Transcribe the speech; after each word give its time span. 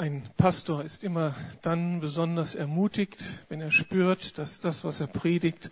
Ein 0.00 0.22
Pastor 0.38 0.82
ist 0.82 1.04
immer 1.04 1.34
dann 1.60 2.00
besonders 2.00 2.54
ermutigt, 2.54 3.44
wenn 3.50 3.60
er 3.60 3.70
spürt, 3.70 4.38
dass 4.38 4.58
das, 4.58 4.82
was 4.82 4.98
er 4.98 5.06
predigt, 5.06 5.70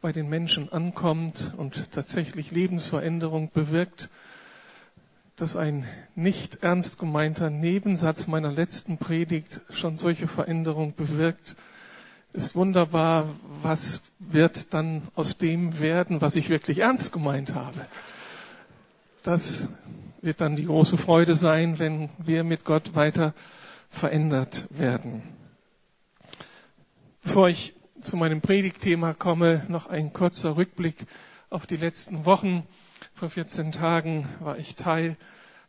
bei 0.00 0.12
den 0.12 0.30
Menschen 0.30 0.72
ankommt 0.72 1.52
und 1.58 1.92
tatsächlich 1.92 2.52
Lebensveränderung 2.52 3.50
bewirkt. 3.52 4.08
Dass 5.36 5.56
ein 5.56 5.86
nicht 6.14 6.62
ernst 6.62 6.98
gemeinter 6.98 7.50
Nebensatz 7.50 8.28
meiner 8.28 8.50
letzten 8.50 8.96
Predigt 8.96 9.60
schon 9.68 9.98
solche 9.98 10.26
Veränderung 10.26 10.94
bewirkt, 10.94 11.54
ist 12.32 12.54
wunderbar. 12.54 13.28
Was 13.60 14.00
wird 14.18 14.72
dann 14.72 15.02
aus 15.14 15.36
dem 15.36 15.80
werden, 15.80 16.22
was 16.22 16.34
ich 16.34 16.48
wirklich 16.48 16.78
ernst 16.78 17.12
gemeint 17.12 17.54
habe? 17.54 17.86
Das 19.22 19.68
wird 20.22 20.40
dann 20.40 20.56
die 20.56 20.66
große 20.66 20.98
Freude 20.98 21.36
sein, 21.36 21.78
wenn 21.78 22.10
wir 22.18 22.44
mit 22.44 22.64
Gott 22.64 22.94
weiter 22.94 23.34
verändert 23.88 24.66
werden. 24.70 25.22
Bevor 27.22 27.48
ich 27.48 27.74
zu 28.00 28.16
meinem 28.16 28.40
Predigtthema 28.40 29.14
komme, 29.14 29.64
noch 29.68 29.86
ein 29.86 30.12
kurzer 30.12 30.56
Rückblick 30.56 30.96
auf 31.50 31.66
die 31.66 31.76
letzten 31.76 32.24
Wochen. 32.24 32.66
Vor 33.12 33.30
14 33.30 33.72
Tagen 33.72 34.28
war 34.40 34.58
ich 34.58 34.76
Teil 34.76 35.16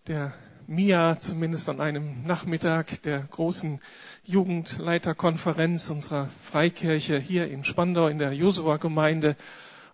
der 0.08 0.34
MIA, 0.68 1.20
zumindest 1.20 1.68
an 1.68 1.82
einem 1.82 2.24
Nachmittag 2.24 3.02
der 3.02 3.20
großen 3.20 3.82
Jugendleiterkonferenz 4.24 5.90
unserer 5.90 6.30
Freikirche 6.42 7.20
hier 7.20 7.50
in 7.50 7.64
Spandau 7.64 8.08
in 8.08 8.20
der 8.20 8.32
Josua-Gemeinde. 8.32 9.36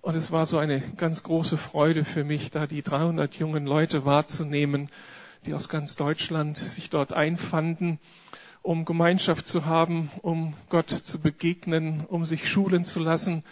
Und 0.08 0.16
es 0.16 0.32
war 0.32 0.46
so 0.46 0.58
eine 0.58 0.80
ganz 0.96 1.22
große 1.22 1.58
Freude 1.58 2.06
für 2.06 2.24
mich, 2.24 2.50
da 2.50 2.66
die 2.66 2.82
300 2.82 3.36
jungen 3.36 3.66
Leute 3.66 4.06
wahrzunehmen, 4.06 4.88
die 5.46 5.54
aus 5.54 5.68
ganz 5.68 5.98
Deutschland 5.98 6.58
sich 6.58 6.90
dort 6.90 7.12
einfanden, 7.12 8.00
um 8.62 8.86
Gemeinschaft 8.86 9.48
zu 9.48 9.66
haben, 9.66 10.10
um 10.22 10.54
Gott 10.70 10.92
zu 10.92 11.20
begegnen, 11.20 12.06
um 12.08 12.24
sich 12.24 12.48
schulen 12.50 12.86
zu 12.86 13.02
lassen. 13.02 13.44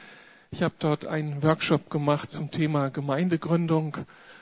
Ich 0.49 0.63
habe 0.63 0.75
dort 0.79 1.05
einen 1.05 1.43
Workshop 1.43 1.89
gemacht 1.89 2.31
zum 2.31 2.51
Thema 2.51 2.87
Gemeindegründung 2.87 3.97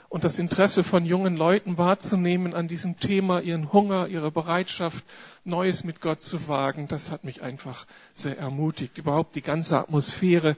und 0.08 0.24
das 0.24 0.38
Interesse 0.38 0.84
von 0.84 1.06
jungen 1.06 1.36
Leuten 1.36 1.80
wahrzunehmen 1.80 2.54
an 2.54 2.68
diesem 2.68 3.00
Thema, 3.00 3.40
ihren 3.40 3.74
Hunger, 3.74 4.08
ihre 4.08 4.30
Bereitschaft, 4.30 5.04
Neues 5.46 5.84
mit 5.84 6.00
Gott 6.00 6.22
zu 6.22 6.48
wagen, 6.48 6.88
das 6.88 7.10
hat 7.10 7.24
mich 7.24 7.42
einfach 7.42 7.88
sehr 8.14 8.38
ermutigt. 8.38 9.00
Überhaupt 9.00 9.36
die 9.36 9.42
ganze 9.42 9.80
Atmosphäre 9.80 10.56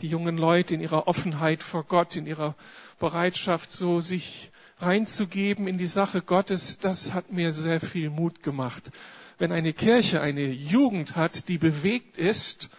die 0.00 0.08
jungen 0.08 0.36
Leute 0.36 0.74
in 0.74 0.80
ihrer 0.80 1.06
Offenheit 1.06 1.62
vor 1.62 1.84
Gott, 1.84 2.16
in 2.16 2.26
ihrer 2.26 2.54
Bereitschaft, 2.98 3.72
so 3.72 4.00
sich 4.00 4.50
reinzugeben 4.78 5.66
in 5.68 5.78
die 5.78 5.86
Sache 5.86 6.20
Gottes, 6.22 6.78
das 6.78 7.12
hat 7.12 7.32
mir 7.32 7.52
sehr 7.52 7.80
viel 7.80 8.10
Mut 8.10 8.42
gemacht. 8.42 8.90
Wenn 9.38 9.52
eine 9.52 9.72
Kirche 9.72 10.20
eine 10.20 10.46
Jugend 10.46 11.16
hat, 11.16 11.48
die 11.48 11.58
bewegt 11.58 12.16
ist 12.16 12.70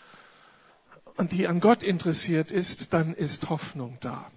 und 1.17 1.31
die 1.31 1.47
an 1.47 1.59
Gott 1.59 1.83
interessiert 1.83 2.51
ist, 2.51 2.93
dann 2.93 3.13
ist 3.13 3.49
Hoffnung 3.49 3.97
da. 4.01 4.29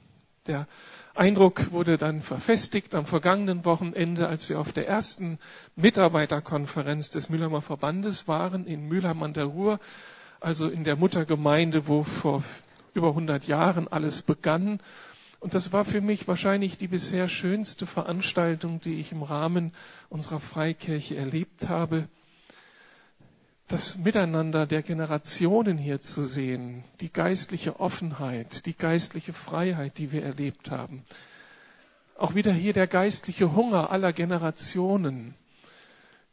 Der 0.46 0.66
Eindruck 1.14 1.72
wurde 1.72 1.98
dann 1.98 2.22
verfestigt 2.22 2.94
am 2.94 3.04
vergangenen 3.04 3.64
Wochenende, 3.64 4.28
als 4.28 4.48
wir 4.48 4.60
auf 4.60 4.72
der 4.72 4.86
ersten 4.86 5.38
Mitarbeiterkonferenz 5.74 7.10
des 7.10 7.28
Mülheimer 7.28 7.60
Verbandes 7.60 8.28
waren 8.28 8.66
in 8.66 8.86
Mülheim 8.86 9.22
an 9.24 9.34
der 9.34 9.46
Ruhr, 9.46 9.80
also 10.40 10.68
in 10.68 10.84
der 10.84 10.94
Muttergemeinde, 10.94 11.88
wo 11.88 12.04
vor 12.04 12.44
über 12.98 13.08
100 13.08 13.46
Jahren 13.46 13.88
alles 13.88 14.22
begann. 14.22 14.80
Und 15.40 15.54
das 15.54 15.72
war 15.72 15.84
für 15.84 16.00
mich 16.00 16.26
wahrscheinlich 16.26 16.78
die 16.78 16.88
bisher 16.88 17.28
schönste 17.28 17.86
Veranstaltung, 17.86 18.80
die 18.80 19.00
ich 19.00 19.12
im 19.12 19.22
Rahmen 19.22 19.72
unserer 20.08 20.40
Freikirche 20.40 21.16
erlebt 21.16 21.68
habe. 21.68 22.08
Das 23.68 23.96
Miteinander 23.96 24.66
der 24.66 24.82
Generationen 24.82 25.78
hier 25.78 26.00
zu 26.00 26.24
sehen, 26.24 26.84
die 27.00 27.12
geistliche 27.12 27.78
Offenheit, 27.78 28.66
die 28.66 28.76
geistliche 28.76 29.32
Freiheit, 29.32 29.98
die 29.98 30.10
wir 30.10 30.24
erlebt 30.24 30.70
haben. 30.70 31.04
Auch 32.16 32.34
wieder 32.34 32.52
hier 32.52 32.72
der 32.72 32.88
geistliche 32.88 33.54
Hunger 33.54 33.90
aller 33.90 34.12
Generationen, 34.12 35.34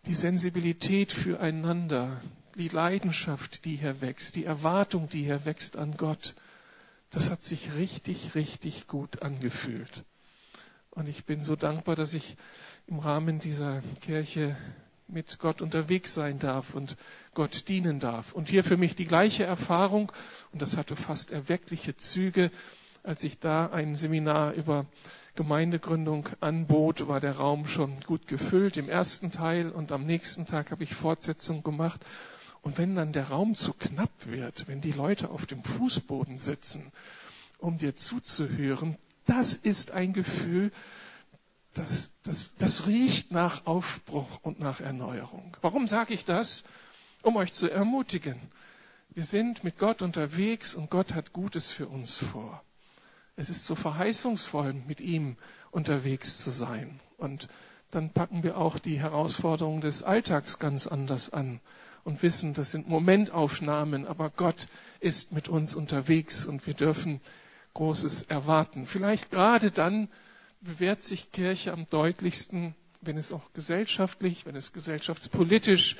die 0.07 0.15
Sensibilität 0.15 1.11
füreinander, 1.11 2.21
die 2.55 2.69
Leidenschaft, 2.69 3.65
die 3.65 3.75
hier 3.75 4.01
wächst, 4.01 4.35
die 4.35 4.45
Erwartung, 4.45 5.09
die 5.09 5.23
hier 5.23 5.45
wächst 5.45 5.77
an 5.77 5.95
Gott 5.97 6.33
das 7.15 7.29
hat 7.29 7.41
sich 7.41 7.73
richtig, 7.75 8.35
richtig 8.35 8.87
gut 8.87 9.21
angefühlt. 9.21 10.03
Und 10.91 11.07
ich 11.07 11.23
bin 11.23 11.45
so 11.45 11.55
dankbar, 11.55 11.95
dass 11.95 12.13
ich 12.13 12.35
im 12.87 12.99
Rahmen 12.99 13.39
dieser 13.39 13.81
Kirche 14.01 14.57
mit 15.07 15.39
Gott 15.39 15.61
unterwegs 15.61 16.13
sein 16.13 16.39
darf 16.39 16.73
und 16.75 16.97
Gott 17.33 17.69
dienen 17.69 18.01
darf. 18.01 18.33
Und 18.33 18.49
hier 18.49 18.65
für 18.65 18.75
mich 18.75 18.97
die 18.97 19.05
gleiche 19.05 19.45
Erfahrung, 19.45 20.11
und 20.51 20.61
das 20.61 20.75
hatte 20.75 20.97
fast 20.97 21.31
erweckliche 21.31 21.95
Züge, 21.95 22.51
als 23.01 23.23
ich 23.23 23.39
da 23.39 23.67
ein 23.67 23.95
Seminar 23.95 24.53
über 24.53 24.85
Gemeindegründung 25.35 26.27
anbot, 26.41 27.07
war 27.07 27.21
der 27.21 27.37
Raum 27.37 27.65
schon 27.65 27.95
gut 28.05 28.27
gefüllt 28.27 28.75
im 28.75 28.89
ersten 28.89 29.31
Teil 29.31 29.69
und 29.69 29.93
am 29.93 30.05
nächsten 30.05 30.45
Tag 30.45 30.71
habe 30.71 30.83
ich 30.83 30.93
Fortsetzung 30.93 31.63
gemacht 31.63 32.05
und 32.65 32.79
wenn 32.79 32.95
dann 32.95 33.13
der 33.13 33.29
Raum 33.29 33.53
zu 33.53 33.73
knapp 33.73 34.25
wird, 34.25 34.67
wenn 34.67 34.81
die 34.81 34.91
Leute 34.91 35.29
auf 35.29 35.45
dem 35.45 35.63
Fußboden 35.63 36.39
sitzen, 36.39 36.91
um 37.59 37.77
dir 37.77 37.95
zuzuhören, 37.95 38.97
das 39.25 39.53
ist 39.53 39.91
ein 39.91 40.13
Gefühl, 40.13 40.71
das, 41.75 42.11
das, 42.23 42.55
das 42.57 42.87
riecht 42.87 43.31
nach 43.31 43.67
Aufbruch 43.67 44.39
und 44.41 44.59
nach 44.59 44.81
Erneuerung. 44.81 45.55
Warum 45.61 45.87
sage 45.87 46.15
ich 46.15 46.25
das? 46.25 46.63
Um 47.21 47.35
euch 47.35 47.53
zu 47.53 47.69
ermutigen. 47.69 48.41
Wir 49.09 49.25
sind 49.25 49.63
mit 49.63 49.77
Gott 49.77 50.01
unterwegs 50.01 50.73
und 50.73 50.89
Gott 50.89 51.13
hat 51.13 51.33
Gutes 51.33 51.71
für 51.71 51.87
uns 51.87 52.17
vor. 52.17 52.63
Es 53.35 53.51
ist 53.51 53.65
so 53.65 53.75
verheißungsvoll, 53.75 54.73
mit 54.73 55.01
ihm 55.01 55.37
unterwegs 55.69 56.39
zu 56.39 56.49
sein. 56.49 56.99
Und 57.17 57.47
dann 57.91 58.09
packen 58.09 58.41
wir 58.41 58.57
auch 58.57 58.79
die 58.79 58.99
Herausforderungen 58.99 59.81
des 59.81 60.01
Alltags 60.01 60.57
ganz 60.57 60.87
anders 60.87 61.31
an 61.31 61.59
und 62.05 62.21
wissen, 62.23 62.53
das 62.53 62.71
sind 62.71 62.87
Momentaufnahmen, 62.87 64.07
aber 64.07 64.29
Gott 64.29 64.67
ist 65.01 65.33
mit 65.33 65.49
uns 65.49 65.75
unterwegs 65.75 66.45
und 66.45 66.65
wir 66.67 66.75
dürfen 66.75 67.19
Großes 67.73 68.23
erwarten. 68.23 68.85
Vielleicht 68.85 69.31
gerade 69.31 69.71
dann 69.71 70.07
bewährt 70.61 71.03
sich 71.03 71.31
Kirche 71.31 71.73
am 71.73 71.87
deutlichsten, 71.87 72.75
wenn 73.01 73.17
es 73.17 73.33
auch 73.33 73.51
gesellschaftlich, 73.53 74.45
wenn 74.45 74.55
es 74.55 74.71
gesellschaftspolitisch 74.71 75.97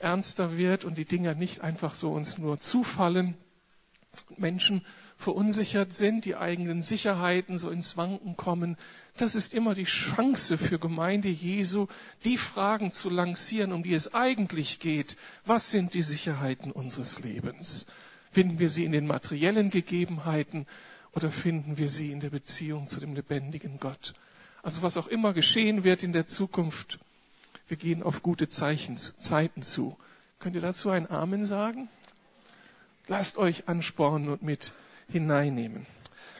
ernster 0.00 0.56
wird 0.58 0.84
und 0.84 0.98
die 0.98 1.04
Dinge 1.06 1.34
nicht 1.36 1.60
einfach 1.62 1.94
so 1.94 2.12
uns 2.12 2.36
nur 2.36 2.58
zufallen. 2.58 3.36
Menschen 4.36 4.84
verunsichert 5.24 5.90
sind, 5.90 6.26
die 6.26 6.36
eigenen 6.36 6.82
Sicherheiten 6.82 7.56
so 7.56 7.70
ins 7.70 7.96
Wanken 7.96 8.36
kommen. 8.36 8.76
Das 9.16 9.34
ist 9.34 9.54
immer 9.54 9.74
die 9.74 9.84
Chance 9.84 10.58
für 10.58 10.78
Gemeinde 10.78 11.28
Jesu, 11.28 11.86
die 12.24 12.36
Fragen 12.36 12.90
zu 12.90 13.08
lancieren, 13.08 13.72
um 13.72 13.82
die 13.82 13.94
es 13.94 14.12
eigentlich 14.12 14.80
geht. 14.80 15.16
Was 15.46 15.70
sind 15.70 15.94
die 15.94 16.02
Sicherheiten 16.02 16.70
unseres 16.70 17.20
Lebens? 17.20 17.86
Finden 18.32 18.58
wir 18.58 18.68
sie 18.68 18.84
in 18.84 18.92
den 18.92 19.06
materiellen 19.06 19.70
Gegebenheiten 19.70 20.66
oder 21.12 21.30
finden 21.30 21.78
wir 21.78 21.88
sie 21.88 22.10
in 22.12 22.20
der 22.20 22.30
Beziehung 22.30 22.86
zu 22.88 23.00
dem 23.00 23.14
lebendigen 23.14 23.80
Gott? 23.80 24.12
Also 24.62 24.82
was 24.82 24.98
auch 24.98 25.06
immer 25.06 25.32
geschehen 25.32 25.84
wird 25.84 26.02
in 26.02 26.12
der 26.12 26.26
Zukunft, 26.26 26.98
wir 27.66 27.78
gehen 27.78 28.02
auf 28.02 28.22
gute 28.22 28.48
Zeichen, 28.48 28.98
Zeiten 28.98 29.62
zu. 29.62 29.96
Könnt 30.38 30.54
ihr 30.54 30.60
dazu 30.60 30.90
ein 30.90 31.10
Amen 31.10 31.46
sagen? 31.46 31.88
Lasst 33.08 33.38
euch 33.38 33.68
anspornen 33.68 34.28
und 34.28 34.42
mit 34.42 34.72
hineinnehmen. 35.08 35.86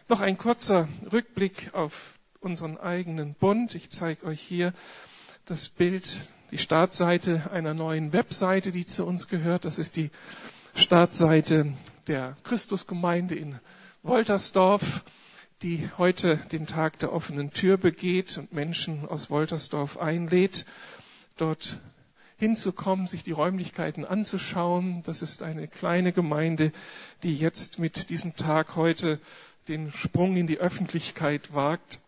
Noch 0.09 0.21
ein 0.21 0.37
kurzer 0.37 0.89
Rückblick 1.13 1.71
auf 1.73 2.19
unseren 2.41 2.77
eigenen 2.79 3.35
Bund. 3.35 3.75
Ich 3.75 3.91
zeige 3.91 4.27
euch 4.27 4.41
hier 4.41 4.73
das 5.47 5.69
Bild, 5.69 6.21
die 6.51 6.59
Startseite 6.59 7.51
einer 7.53 7.75
neuen 7.75 8.13
Webseite, 8.13 8.71
die 8.71 8.85
zu 8.85 9.07
uns 9.07 9.29
gehört. 9.29 9.65
Das 9.65 9.79
ist 9.79 9.97
die 9.97 10.11
Startseite 10.75 11.73
der 12.07 12.37
Christusgemeinde 12.45 13.35
in 13.35 13.59
Woltersdorf, 14.03 15.05
die 15.63 15.89
heute 15.97 16.37
den 16.53 16.67
Tag 16.67 16.99
der 16.99 17.13
offenen 17.13 17.51
Tür 17.51 17.79
begeht 17.79 18.37
und 18.37 18.53
Menschen 18.53 19.09
aus 19.09 19.31
Woltersdorf 19.31 19.97
einlädt, 19.97 20.67
dort 21.39 21.79
hinzukommen, 22.45 23.07
sich 23.07 23.23
die 23.23 23.33
Räumlichkeiten 23.33 24.05
anzuschauen. 24.05 25.03
Das 25.05 25.23
ist 25.23 25.43
eine 25.43 25.67
kleine 25.67 26.13
Gemeinde, 26.13 26.73
die 27.23 27.35
jetzt 27.39 27.79
mit 27.79 28.11
diesem 28.11 28.37
Tag 28.37 28.77
heute 28.77 29.19
den 29.67 29.91
Sprung 29.93 30.37
in 30.37 30.47
die 30.47 30.59
Öffentlichkeit 30.59 31.55
wagt 31.55 32.01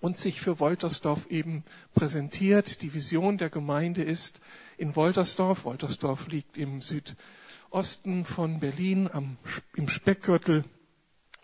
und 0.00 0.18
sich 0.18 0.40
für 0.40 0.60
Woltersdorf 0.60 1.26
eben 1.30 1.64
präsentiert. 1.94 2.82
Die 2.82 2.94
Vision 2.94 3.38
der 3.38 3.50
Gemeinde 3.50 4.04
ist 4.04 4.40
in 4.78 4.94
Woltersdorf. 4.94 5.64
Woltersdorf 5.64 6.28
liegt 6.28 6.56
im 6.56 6.80
Südosten 6.80 8.24
von 8.24 8.60
Berlin 8.60 9.10
am, 9.12 9.36
im 9.74 9.88
Speckgürtel, 9.88 10.64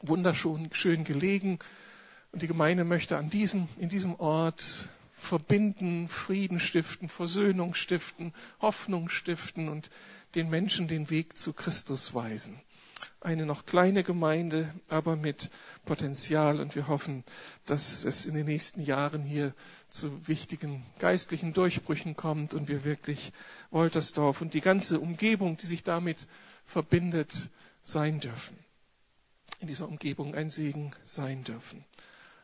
wunderschön 0.01 0.71
schön 0.73 1.03
gelegen. 1.03 1.59
Und 2.31 2.43
die 2.43 2.47
Gemeinde 2.47 2.85
möchte 2.85 3.19
an 3.19 3.31
diesem, 3.31 3.67
in 3.79 3.89
diesem 3.89 4.15
Ort 4.15 4.91
verbinden, 5.27 6.09
Frieden 6.09 6.61
stiften, 6.61 7.09
Versöhnung 7.09 7.75
stiften, 7.75 8.33
Hoffnung 8.61 9.09
stiften 9.09 9.69
und 9.69 9.91
den 10.35 10.49
Menschen 10.49 10.89
den 10.89 11.11
Weg 11.11 11.37
zu 11.37 11.53
Christus 11.53 12.15
weisen. 12.15 12.61
Eine 13.21 13.45
noch 13.45 13.67
kleine 13.67 14.05
Gemeinde, 14.05 14.73
aber 14.89 15.17
mit 15.17 15.51
Potenzial 15.85 16.61
und 16.61 16.75
wir 16.75 16.89
hoffen, 16.89 17.25
dass 17.67 18.05
es 18.05 18.25
in 18.25 18.35
den 18.35 18.47
nächsten 18.47 18.81
Jahren 18.81 19.23
hier 19.23 19.53
zu 19.91 20.27
wichtigen 20.29 20.85
geistlichen 20.99 21.53
Durchbrüchen 21.53 22.17
kommt 22.17 22.55
und 22.55 22.69
wir 22.69 22.85
wirklich 22.85 23.33
Woltersdorf 23.71 24.41
und 24.41 24.55
die 24.55 24.61
ganze 24.61 25.01
Umgebung, 25.01 25.57
die 25.57 25.67
sich 25.67 25.83
damit 25.83 26.27
verbindet, 26.65 27.49
sein 27.83 28.21
dürfen. 28.21 28.59
In 29.61 29.69
dieser 29.69 29.89
Umgebung 29.89 30.35
ein 30.35 30.51
Segen 30.51 30.93
sein 31.05 31.45
dürfen. 31.45 31.85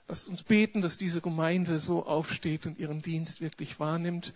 Lasst 0.09 0.29
uns 0.29 0.43
beten, 0.43 0.83
dass 0.83 0.97
diese 0.99 1.21
Gemeinde 1.21 1.81
so 1.81 2.05
aufsteht 2.05 2.67
und 2.67 2.79
ihren 2.79 3.03
Dienst 3.03 3.41
wirklich 3.41 3.81
wahrnimmt 3.81 4.35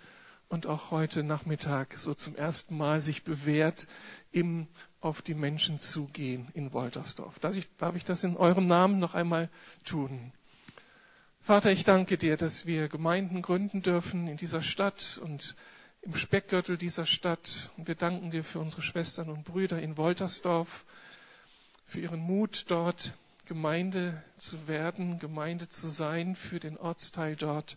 und 0.49 0.67
auch 0.67 0.91
heute 0.91 1.23
Nachmittag 1.23 1.99
so 1.99 2.15
zum 2.15 2.37
ersten 2.37 2.77
Mal 2.77 3.01
sich 3.01 3.25
bewährt 3.25 3.87
im 4.33 4.69
auf 5.01 5.23
die 5.23 5.35
Menschen 5.35 5.79
zugehen 5.79 6.49
in 6.55 6.73
Woltersdorf. 6.73 7.39
Darf 7.39 7.57
ich, 7.57 7.69
darf 7.77 7.95
ich 7.95 8.05
das 8.05 8.25
in 8.25 8.37
eurem 8.37 8.67
Namen 8.67 8.99
noch 8.99 9.15
einmal 9.15 9.49
tun? 9.85 10.33
Vater, 11.41 11.71
ich 11.71 11.85
danke 11.85 12.19
dir, 12.19 12.37
dass 12.37 12.67
wir 12.67 12.89
Gemeinden 12.89 13.41
gründen 13.41 13.83
dürfen 13.83 14.27
in 14.27 14.37
dieser 14.37 14.63
Stadt 14.63 15.21
und 15.23 15.55
im 16.03 16.17
Speckgürtel 16.17 16.77
dieser 16.77 17.07
Stadt. 17.07 17.71
Und 17.77 17.87
wir 17.87 17.95
danken 17.95 18.33
dir 18.33 18.43
für 18.43 18.59
unsere 18.59 18.83
Schwestern 18.83 19.29
und 19.29 19.45
Brüder 19.45 19.81
in 19.81 19.97
Woltersdorf, 19.97 20.85
für 21.85 22.01
ihren 22.01 22.21
Mut 22.21 22.65
dort 22.67 23.15
Gemeinde 23.46 24.22
zu 24.38 24.69
werden, 24.69 25.19
Gemeinde 25.19 25.69
zu 25.69 25.88
sein 25.88 26.37
für 26.37 26.60
den 26.60 26.76
Ortsteil 26.76 27.37
dort. 27.37 27.76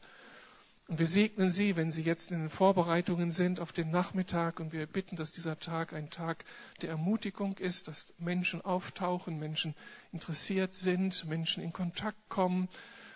Und 0.87 0.97
wir 0.97 1.07
segnen 1.07 1.51
Sie, 1.51 1.77
wenn 1.77 1.91
Sie 1.91 2.01
jetzt 2.01 2.31
in 2.31 2.39
den 2.39 2.49
Vorbereitungen 2.49 3.29
sind 3.29 3.59
auf 3.59 3.71
den 3.71 3.91
Nachmittag. 3.91 4.59
Und 4.59 4.73
wir 4.73 4.87
bitten, 4.87 5.15
dass 5.15 5.31
dieser 5.31 5.59
Tag 5.59 5.93
ein 5.93 6.09
Tag 6.09 6.43
der 6.81 6.89
Ermutigung 6.89 7.57
ist, 7.59 7.87
dass 7.87 8.11
Menschen 8.17 8.61
auftauchen, 8.65 9.37
Menschen 9.37 9.75
interessiert 10.11 10.73
sind, 10.73 11.25
Menschen 11.25 11.61
in 11.61 11.71
Kontakt 11.71 12.27
kommen 12.27 12.67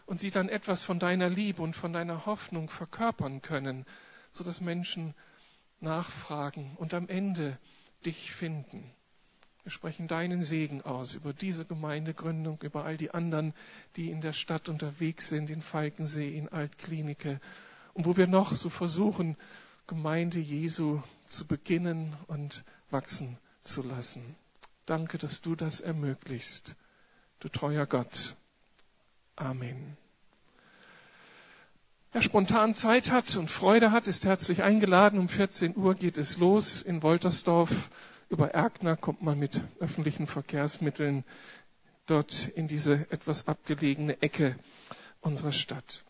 und 0.05 0.19
sie 0.19 0.29
dann 0.29 0.49
etwas 0.49 0.83
von 0.83 0.99
deiner 0.99 1.29
Liebe 1.29 1.63
und 1.63 1.75
von 1.75 1.93
deiner 1.93 2.27
Hoffnung 2.27 2.69
verkörpern 2.69 3.41
können, 3.41 3.85
sodass 4.31 4.61
Menschen 4.61 5.15
nachfragen 5.79 6.75
und 6.77 6.93
am 6.93 7.07
Ende 7.07 7.57
dich 8.05 8.31
finden. 8.31 8.91
Wir 9.63 9.71
sprechen 9.71 10.09
deinen 10.09 10.43
Segen 10.43 10.81
aus 10.81 11.13
über 11.13 11.31
diese 11.31 11.63
Gemeindegründung, 11.63 12.59
über 12.63 12.83
all 12.83 12.97
die 12.97 13.11
anderen, 13.11 13.53
die 13.95 14.11
in 14.11 14.19
der 14.19 14.33
Stadt 14.33 14.67
unterwegs 14.67 15.29
sind, 15.29 15.49
in 15.49 15.61
Falkensee, 15.61 16.37
in 16.37 16.49
Altklinike 16.49 17.39
und 17.93 18.05
wo 18.05 18.17
wir 18.17 18.27
noch 18.27 18.55
so 18.55 18.69
versuchen, 18.69 19.37
Gemeinde 19.87 20.39
Jesu 20.39 21.01
zu 21.27 21.45
beginnen 21.45 22.15
und 22.27 22.63
wachsen 22.89 23.37
zu 23.63 23.81
lassen. 23.81 24.35
Danke, 24.85 25.17
dass 25.17 25.41
du 25.41 25.55
das 25.55 25.79
ermöglichst, 25.79 26.75
du 27.39 27.47
treuer 27.49 27.85
Gott. 27.85 28.35
Amen. 29.35 29.97
Wer 32.11 32.21
spontan 32.21 32.73
Zeit 32.73 33.11
hat 33.11 33.35
und 33.37 33.49
Freude 33.49 33.91
hat, 33.91 34.07
ist 34.07 34.25
herzlich 34.25 34.61
eingeladen. 34.61 35.19
Um 35.19 35.29
14 35.29 35.75
Uhr 35.75 35.95
geht 35.95 36.17
es 36.17 36.37
los 36.37 36.81
in 36.81 37.01
Woltersdorf. 37.01 37.89
Über 38.33 38.49
Erkner 38.55 38.97
kommt 38.97 39.21
man 39.21 39.37
mit 39.37 39.63
öffentlichen 39.79 40.25
Verkehrsmitteln 40.25 41.23
dort 42.07 42.47
in 42.55 42.67
diese 42.67 43.05
etwas 43.11 43.47
abgelegene 43.47 44.23
Ecke 44.23 44.55
unserer 45.21 45.51
Stadt. 45.51 46.03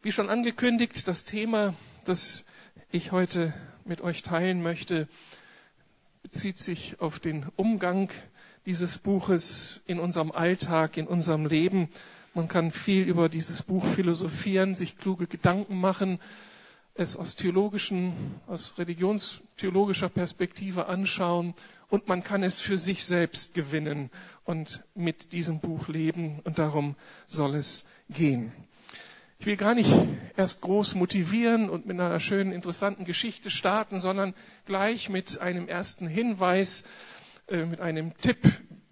Wie 0.00 0.10
schon 0.10 0.30
angekündigt, 0.30 1.06
das 1.06 1.26
Thema, 1.26 1.74
das 2.06 2.46
ich 2.90 3.12
heute 3.12 3.52
mit 3.84 4.00
euch 4.00 4.22
teilen 4.22 4.62
möchte, 4.62 5.06
bezieht 6.22 6.58
sich 6.58 6.98
auf 6.98 7.18
den 7.18 7.44
Umgang 7.56 8.08
dieses 8.64 8.96
Buches 8.96 9.82
in 9.84 10.00
unserem 10.00 10.32
Alltag, 10.32 10.96
in 10.96 11.06
unserem 11.06 11.44
Leben. 11.44 11.90
Man 12.32 12.48
kann 12.48 12.72
viel 12.72 13.02
über 13.06 13.28
dieses 13.28 13.60
Buch 13.64 13.84
philosophieren, 13.84 14.74
sich 14.74 14.96
kluge 14.96 15.26
Gedanken 15.26 15.78
machen, 15.78 16.18
es 16.98 17.16
aus 17.16 17.36
theologischen, 17.36 18.12
aus 18.48 18.76
religionstheologischer 18.76 20.08
Perspektive 20.08 20.86
anschauen 20.86 21.54
und 21.88 22.08
man 22.08 22.22
kann 22.24 22.42
es 22.42 22.60
für 22.60 22.76
sich 22.76 23.04
selbst 23.04 23.54
gewinnen 23.54 24.10
und 24.44 24.82
mit 24.94 25.32
diesem 25.32 25.60
Buch 25.60 25.88
leben 25.88 26.40
und 26.44 26.58
darum 26.58 26.96
soll 27.28 27.54
es 27.54 27.84
gehen. 28.10 28.52
Ich 29.38 29.46
will 29.46 29.56
gar 29.56 29.74
nicht 29.76 29.92
erst 30.36 30.60
groß 30.60 30.96
motivieren 30.96 31.70
und 31.70 31.86
mit 31.86 32.00
einer 32.00 32.18
schönen, 32.18 32.50
interessanten 32.52 33.04
Geschichte 33.04 33.50
starten, 33.52 34.00
sondern 34.00 34.34
gleich 34.66 35.08
mit 35.08 35.40
einem 35.40 35.68
ersten 35.68 36.08
Hinweis, 36.08 36.82
äh, 37.46 37.64
mit 37.64 37.80
einem 37.80 38.16
Tipp, 38.18 38.38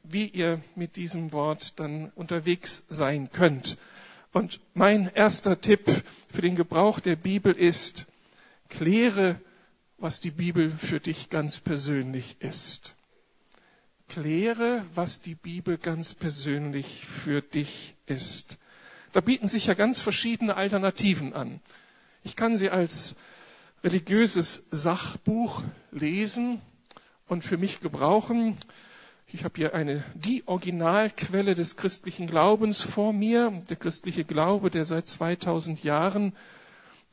wie 0.04 0.26
ihr 0.28 0.60
mit 0.76 0.94
diesem 0.94 1.32
Wort 1.32 1.80
dann 1.80 2.12
unterwegs 2.14 2.84
sein 2.88 3.30
könnt. 3.32 3.76
Und 4.36 4.60
mein 4.74 5.10
erster 5.14 5.62
Tipp 5.62 6.04
für 6.30 6.42
den 6.42 6.56
Gebrauch 6.56 7.00
der 7.00 7.16
Bibel 7.16 7.54
ist, 7.54 8.04
kläre, 8.68 9.40
was 9.96 10.20
die 10.20 10.30
Bibel 10.30 10.70
für 10.72 11.00
dich 11.00 11.30
ganz 11.30 11.58
persönlich 11.58 12.36
ist. 12.40 12.96
Kläre, 14.10 14.84
was 14.94 15.22
die 15.22 15.36
Bibel 15.36 15.78
ganz 15.78 16.12
persönlich 16.12 17.06
für 17.06 17.40
dich 17.40 17.94
ist. 18.04 18.58
Da 19.14 19.22
bieten 19.22 19.48
sich 19.48 19.68
ja 19.68 19.72
ganz 19.72 20.02
verschiedene 20.02 20.54
Alternativen 20.54 21.32
an. 21.32 21.60
Ich 22.22 22.36
kann 22.36 22.58
sie 22.58 22.68
als 22.68 23.16
religiöses 23.82 24.66
Sachbuch 24.70 25.62
lesen 25.92 26.60
und 27.26 27.42
für 27.42 27.56
mich 27.56 27.80
gebrauchen. 27.80 28.58
Ich 29.32 29.42
habe 29.42 29.54
hier 29.56 29.74
eine, 29.74 30.04
die 30.14 30.46
Originalquelle 30.46 31.56
des 31.56 31.76
christlichen 31.76 32.28
Glaubens 32.28 32.80
vor 32.80 33.12
mir, 33.12 33.50
der 33.68 33.76
christliche 33.76 34.24
Glaube, 34.24 34.70
der 34.70 34.84
seit 34.84 35.08
2000 35.08 35.82
Jahren 35.82 36.32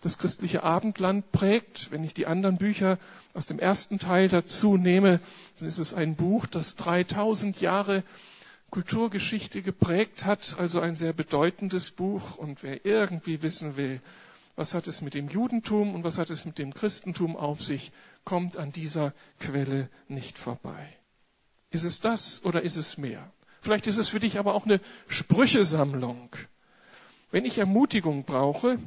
das 0.02 0.20
christliche 0.20 0.62
Abendland 0.62 1.32
prägt. 1.32 1.90
Wenn 1.92 2.04
ich 2.04 2.14
die 2.14 2.28
anderen 2.28 2.58
Bücher 2.58 3.00
aus 3.34 3.48
dem 3.48 3.58
ersten 3.58 3.98
Teil 3.98 4.28
dazu 4.28 4.78
nehme, 4.78 5.22
dann 5.58 5.68
ist 5.68 5.80
es 5.80 5.96
ein 5.96 6.16
Buch, 6.16 6.46
das 6.46 6.76
3000 6.76 7.60
Jahre 7.62 8.04
Kulturgeschichte 8.70 9.64
geprägt 9.64 10.24
hat, 10.24 10.56
also 10.60 10.82
ein 10.82 10.96
sehr 10.96 11.14
bedeutendes 11.14 11.90
Buch. 11.90 12.38
Und 12.38 12.62
wer 12.62 12.86
irgendwie 12.86 13.42
wissen 13.42 13.76
will, 13.76 14.02
was 14.56 14.76
hat 14.76 14.88
es 14.88 15.02
mit 15.02 15.16
dem 15.16 15.30
Judentum 15.30 15.96
und 15.96 16.04
was 16.04 16.20
hat 16.20 16.30
es 16.30 16.46
mit 16.46 16.60
dem 16.60 16.76
Christentum 16.76 17.36
auf 17.36 17.64
sich, 17.64 17.92
kommt 18.24 18.56
an 18.56 18.72
dieser 18.72 19.14
Quelle 19.40 19.90
nicht 20.08 20.38
vorbei. 20.38 20.90
Ist 21.74 21.86
es 21.86 22.00
das 22.00 22.46
oder 22.46 22.62
ist 22.62 22.78
es 22.78 23.00
mehr? 23.00 23.32
Vielleicht 23.60 23.88
ist 23.88 23.98
es 23.98 24.08
für 24.08 24.20
dich 24.20 24.38
aber 24.38 24.54
auch 24.54 24.66
eine 24.66 24.80
Sprüchesammlung. 25.08 26.30
Wenn 27.32 27.46
ich 27.46 27.58
Ermutigung 27.58 28.26
brauche, 28.26 28.78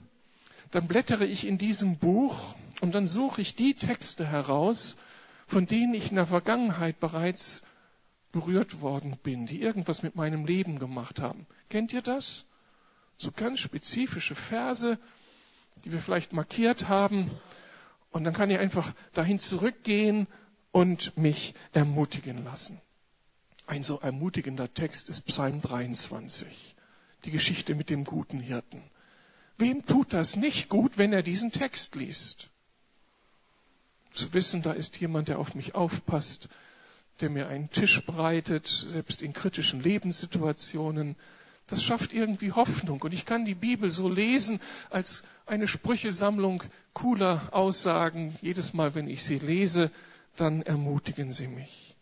dann 0.71 0.87
blättere 0.87 1.25
ich 1.26 1.49
in 1.49 1.59
diesem 1.59 1.99
Buch 1.99 2.55
und 2.81 2.95
dann 2.95 3.09
suche 3.09 3.40
ich 3.40 3.57
die 3.57 3.75
Texte 3.75 4.25
heraus, 4.25 4.97
von 5.49 5.66
denen 5.66 5.95
ich 5.95 6.11
in 6.11 6.14
der 6.14 6.28
Vergangenheit 6.28 7.00
bereits 7.00 7.62
berührt 8.31 8.81
worden 8.81 9.19
bin, 9.21 9.47
die 9.47 9.61
irgendwas 9.61 10.05
mit 10.05 10.14
meinem 10.14 10.47
Leben 10.47 10.78
gemacht 10.78 11.21
haben. 11.21 11.47
Kennt 11.69 11.93
ihr 11.93 12.02
das? 12.02 12.45
So 13.16 13.33
ganz 13.33 13.59
spezifische 13.59 14.37
Verse, 14.37 14.97
die 15.85 15.90
wir 15.90 16.00
vielleicht 16.00 16.33
markiert 16.33 16.88
haben. 16.88 17.33
Und 18.12 18.23
dann 18.23 18.35
kann 18.35 18.50
ich 18.50 18.59
einfach 18.61 18.93
dahin 19.12 19.40
zurückgehen 19.40 20.28
und 20.76 21.16
mich 21.16 21.54
ermutigen 21.73 22.45
lassen. 22.45 22.83
Ein 23.66 23.83
so 23.83 23.99
ermutigender 24.00 24.75
Text 24.75 25.09
ist 25.09 25.23
Psalm 25.23 25.62
23, 25.62 26.76
die 27.25 27.30
Geschichte 27.30 27.75
mit 27.75 27.88
dem 27.88 28.04
guten 28.04 28.40
Hirten. 28.40 28.83
Wem 29.56 29.87
tut 29.87 30.12
das 30.12 30.37
nicht 30.37 30.68
gut, 30.68 30.99
wenn 30.99 31.14
er 31.14 31.23
diesen 31.23 31.50
Text 31.50 31.95
liest? 31.95 32.50
Zu 34.11 34.35
wissen, 34.35 34.61
da 34.61 34.73
ist 34.73 35.00
jemand, 35.00 35.28
der 35.28 35.38
auf 35.38 35.54
mich 35.54 35.75
aufpasst, 35.75 36.50
der 37.21 37.30
mir 37.30 37.49
einen 37.49 37.71
Tisch 37.71 38.04
bereitet, 38.04 38.66
selbst 38.66 39.23
in 39.23 39.33
kritischen 39.33 39.83
Lebenssituationen. 39.83 41.16
Das 41.68 41.83
schafft 41.83 42.12
irgendwie 42.12 42.52
Hoffnung. 42.52 43.00
Und 43.00 43.14
ich 43.14 43.25
kann 43.25 43.47
die 43.47 43.54
Bibel 43.54 43.90
so 43.90 44.11
lesen 44.11 44.61
als 44.90 45.25
eine 45.47 45.68
Sprüchesammlung 45.68 46.64
cooler 46.92 47.49
Aussagen. 47.52 48.35
Jedes 48.42 48.75
Mal, 48.75 48.95
wenn 48.95 49.09
ich 49.09 49.25
sie 49.25 49.38
lese, 49.38 49.90
dann 50.37 50.62
ermutigen 50.62 51.33
sie 51.33 51.49
mich. 51.49 51.97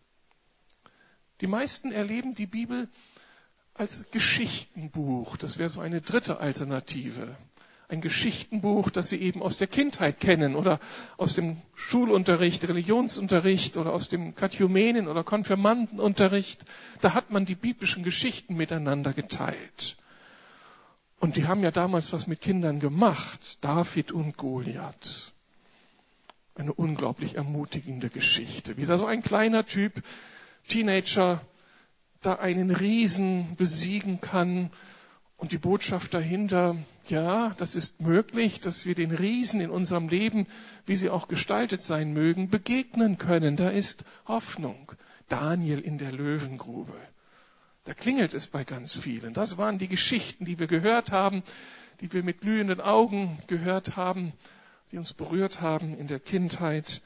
Die 1.40 1.46
meisten 1.46 1.92
erleben 1.92 2.34
die 2.34 2.46
Bibel 2.46 2.88
als 3.74 4.04
Geschichtenbuch. 4.10 5.36
Das 5.36 5.58
wäre 5.58 5.68
so 5.68 5.80
eine 5.80 6.00
dritte 6.00 6.38
Alternative. 6.40 7.36
Ein 7.88 8.00
Geschichtenbuch, 8.00 8.88
das 8.88 9.10
Sie 9.10 9.18
eben 9.18 9.42
aus 9.42 9.58
der 9.58 9.66
Kindheit 9.66 10.18
kennen 10.18 10.56
oder 10.56 10.80
aus 11.18 11.34
dem 11.34 11.58
Schulunterricht, 11.74 12.66
Religionsunterricht 12.66 13.76
oder 13.76 13.92
aus 13.92 14.08
dem 14.08 14.34
Katechumenen- 14.34 15.06
oder 15.06 15.22
Konfirmandenunterricht. 15.22 16.64
Da 17.02 17.12
hat 17.12 17.30
man 17.30 17.44
die 17.44 17.54
biblischen 17.54 18.02
Geschichten 18.02 18.54
miteinander 18.54 19.12
geteilt. 19.12 19.96
Und 21.20 21.36
die 21.36 21.46
haben 21.46 21.62
ja 21.62 21.70
damals 21.70 22.12
was 22.12 22.26
mit 22.26 22.40
Kindern 22.40 22.80
gemacht. 22.80 23.58
David 23.62 24.12
und 24.12 24.36
Goliath. 24.38 25.33
Eine 26.54 26.72
unglaublich 26.72 27.34
ermutigende 27.34 28.10
Geschichte. 28.10 28.76
Wie 28.76 28.86
da 28.86 28.96
so 28.96 29.06
ein 29.06 29.22
kleiner 29.22 29.66
Typ, 29.66 30.02
Teenager, 30.68 31.40
da 32.22 32.34
einen 32.34 32.70
Riesen 32.70 33.56
besiegen 33.56 34.20
kann. 34.20 34.70
Und 35.36 35.52
die 35.52 35.58
Botschaft 35.58 36.14
dahinter, 36.14 36.76
ja, 37.08 37.54
das 37.58 37.74
ist 37.74 38.00
möglich, 38.00 38.60
dass 38.60 38.86
wir 38.86 38.94
den 38.94 39.10
Riesen 39.10 39.60
in 39.60 39.70
unserem 39.70 40.08
Leben, 40.08 40.46
wie 40.86 40.96
sie 40.96 41.10
auch 41.10 41.28
gestaltet 41.28 41.82
sein 41.82 42.12
mögen, 42.12 42.48
begegnen 42.48 43.18
können. 43.18 43.56
Da 43.56 43.68
ist 43.68 44.04
Hoffnung. 44.26 44.92
Daniel 45.28 45.80
in 45.80 45.98
der 45.98 46.12
Löwengrube. 46.12 46.94
Da 47.84 47.94
klingelt 47.94 48.32
es 48.32 48.46
bei 48.46 48.64
ganz 48.64 48.94
vielen. 48.94 49.34
Das 49.34 49.58
waren 49.58 49.78
die 49.78 49.88
Geschichten, 49.88 50.44
die 50.44 50.58
wir 50.58 50.66
gehört 50.66 51.12
haben, 51.12 51.42
die 52.00 52.12
wir 52.12 52.22
mit 52.22 52.40
glühenden 52.40 52.80
Augen 52.80 53.38
gehört 53.46 53.96
haben, 53.96 54.32
die 54.92 54.98
uns 54.98 55.12
berührt 55.12 55.60
haben 55.60 55.96
in 55.96 56.06
der 56.06 56.20
Kindheit. 56.20 57.02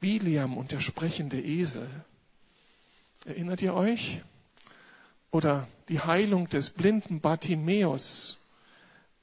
Biliam 0.00 0.56
und 0.56 0.70
der 0.72 0.80
sprechende 0.80 1.40
Esel. 1.40 1.88
Erinnert 3.24 3.62
ihr 3.62 3.74
euch? 3.74 4.22
Oder 5.30 5.66
die 5.88 6.00
Heilung 6.00 6.48
des 6.48 6.70
blinden 6.70 7.20
Bartimäus 7.20 8.38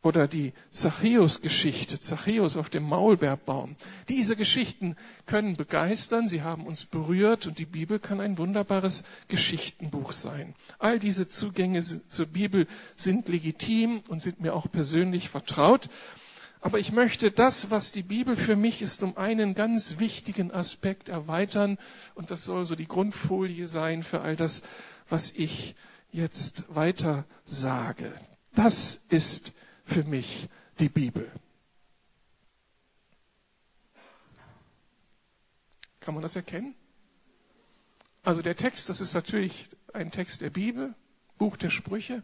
oder 0.04 0.28
die 0.28 0.54
Zachäus-Geschichte, 0.72 2.00
Zachäus 2.00 2.58
auf 2.58 2.70
dem 2.70 2.84
Maulbeerbaum. 2.84 3.76
Diese 4.10 4.36
Geschichten 4.36 4.96
können 5.28 5.56
begeistern, 5.56 6.28
sie 6.28 6.42
haben 6.42 6.66
uns 6.66 6.86
berührt 6.86 7.46
und 7.46 7.60
die 7.60 7.66
Bibel 7.66 8.00
kann 8.00 8.20
ein 8.20 8.38
wunderbares 8.38 9.04
Geschichtenbuch 9.28 10.12
sein. 10.14 10.56
All 10.80 10.98
diese 10.98 11.28
Zugänge 11.28 11.82
zur 11.82 12.26
Bibel 12.26 12.68
sind 12.96 13.28
legitim 13.28 14.02
und 14.08 14.22
sind 14.22 14.42
mir 14.42 14.56
auch 14.56 14.72
persönlich 14.72 15.30
vertraut. 15.30 15.90
Aber 16.62 16.78
ich 16.78 16.92
möchte 16.92 17.32
das, 17.32 17.72
was 17.72 17.92
die 17.92 18.04
Bibel 18.04 18.38
für 18.38 18.56
mich 18.56 18.84
ist, 18.84 19.02
um 19.02 19.18
einen 19.18 19.56
ganz 19.56 19.98
wichtigen 19.98 20.52
Aspekt 20.52 21.10
erweitern. 21.10 21.80
Und 22.14 22.30
das 22.30 22.44
soll 22.46 22.66
so 22.66 22.76
die 22.76 22.88
Grundfolie 22.88 23.68
sein 23.68 24.04
für 24.04 24.22
all 24.22 24.36
das, 24.36 24.62
was 25.10 25.32
ich 25.32 25.76
jetzt 26.12 26.66
weiter 26.74 27.26
sage. 27.46 28.14
Das 28.54 29.00
ist 29.10 29.54
für 29.86 30.04
mich 30.04 30.50
die 30.80 30.90
Bibel. 30.90 31.32
Kann 36.00 36.14
man 36.14 36.22
das 36.22 36.36
erkennen? 36.36 36.76
Also 38.24 38.44
der 38.44 38.56
Text, 38.56 38.88
das 38.88 39.02
ist 39.02 39.16
natürlich 39.16 39.68
ein 39.94 40.12
Text 40.12 40.42
der 40.42 40.52
Bibel, 40.52 40.94
Buch 41.40 41.58
der 41.58 41.72
Sprüche. 41.72 42.22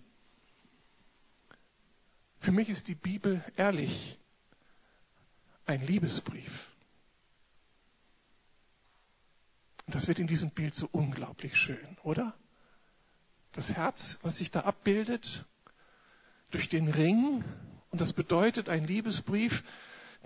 Für 2.39 2.51
mich 2.51 2.69
ist 2.69 2.87
die 2.87 2.95
Bibel 2.95 3.43
ehrlich 3.55 4.19
ein 5.67 5.81
Liebesbrief. 5.85 6.71
Und 9.85 9.95
das 9.95 10.07
wird 10.07 10.19
in 10.19 10.27
diesem 10.27 10.49
Bild 10.51 10.75
so 10.75 10.89
unglaublich 10.91 11.55
schön, 11.55 11.97
oder? 12.03 12.33
Das 13.53 13.73
Herz, 13.73 14.19
was 14.21 14.37
sich 14.37 14.51
da 14.51 14.61
abbildet, 14.61 15.45
durch 16.51 16.69
den 16.69 16.89
Ring. 16.89 17.43
Und 17.89 18.01
das 18.01 18.13
bedeutet 18.13 18.69
ein 18.69 18.85
Liebesbrief, 18.85 19.63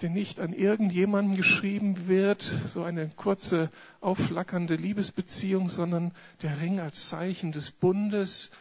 der 0.01 0.10
nicht 0.10 0.39
an 0.39 0.53
irgendjemanden 0.53 1.36
geschrieben 1.36 2.07
wird, 2.07 2.41
so 2.41 2.83
eine 2.83 3.10
kurze, 3.10 3.69
aufflackernde 4.00 4.75
Liebesbeziehung, 4.75 5.69
sondern 5.69 6.12
der 6.41 6.60
Ring 6.60 6.79
als 6.79 7.07
Zeichen 7.07 7.51
des 7.51 7.71
Bundes. 7.71 8.51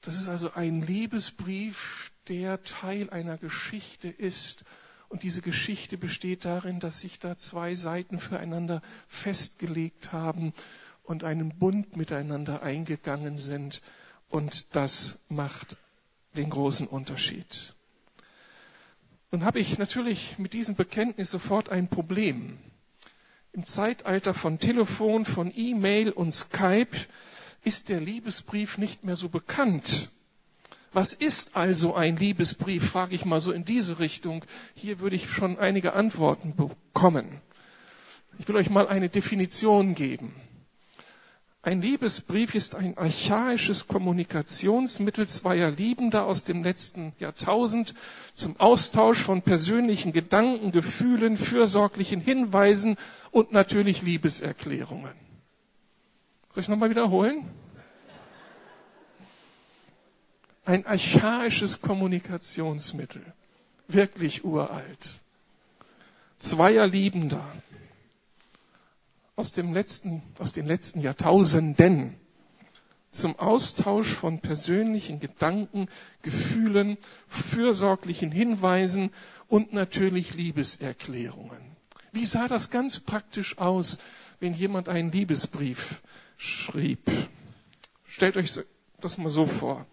Das 0.00 0.16
ist 0.16 0.28
also 0.28 0.52
ein 0.52 0.80
Liebesbrief, 0.80 2.12
der 2.28 2.62
Teil 2.62 3.10
einer 3.10 3.36
Geschichte 3.36 4.08
ist. 4.08 4.64
Und 5.14 5.22
diese 5.22 5.42
Geschichte 5.42 5.96
besteht 5.96 6.44
darin, 6.44 6.80
dass 6.80 6.98
sich 6.98 7.20
da 7.20 7.36
zwei 7.36 7.76
Seiten 7.76 8.18
füreinander 8.18 8.82
festgelegt 9.06 10.12
haben 10.12 10.52
und 11.04 11.22
einen 11.22 11.56
Bund 11.56 11.96
miteinander 11.96 12.64
eingegangen 12.64 13.38
sind. 13.38 13.80
Und 14.28 14.74
das 14.74 15.20
macht 15.28 15.76
den 16.36 16.50
großen 16.50 16.88
Unterschied. 16.88 17.76
Nun 19.30 19.44
habe 19.44 19.60
ich 19.60 19.78
natürlich 19.78 20.36
mit 20.40 20.52
diesem 20.52 20.74
Bekenntnis 20.74 21.30
sofort 21.30 21.68
ein 21.68 21.86
Problem. 21.86 22.58
Im 23.52 23.66
Zeitalter 23.66 24.34
von 24.34 24.58
Telefon, 24.58 25.24
von 25.24 25.52
E-Mail 25.54 26.10
und 26.10 26.32
Skype 26.32 26.96
ist 27.62 27.88
der 27.88 28.00
Liebesbrief 28.00 28.78
nicht 28.78 29.04
mehr 29.04 29.14
so 29.14 29.28
bekannt. 29.28 30.10
Was 30.94 31.12
ist 31.12 31.56
also 31.56 31.94
ein 31.96 32.16
Liebesbrief, 32.16 32.88
frage 32.90 33.16
ich 33.16 33.24
mal 33.24 33.40
so 33.40 33.50
in 33.50 33.64
diese 33.64 33.98
Richtung. 33.98 34.44
Hier 34.76 35.00
würde 35.00 35.16
ich 35.16 35.28
schon 35.28 35.58
einige 35.58 35.94
Antworten 35.94 36.54
bekommen. 36.54 37.40
Ich 38.38 38.46
will 38.46 38.54
euch 38.54 38.70
mal 38.70 38.86
eine 38.86 39.08
Definition 39.08 39.96
geben. 39.96 40.32
Ein 41.62 41.82
Liebesbrief 41.82 42.54
ist 42.54 42.76
ein 42.76 42.96
archaisches 42.96 43.88
Kommunikationsmittel 43.88 45.26
zweier 45.26 45.72
Liebender 45.72 46.26
aus 46.26 46.44
dem 46.44 46.62
letzten 46.62 47.12
Jahrtausend 47.18 47.94
zum 48.32 48.60
Austausch 48.60 49.18
von 49.18 49.42
persönlichen 49.42 50.12
Gedanken, 50.12 50.70
Gefühlen, 50.70 51.36
fürsorglichen 51.36 52.20
Hinweisen 52.20 52.96
und 53.32 53.50
natürlich 53.50 54.02
Liebeserklärungen. 54.02 55.10
Soll 56.52 56.62
ich 56.62 56.68
nochmal 56.68 56.90
wiederholen? 56.90 57.48
Ein 60.64 60.86
archaisches 60.86 61.80
Kommunikationsmittel. 61.80 63.22
Wirklich 63.88 64.44
uralt. 64.44 65.20
Zweier 66.38 66.86
Liebender 66.86 67.44
aus, 69.36 69.52
dem 69.52 69.74
letzten, 69.74 70.22
aus 70.38 70.52
den 70.52 70.66
letzten 70.66 71.00
Jahrtausenden 71.00 72.14
zum 73.10 73.38
Austausch 73.38 74.08
von 74.08 74.40
persönlichen 74.40 75.20
Gedanken, 75.20 75.88
Gefühlen, 76.22 76.98
fürsorglichen 77.28 78.32
Hinweisen 78.32 79.10
und 79.48 79.72
natürlich 79.72 80.34
Liebeserklärungen. 80.34 81.76
Wie 82.12 82.24
sah 82.24 82.48
das 82.48 82.70
ganz 82.70 83.00
praktisch 83.00 83.58
aus, 83.58 83.98
wenn 84.40 84.54
jemand 84.54 84.88
einen 84.88 85.12
Liebesbrief 85.12 86.02
schrieb? 86.36 87.10
Stellt 88.06 88.36
euch 88.36 88.58
das 89.00 89.18
mal 89.18 89.30
so 89.30 89.46
vor. 89.46 89.86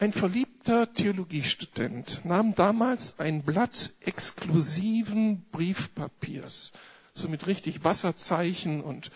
Ein 0.00 0.12
verliebter 0.12 0.92
Theologiestudent 0.92 2.24
nahm 2.24 2.54
damals 2.54 3.18
ein 3.18 3.42
Blatt 3.42 3.92
exklusiven 4.00 5.44
Briefpapiers 5.50 6.72
so 7.18 7.28
mit 7.28 7.46
richtig 7.46 7.84
Wasserzeichen 7.84 8.80
und 8.80 9.10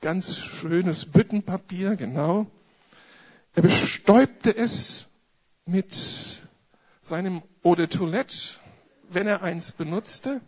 ganz 0.00 0.38
schönes 0.38 1.06
Büttenpapier, 1.06 1.96
genau. 1.96 2.46
Er 3.54 3.62
bestäubte 3.62 4.56
es 4.56 5.08
mit 5.66 6.42
seinem 7.02 7.42
Eau 7.62 7.74
de 7.74 7.86
Toilette, 7.86 8.60
wenn 9.08 9.26
er 9.26 9.42
eins 9.42 9.72
benutzte, 9.72 10.40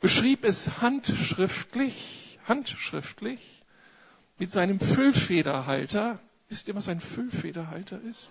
beschrieb 0.00 0.44
es 0.44 0.80
handschriftlich, 0.80 2.38
handschriftlich 2.46 3.64
mit 4.38 4.50
seinem 4.52 4.80
Füllfederhalter. 4.80 6.20
Wisst 6.48 6.68
ihr, 6.68 6.74
was 6.74 6.88
ein 6.88 7.00
Füllfederhalter 7.00 8.00
ist? 8.02 8.30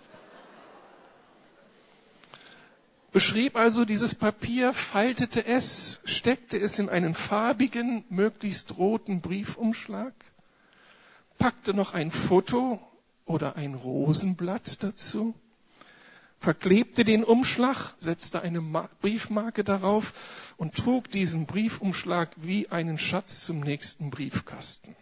beschrieb 3.17 3.55
also 3.55 3.83
dieses 3.83 4.13
Papier, 4.13 4.74
faltete 4.74 5.43
es, 5.43 6.01
steckte 6.05 6.59
es 6.59 6.77
in 6.77 6.88
einen 6.88 7.15
farbigen, 7.15 8.03
möglichst 8.09 8.77
roten 8.77 9.21
Briefumschlag, 9.21 10.13
packte 11.39 11.74
noch 11.74 11.95
ein 11.95 12.12
Foto 12.12 12.79
oder 13.25 13.55
ein 13.55 13.74
Rosenblatt 13.74 14.83
dazu, 14.83 15.33
verklebte 16.39 17.03
den 17.05 17.24
Umschlag, 17.24 17.95
setzte 18.00 18.43
eine 18.43 18.62
Briefmarke 19.01 19.63
darauf 19.63 20.53
und 20.57 20.75
trug 20.75 21.09
diesen 21.09 21.47
Briefumschlag 21.47 22.29
wie 22.36 22.69
einen 22.69 23.00
Schatz 23.00 23.41
zum 23.45 23.62
nächsten 23.62 24.12
Briefkasten. 24.12 24.95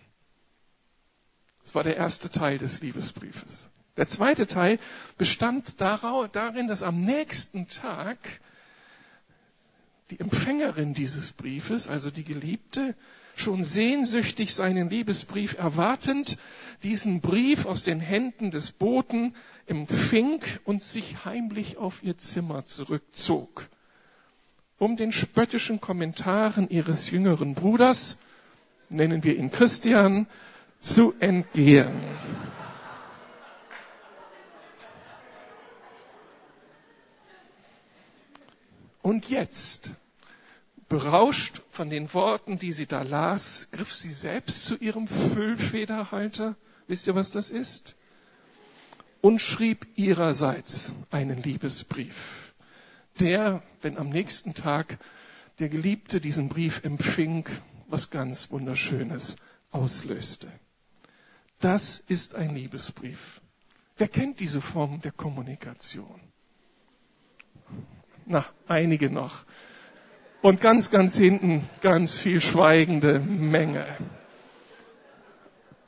Das 1.66 1.74
war 1.74 1.84
der 1.84 1.98
erste 1.98 2.30
Teil 2.30 2.60
des 2.60 2.82
Liebesbriefes. 2.82 3.70
Der 3.98 4.08
zweite 4.08 4.46
Teil 4.46 4.78
bestand 5.18 5.82
darin, 5.82 6.68
dass 6.68 6.84
am 6.84 7.02
nächsten 7.02 7.68
Tag 7.68 8.18
die 10.12 10.20
Empfängerin 10.20 10.94
dieses 10.94 11.32
Briefes, 11.32 11.88
also 11.88 12.12
die 12.12 12.24
Geliebte, 12.24 12.94
schon 13.36 13.64
sehnsüchtig 13.64 14.54
seinen 14.54 14.92
Liebesbrief 14.92 15.58
erwartend, 15.58 16.38
diesen 16.84 17.20
Brief 17.20 17.66
aus 17.66 17.82
den 17.82 18.00
Händen 18.00 18.52
des 18.52 18.72
Boten 18.72 19.34
empfing 19.66 20.42
und 20.66 20.84
sich 20.84 21.26
heimlich 21.26 21.78
auf 21.78 22.04
ihr 22.04 22.20
Zimmer 22.20 22.64
zurückzog, 22.66 23.68
um 24.78 24.98
den 24.98 25.12
spöttischen 25.12 25.82
Kommentaren 25.82 26.70
ihres 26.70 27.10
jüngeren 27.10 27.56
Bruders, 27.56 28.18
nennen 28.90 29.24
wir 29.24 29.36
ihn 29.36 29.50
Christian, 29.50 30.28
zu 30.86 31.16
entgehen. 31.20 32.00
Und 39.02 39.30
jetzt, 39.30 39.92
berauscht 40.88 41.62
von 41.72 41.90
den 41.90 42.14
Worten, 42.14 42.60
die 42.60 42.72
sie 42.72 42.86
da 42.86 43.02
las, 43.02 43.68
griff 43.72 43.94
sie 43.94 44.14
selbst 44.14 44.66
zu 44.66 44.76
ihrem 44.76 45.08
Füllfederhalter, 45.08 46.56
wisst 46.88 47.08
ihr, 47.08 47.16
was 47.16 47.32
das 47.32 47.50
ist? 47.50 47.96
Und 49.22 49.42
schrieb 49.42 49.88
ihrerseits 49.96 50.92
einen 51.10 51.42
Liebesbrief, 51.42 52.54
der, 53.20 53.64
wenn 53.82 53.98
am 53.98 54.10
nächsten 54.10 54.54
Tag 54.54 55.00
der 55.58 55.70
Geliebte 55.70 56.22
diesen 56.22 56.48
Brief 56.48 56.84
empfing, 56.84 57.46
was 57.88 58.12
ganz 58.12 58.52
Wunderschönes 58.52 59.36
auslöste. 59.72 60.52
Das 61.60 62.04
ist 62.08 62.36
ein 62.36 62.56
Liebesbrief. 62.56 63.42
Wer 63.98 64.08
kennt 64.08 64.40
diese 64.40 64.62
Form 64.62 65.02
der 65.02 65.12
Kommunikation? 65.12 66.20
Na, 68.26 68.46
einige 68.68 69.10
noch. 69.10 69.46
Und 70.42 70.62
ganz, 70.62 70.92
ganz 70.92 71.16
hinten 71.16 71.68
ganz 71.82 72.18
viel 72.18 72.42
schweigende 72.42 73.20
Menge. 73.20 73.86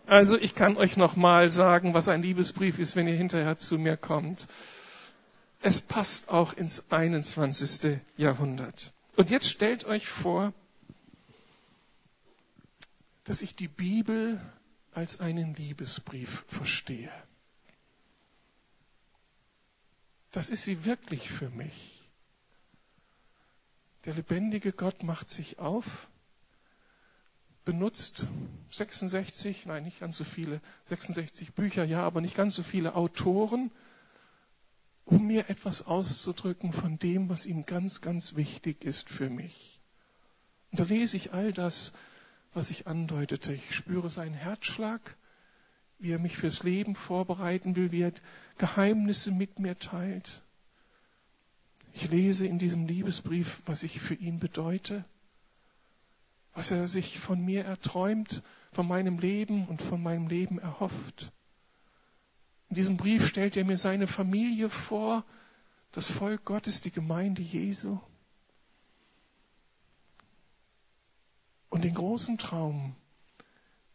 Also 0.06 0.38
ich 0.38 0.56
kann 0.56 0.78
euch 0.78 0.96
noch 0.96 1.18
mal 1.18 1.50
sagen, 1.50 1.94
was 1.94 2.08
ein 2.08 2.22
Liebesbrief 2.22 2.80
ist, 2.80 2.96
wenn 2.96 3.08
ihr 3.08 3.16
hinterher 3.16 3.58
zu 3.58 3.78
mir 3.78 3.98
kommt. 3.98 4.48
Es 5.62 5.82
passt 5.82 6.30
auch 6.30 6.54
ins 6.54 6.84
21. 6.92 8.00
Jahrhundert. 8.16 8.94
Und 9.18 9.30
jetzt 9.30 9.50
stellt 9.50 9.84
euch 9.86 10.08
vor, 10.08 10.54
dass 13.26 13.42
ich 13.42 13.56
die 13.56 13.68
Bibel 13.68 14.40
als 14.98 15.20
einen 15.20 15.54
Liebesbrief 15.54 16.44
verstehe. 16.48 17.12
Das 20.32 20.50
ist 20.50 20.64
sie 20.64 20.86
wirklich 20.86 21.30
für 21.30 21.52
mich. 21.52 22.02
Der 24.06 24.16
lebendige 24.16 24.72
Gott 24.72 25.04
macht 25.04 25.30
sich 25.30 25.60
auf, 25.60 26.08
benutzt 27.64 28.26
66, 28.72 29.68
nein, 29.68 29.84
nicht 29.84 30.00
ganz 30.00 30.18
so 30.18 30.24
viele, 30.24 30.62
66 30.86 31.54
Bücher, 31.54 31.84
ja, 31.84 32.02
aber 32.02 32.20
nicht 32.20 32.36
ganz 32.36 32.56
so 32.56 32.64
viele 32.64 32.96
Autoren, 32.96 33.70
um 35.06 35.28
mir 35.28 35.48
etwas 35.48 35.86
auszudrücken 35.86 36.74
von 36.74 36.98
dem, 36.98 37.30
was 37.30 37.46
ihm 37.46 37.68
ganz, 37.68 38.02
ganz 38.02 38.36
wichtig 38.36 38.84
ist 38.84 39.10
für 39.10 39.30
mich. 39.30 39.80
Und 40.72 40.80
da 40.80 40.86
lese 40.86 41.18
ich 41.18 41.34
all 41.34 41.54
das, 41.54 41.94
was 42.54 42.70
ich 42.72 42.88
andeutete. 42.88 43.54
Ich 43.54 43.76
spüre 43.76 44.10
seinen 44.10 44.34
Herzschlag, 44.34 45.16
wie 46.00 46.12
er 46.12 46.20
mich 46.20 46.38
fürs 46.38 46.64
Leben 46.64 46.96
vorbereiten 46.96 47.76
will, 47.76 47.92
wie 47.92 48.02
er 48.02 48.14
Geheimnisse 48.58 49.32
mit 49.32 49.60
mir 49.60 49.78
teilt. 49.78 50.44
Ich 51.94 52.10
lese 52.10 52.46
in 52.46 52.60
diesem 52.60 52.86
Liebesbrief, 52.86 53.62
was 53.66 53.84
ich 53.84 54.00
für 54.00 54.14
ihn 54.14 54.40
bedeute, 54.40 55.04
was 56.54 56.72
er 56.72 56.88
sich 56.88 57.20
von 57.20 57.44
mir 57.44 57.66
erträumt, 57.66 58.44
von 58.72 58.88
meinem 58.88 59.18
Leben 59.18 59.68
und 59.68 59.82
von 59.82 60.02
meinem 60.02 60.28
Leben 60.28 60.60
erhofft. 60.60 61.32
In 62.70 62.76
diesem 62.76 62.98
Brief 62.98 63.28
stellt 63.28 63.58
er 63.58 63.66
mir 63.66 63.78
seine 63.78 64.08
Familie 64.08 64.70
vor, 64.70 65.26
das 65.92 66.12
Volk 66.12 66.46
Gottes, 66.46 66.82
die 66.82 66.92
Gemeinde 66.92 67.42
Jesu. 67.42 68.00
Und 71.70 71.84
den 71.84 71.94
großen 71.94 72.38
Traum, 72.38 72.96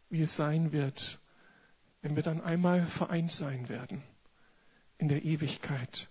wie 0.09 0.21
es 0.21 0.35
sein 0.35 0.71
wird, 0.71 1.19
wenn 2.01 2.15
wir 2.15 2.23
dann 2.23 2.41
einmal 2.41 2.85
vereint 2.85 3.31
sein 3.31 3.69
werden 3.69 4.03
in 4.97 5.07
der 5.07 5.23
Ewigkeit 5.25 6.09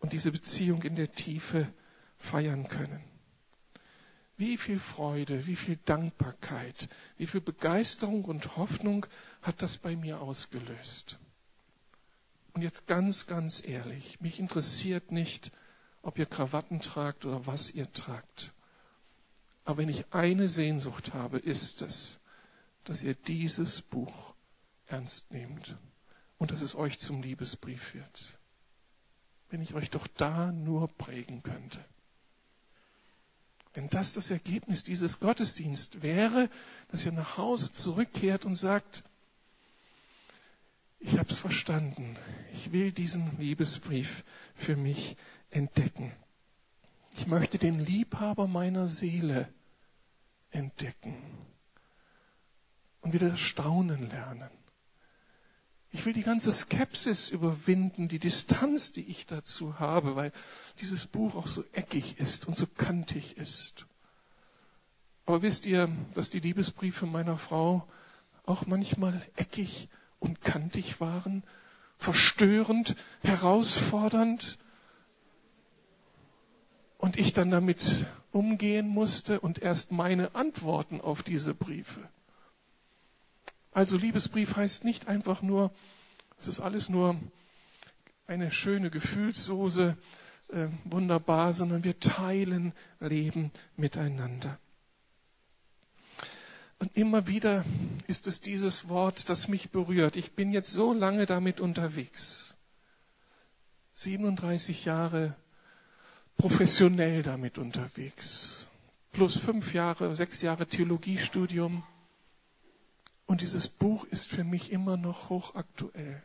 und 0.00 0.12
diese 0.12 0.30
Beziehung 0.32 0.82
in 0.82 0.96
der 0.96 1.12
Tiefe 1.12 1.72
feiern 2.18 2.68
können. 2.68 3.02
Wie 4.36 4.56
viel 4.56 4.78
Freude, 4.78 5.46
wie 5.46 5.56
viel 5.56 5.78
Dankbarkeit, 5.84 6.88
wie 7.16 7.26
viel 7.26 7.40
Begeisterung 7.40 8.24
und 8.24 8.56
Hoffnung 8.56 9.06
hat 9.42 9.62
das 9.62 9.78
bei 9.78 9.96
mir 9.96 10.20
ausgelöst. 10.20 11.18
Und 12.52 12.62
jetzt 12.62 12.86
ganz, 12.86 13.26
ganz 13.26 13.66
ehrlich, 13.66 14.20
mich 14.20 14.38
interessiert 14.38 15.10
nicht, 15.10 15.50
ob 16.02 16.18
ihr 16.18 16.26
Krawatten 16.26 16.80
tragt 16.80 17.24
oder 17.24 17.46
was 17.46 17.70
ihr 17.70 17.90
tragt. 17.92 18.52
Aber 19.68 19.76
wenn 19.76 19.90
ich 19.90 20.14
eine 20.14 20.48
Sehnsucht 20.48 21.12
habe, 21.12 21.38
ist 21.38 21.82
es, 21.82 22.20
dass 22.84 23.02
ihr 23.02 23.12
dieses 23.12 23.82
Buch 23.82 24.32
ernst 24.86 25.30
nehmt 25.30 25.76
und 26.38 26.52
dass 26.52 26.62
es 26.62 26.74
euch 26.74 26.98
zum 26.98 27.20
Liebesbrief 27.20 27.92
wird. 27.92 28.38
Wenn 29.50 29.60
ich 29.60 29.74
euch 29.74 29.90
doch 29.90 30.06
da 30.06 30.52
nur 30.52 30.88
prägen 30.88 31.42
könnte. 31.42 31.84
Wenn 33.74 33.90
das 33.90 34.14
das 34.14 34.30
Ergebnis 34.30 34.84
dieses 34.84 35.20
Gottesdienst 35.20 36.00
wäre, 36.00 36.48
dass 36.90 37.04
ihr 37.04 37.12
nach 37.12 37.36
Hause 37.36 37.70
zurückkehrt 37.70 38.46
und 38.46 38.56
sagt, 38.56 39.04
ich 40.98 41.18
habe 41.18 41.28
es 41.28 41.40
verstanden, 41.40 42.16
ich 42.54 42.72
will 42.72 42.90
diesen 42.90 43.36
Liebesbrief 43.38 44.24
für 44.54 44.76
mich 44.76 45.18
entdecken. 45.50 46.10
Ich 47.18 47.26
möchte 47.26 47.58
den 47.58 47.80
Liebhaber 47.80 48.46
meiner 48.46 48.88
Seele 48.88 49.52
entdecken 50.50 51.16
und 53.00 53.12
wieder 53.12 53.36
staunen 53.36 54.08
lernen. 54.08 54.50
Ich 55.90 56.04
will 56.04 56.12
die 56.12 56.22
ganze 56.22 56.52
Skepsis 56.52 57.30
überwinden, 57.30 58.08
die 58.08 58.18
Distanz, 58.18 58.92
die 58.92 59.08
ich 59.08 59.26
dazu 59.26 59.78
habe, 59.78 60.16
weil 60.16 60.32
dieses 60.80 61.06
Buch 61.06 61.34
auch 61.34 61.46
so 61.46 61.64
eckig 61.72 62.18
ist 62.18 62.46
und 62.46 62.54
so 62.54 62.66
kantig 62.66 63.38
ist. 63.38 63.86
Aber 65.24 65.42
wisst 65.42 65.64
ihr, 65.64 65.90
dass 66.14 66.30
die 66.30 66.40
Liebesbriefe 66.40 67.06
meiner 67.06 67.38
Frau 67.38 67.86
auch 68.44 68.66
manchmal 68.66 69.26
eckig 69.36 69.88
und 70.18 70.42
kantig 70.42 71.00
waren, 71.00 71.42
verstörend, 71.96 72.94
herausfordernd, 73.22 74.58
und 76.98 77.16
ich 77.16 77.32
dann 77.32 77.50
damit 77.50 78.06
umgehen 78.32 78.88
musste 78.88 79.40
und 79.40 79.60
erst 79.60 79.92
meine 79.92 80.34
Antworten 80.34 81.00
auf 81.00 81.22
diese 81.22 81.54
Briefe. 81.54 82.08
Also 83.72 83.96
Liebesbrief 83.96 84.56
heißt 84.56 84.84
nicht 84.84 85.08
einfach 85.08 85.42
nur, 85.42 85.72
es 86.40 86.48
ist 86.48 86.60
alles 86.60 86.88
nur 86.88 87.16
eine 88.26 88.50
schöne 88.50 88.90
Gefühlssoße, 88.90 89.96
äh, 90.48 90.68
wunderbar, 90.84 91.52
sondern 91.54 91.84
wir 91.84 91.98
teilen 92.00 92.72
Leben 93.00 93.50
miteinander. 93.76 94.58
Und 96.78 96.96
immer 96.96 97.26
wieder 97.26 97.64
ist 98.06 98.26
es 98.26 98.40
dieses 98.40 98.88
Wort, 98.88 99.28
das 99.28 99.48
mich 99.48 99.70
berührt. 99.70 100.16
Ich 100.16 100.32
bin 100.32 100.52
jetzt 100.52 100.70
so 100.70 100.92
lange 100.92 101.26
damit 101.26 101.60
unterwegs. 101.60 102.56
37 103.94 104.84
Jahre 104.84 105.34
professionell 106.38 107.22
damit 107.22 107.58
unterwegs. 107.58 108.68
Plus 109.12 109.36
fünf 109.36 109.74
Jahre, 109.74 110.14
sechs 110.14 110.40
Jahre 110.40 110.66
Theologiestudium. 110.66 111.82
Und 113.26 113.40
dieses 113.42 113.68
Buch 113.68 114.04
ist 114.04 114.28
für 114.28 114.44
mich 114.44 114.72
immer 114.72 114.96
noch 114.96 115.28
hochaktuell. 115.28 116.22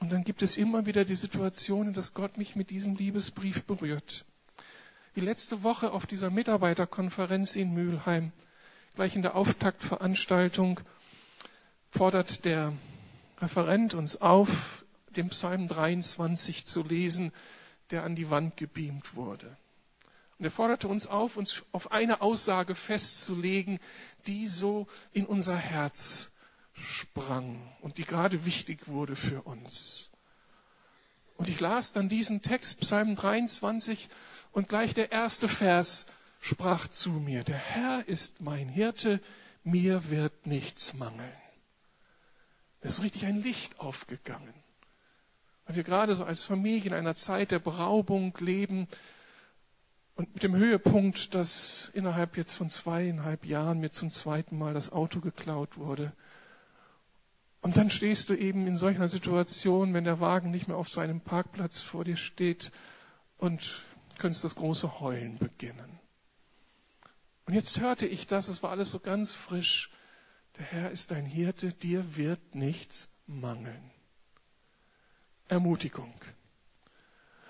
Und 0.00 0.12
dann 0.12 0.24
gibt 0.24 0.42
es 0.42 0.56
immer 0.56 0.84
wieder 0.84 1.04
die 1.04 1.14
Situationen, 1.14 1.94
dass 1.94 2.12
Gott 2.12 2.36
mich 2.36 2.56
mit 2.56 2.70
diesem 2.70 2.96
Liebesbrief 2.96 3.62
berührt. 3.64 4.24
Wie 5.14 5.20
letzte 5.20 5.62
Woche 5.62 5.92
auf 5.92 6.04
dieser 6.06 6.28
Mitarbeiterkonferenz 6.28 7.56
in 7.56 7.72
Mülheim, 7.72 8.32
gleich 8.96 9.14
in 9.14 9.22
der 9.22 9.36
Auftaktveranstaltung, 9.36 10.80
fordert 11.90 12.44
der 12.44 12.72
Referent 13.38 13.94
uns 13.94 14.20
auf, 14.20 14.84
den 15.14 15.28
Psalm 15.28 15.68
23 15.68 16.66
zu 16.66 16.82
lesen, 16.82 17.32
der 17.90 18.04
an 18.04 18.16
die 18.16 18.30
Wand 18.30 18.56
gebeamt 18.56 19.14
wurde. 19.14 19.56
Und 20.38 20.44
er 20.44 20.50
forderte 20.50 20.88
uns 20.88 21.06
auf, 21.06 21.36
uns 21.36 21.62
auf 21.72 21.92
eine 21.92 22.20
Aussage 22.20 22.74
festzulegen, 22.74 23.78
die 24.26 24.48
so 24.48 24.86
in 25.12 25.24
unser 25.24 25.56
Herz 25.56 26.30
sprang 26.74 27.60
und 27.80 27.96
die 27.98 28.04
gerade 28.04 28.44
wichtig 28.44 28.86
wurde 28.86 29.16
für 29.16 29.42
uns. 29.42 30.10
Und 31.38 31.48
ich 31.48 31.60
las 31.60 31.92
dann 31.92 32.08
diesen 32.08 32.42
Text, 32.42 32.80
Psalm 32.80 33.14
23, 33.14 34.08
und 34.52 34.68
gleich 34.68 34.94
der 34.94 35.12
erste 35.12 35.48
Vers 35.48 36.06
sprach 36.40 36.88
zu 36.88 37.10
mir, 37.10 37.44
der 37.44 37.58
Herr 37.58 38.06
ist 38.06 38.40
mein 38.40 38.68
Hirte, 38.68 39.20
mir 39.64 40.10
wird 40.10 40.46
nichts 40.46 40.94
mangeln. 40.94 41.32
Es 42.80 42.94
ist 42.94 43.02
richtig 43.02 43.26
ein 43.26 43.42
Licht 43.42 43.80
aufgegangen 43.80 44.54
weil 45.66 45.76
wir 45.76 45.82
gerade 45.82 46.14
so 46.16 46.24
als 46.24 46.44
Familie 46.44 46.86
in 46.90 46.94
einer 46.94 47.16
Zeit 47.16 47.50
der 47.50 47.58
Beraubung 47.58 48.32
leben 48.38 48.86
und 50.14 50.32
mit 50.32 50.42
dem 50.42 50.56
Höhepunkt, 50.56 51.34
dass 51.34 51.90
innerhalb 51.92 52.36
jetzt 52.36 52.54
von 52.54 52.70
zweieinhalb 52.70 53.44
Jahren 53.44 53.80
mir 53.80 53.90
zum 53.90 54.10
zweiten 54.10 54.56
Mal 54.56 54.72
das 54.72 54.90
Auto 54.90 55.20
geklaut 55.20 55.76
wurde. 55.76 56.12
Und 57.60 57.76
dann 57.76 57.90
stehst 57.90 58.30
du 58.30 58.34
eben 58.34 58.66
in 58.66 58.76
solch 58.76 58.96
einer 58.96 59.08
Situation, 59.08 59.92
wenn 59.92 60.04
der 60.04 60.20
Wagen 60.20 60.50
nicht 60.50 60.68
mehr 60.68 60.76
auf 60.76 60.88
seinem 60.88 61.20
Parkplatz 61.20 61.82
vor 61.82 62.04
dir 62.04 62.16
steht 62.16 62.70
und 63.38 63.82
könntest 64.18 64.44
das 64.44 64.54
große 64.54 65.00
Heulen 65.00 65.36
beginnen. 65.38 65.98
Und 67.44 67.54
jetzt 67.54 67.80
hörte 67.80 68.06
ich 68.06 68.26
das, 68.26 68.48
es 68.48 68.62
war 68.62 68.70
alles 68.70 68.90
so 68.90 69.00
ganz 69.00 69.34
frisch. 69.34 69.90
Der 70.58 70.64
Herr 70.64 70.90
ist 70.90 71.10
dein 71.10 71.26
Hirte, 71.26 71.72
dir 71.72 72.16
wird 72.16 72.54
nichts 72.54 73.08
mangeln. 73.26 73.90
Ermutigung. 75.48 76.12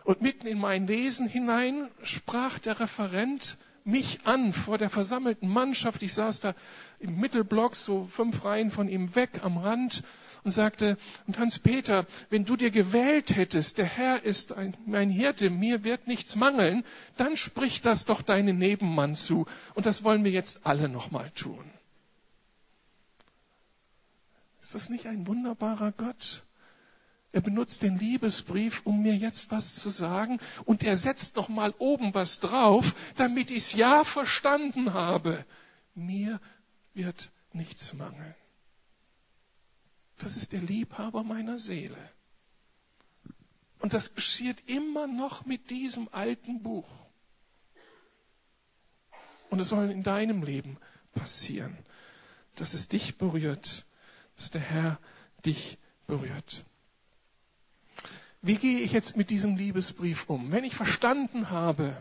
Und 0.05 0.23
mitten 0.23 0.47
in 0.47 0.59
mein 0.59 0.87
Lesen 0.87 1.29
hinein 1.29 1.89
sprach 2.03 2.59
der 2.59 2.79
Referent 2.79 3.57
mich 3.87 4.21
an 4.25 4.53
vor 4.53 4.79
der 4.79 4.91
versammelten 4.91 5.49
Mannschaft. 5.49 6.03
Ich 6.03 6.15
saß 6.15 6.41
da 6.41 6.55
im 6.99 7.19
Mittelblock, 7.19 7.77
so 7.77 8.07
fünf 8.07 8.45
Reihen 8.45 8.71
von 8.71 8.89
ihm 8.89 9.15
weg 9.15 9.41
am 9.43 9.59
Rand 9.59 10.03
und 10.43 10.51
sagte, 10.51 10.97
und 11.27 11.39
Hans-Peter, 11.39 12.07
wenn 12.31 12.45
du 12.45 12.57
dir 12.57 12.71
gewählt 12.71 13.35
hättest, 13.35 13.79
der 13.79 13.87
Herr 13.87 14.23
ist 14.23 14.53
ein, 14.53 14.77
mein 14.87 15.11
Hirte, 15.11 15.51
mir 15.51 15.85
wird 15.85 16.07
nichts 16.07 16.37
mangeln, 16.37 16.85
dann 17.17 17.37
sprich 17.37 17.81
das 17.81 18.05
doch 18.05 18.23
deinen 18.23 18.59
Nebenmann 18.59 19.15
zu. 19.15 19.47
Und 19.75 19.87
das 19.87 20.05
wollen 20.05 20.25
wir 20.25 20.31
jetzt 20.33 20.67
alle 20.67 20.89
nochmal 20.89 21.31
tun. 21.31 21.65
Ist 24.63 24.75
das 24.75 24.89
nicht 24.89 25.07
ein 25.07 25.27
wunderbarer 25.27 25.93
Gott? 25.93 26.46
Er 27.33 27.41
benutzt 27.41 27.83
den 27.83 27.99
Liebesbrief, 27.99 28.83
um 28.85 29.03
mir 29.03 29.15
jetzt 29.15 29.51
was 29.51 29.75
zu 29.75 29.91
sagen, 29.91 30.39
und 30.65 30.83
er 30.83 30.97
setzt 30.97 31.37
noch 31.37 31.49
mal 31.49 31.75
oben 31.79 32.15
was 32.15 32.41
drauf, 32.41 32.95
damit 33.17 33.51
ich's 33.51 33.75
ja 33.75 34.05
verstanden 34.05 34.95
habe. 34.95 35.45
Mir 35.95 36.41
wird 36.95 37.31
nichts 37.53 37.93
mangeln. 37.95 38.35
Das 40.19 40.37
ist 40.37 40.53
der 40.53 40.62
Liebhaber 40.62 41.25
meiner 41.25 41.59
Seele. 41.59 41.99
Und 43.81 43.93
das 43.93 44.09
passiert 44.09 44.62
immer 44.67 45.07
noch 45.07 45.45
mit 45.45 45.71
diesem 45.71 46.09
alten 46.12 46.62
Buch. 46.62 46.89
Und 49.51 49.61
es 49.61 49.69
soll 49.69 49.91
in 49.91 50.03
deinem 50.03 50.43
Leben 50.43 50.79
passieren, 51.12 51.77
dass 52.57 52.75
es 52.75 52.89
dich 52.89 53.19
berührt, 53.19 53.85
dass 54.37 54.51
der 54.51 54.62
Herr 54.62 54.99
dich 55.45 55.79
berührt. 56.07 56.65
Wie 58.42 58.57
gehe 58.57 58.81
ich 58.81 58.92
jetzt 58.92 59.16
mit 59.16 59.31
diesem 59.31 59.57
Liebesbrief 59.57 60.29
um? 60.29 60.53
Wenn 60.53 60.64
ich 60.64 60.75
verstanden 60.75 61.51
habe, 61.51 61.96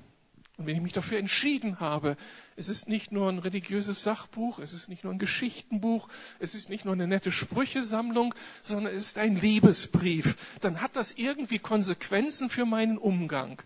und 0.57 0.67
wenn 0.67 0.75
ich 0.75 0.81
mich 0.81 0.93
dafür 0.93 1.17
entschieden 1.17 1.79
habe, 1.79 2.15
es 2.55 2.69
ist 2.69 2.87
nicht 2.87 3.11
nur 3.11 3.29
ein 3.29 3.39
religiöses 3.39 4.03
Sachbuch, 4.03 4.59
es 4.59 4.73
ist 4.73 4.87
nicht 4.87 5.03
nur 5.03 5.11
ein 5.11 5.19
Geschichtenbuch, 5.19 6.07
es 6.39 6.55
ist 6.55 6.69
nicht 6.69 6.85
nur 6.85 6.93
eine 6.93 7.07
nette 7.07 7.31
Sprüchesammlung, 7.31 8.33
sondern 8.63 8.93
es 8.93 9.07
ist 9.07 9.17
ein 9.17 9.35
Liebesbrief, 9.35 10.37
dann 10.61 10.81
hat 10.81 10.95
das 10.95 11.11
irgendwie 11.11 11.59
Konsequenzen 11.59 12.49
für 12.49 12.65
meinen 12.65 12.97
Umgang. 12.97 13.61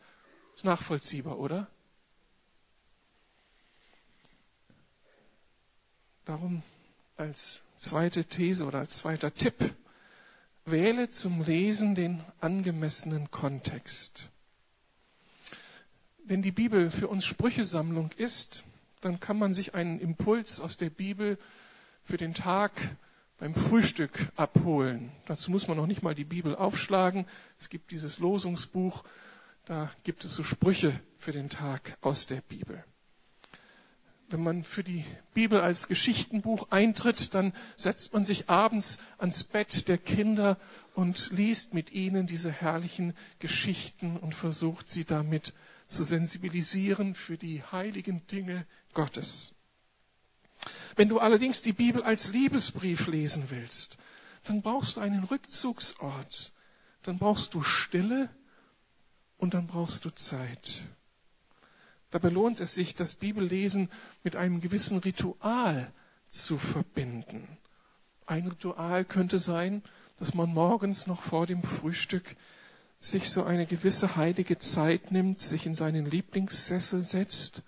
Ist 0.55 0.65
nachvollziehbar, 0.65 1.37
oder? 1.37 1.67
Darum 6.25 6.63
als 7.17 7.61
zweite 7.77 8.25
These 8.25 8.65
oder 8.65 8.79
als 8.79 8.97
zweiter 8.97 9.33
Tipp, 9.33 9.73
wähle 10.65 11.09
zum 11.09 11.43
Lesen 11.43 11.95
den 11.95 12.23
angemessenen 12.39 13.31
Kontext. 13.31 14.29
Wenn 16.25 16.41
die 16.41 16.51
Bibel 16.51 16.91
für 16.91 17.07
uns 17.07 17.25
Sprüchesammlung 17.25 18.11
ist, 18.17 18.63
dann 19.01 19.19
kann 19.19 19.37
man 19.37 19.53
sich 19.53 19.73
einen 19.73 19.99
Impuls 19.99 20.59
aus 20.59 20.77
der 20.77 20.89
Bibel 20.89 21.37
für 22.03 22.17
den 22.17 22.33
Tag 22.33 22.71
beim 23.39 23.55
Frühstück 23.55 24.31
abholen. 24.35 25.11
Dazu 25.25 25.49
muss 25.49 25.67
man 25.67 25.77
noch 25.77 25.87
nicht 25.87 26.03
mal 26.03 26.13
die 26.13 26.25
Bibel 26.25 26.55
aufschlagen. 26.55 27.25
Es 27.59 27.69
gibt 27.69 27.91
dieses 27.91 28.19
Losungsbuch, 28.19 29.03
da 29.65 29.91
gibt 30.03 30.25
es 30.25 30.35
so 30.35 30.43
Sprüche 30.43 30.99
für 31.17 31.31
den 31.31 31.49
Tag 31.49 31.97
aus 32.01 32.27
der 32.27 32.41
Bibel. 32.41 32.83
Wenn 34.31 34.43
man 34.43 34.63
für 34.63 34.83
die 34.83 35.03
Bibel 35.33 35.59
als 35.59 35.87
Geschichtenbuch 35.87 36.67
eintritt, 36.69 37.33
dann 37.33 37.51
setzt 37.77 38.13
man 38.13 38.23
sich 38.23 38.47
abends 38.47 38.99
ans 39.17 39.43
Bett 39.43 39.87
der 39.87 39.97
Kinder 39.97 40.57
und 40.93 41.31
liest 41.31 41.73
mit 41.73 41.91
ihnen 41.91 42.27
diese 42.27 42.51
herrlichen 42.51 43.15
Geschichten 43.39 44.17
und 44.17 44.35
versucht 44.35 44.87
sie 44.87 45.03
damit 45.03 45.53
zu 45.87 46.03
sensibilisieren 46.03 47.15
für 47.15 47.37
die 47.37 47.63
heiligen 47.63 48.27
Dinge 48.27 48.67
Gottes. 48.93 49.55
Wenn 50.95 51.09
du 51.09 51.19
allerdings 51.19 51.63
die 51.63 51.73
Bibel 51.73 52.03
als 52.03 52.31
Liebesbrief 52.31 53.07
lesen 53.07 53.45
willst, 53.49 53.97
dann 54.43 54.61
brauchst 54.61 54.97
du 54.97 55.01
einen 55.01 55.23
Rückzugsort, 55.23 56.51
dann 57.01 57.17
brauchst 57.17 57.55
du 57.55 57.63
Stille 57.63 58.29
und 59.37 59.55
dann 59.55 59.65
brauchst 59.65 60.05
du 60.05 60.11
Zeit. 60.11 60.83
Dabei 62.11 62.29
lohnt 62.29 62.59
es 62.59 62.73
sich, 62.73 62.95
das 62.95 63.15
Bibellesen 63.15 63.89
mit 64.23 64.35
einem 64.35 64.61
gewissen 64.61 64.97
Ritual 64.97 65.91
zu 66.27 66.57
verbinden. 66.57 67.47
Ein 68.25 68.47
Ritual 68.47 69.05
könnte 69.05 69.39
sein, 69.39 69.83
dass 70.17 70.33
man 70.33 70.49
morgens 70.53 71.07
noch 71.07 71.21
vor 71.21 71.47
dem 71.47 71.63
Frühstück 71.63 72.35
sich 72.99 73.29
so 73.29 73.43
eine 73.43 73.65
gewisse 73.65 74.15
heilige 74.15 74.59
Zeit 74.59 75.11
nimmt, 75.11 75.41
sich 75.41 75.65
in 75.65 75.75
seinen 75.75 76.05
Lieblingssessel 76.05 77.03
setzt, 77.03 77.63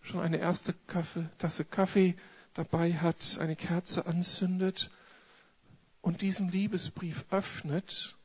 schon 0.00 0.20
eine 0.20 0.38
erste 0.38 0.72
Kaffee, 0.86 1.28
Tasse 1.38 1.64
Kaffee 1.64 2.16
dabei 2.54 2.94
hat, 2.94 3.38
eine 3.40 3.56
Kerze 3.56 4.06
anzündet 4.06 4.90
und 6.00 6.22
diesen 6.22 6.48
Liebesbrief 6.48 7.24
öffnet, 7.30 8.16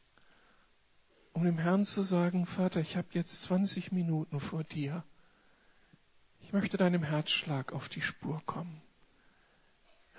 um 1.34 1.44
dem 1.44 1.58
Herrn 1.58 1.84
zu 1.84 2.02
sagen, 2.02 2.46
Vater, 2.46 2.80
ich 2.80 2.96
habe 2.96 3.08
jetzt 3.12 3.42
20 3.44 3.92
Minuten 3.92 4.40
vor 4.40 4.64
dir. 4.64 5.04
Möchte 6.54 6.78
deinem 6.78 7.02
Herzschlag 7.02 7.74
auf 7.74 7.90
die 7.90 8.02
Spur 8.02 8.40
kommen. 8.46 8.80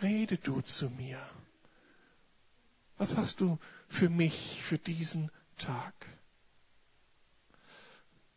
Rede 0.03 0.37
du 0.37 0.61
zu 0.63 0.91
mir. 0.91 1.21
Was 2.99 3.17
hast 3.17 3.41
du 3.41 3.57
für 3.89 4.09
mich, 4.09 4.61
für 4.61 4.77
diesen 4.77 5.31
Tag. 5.59 5.95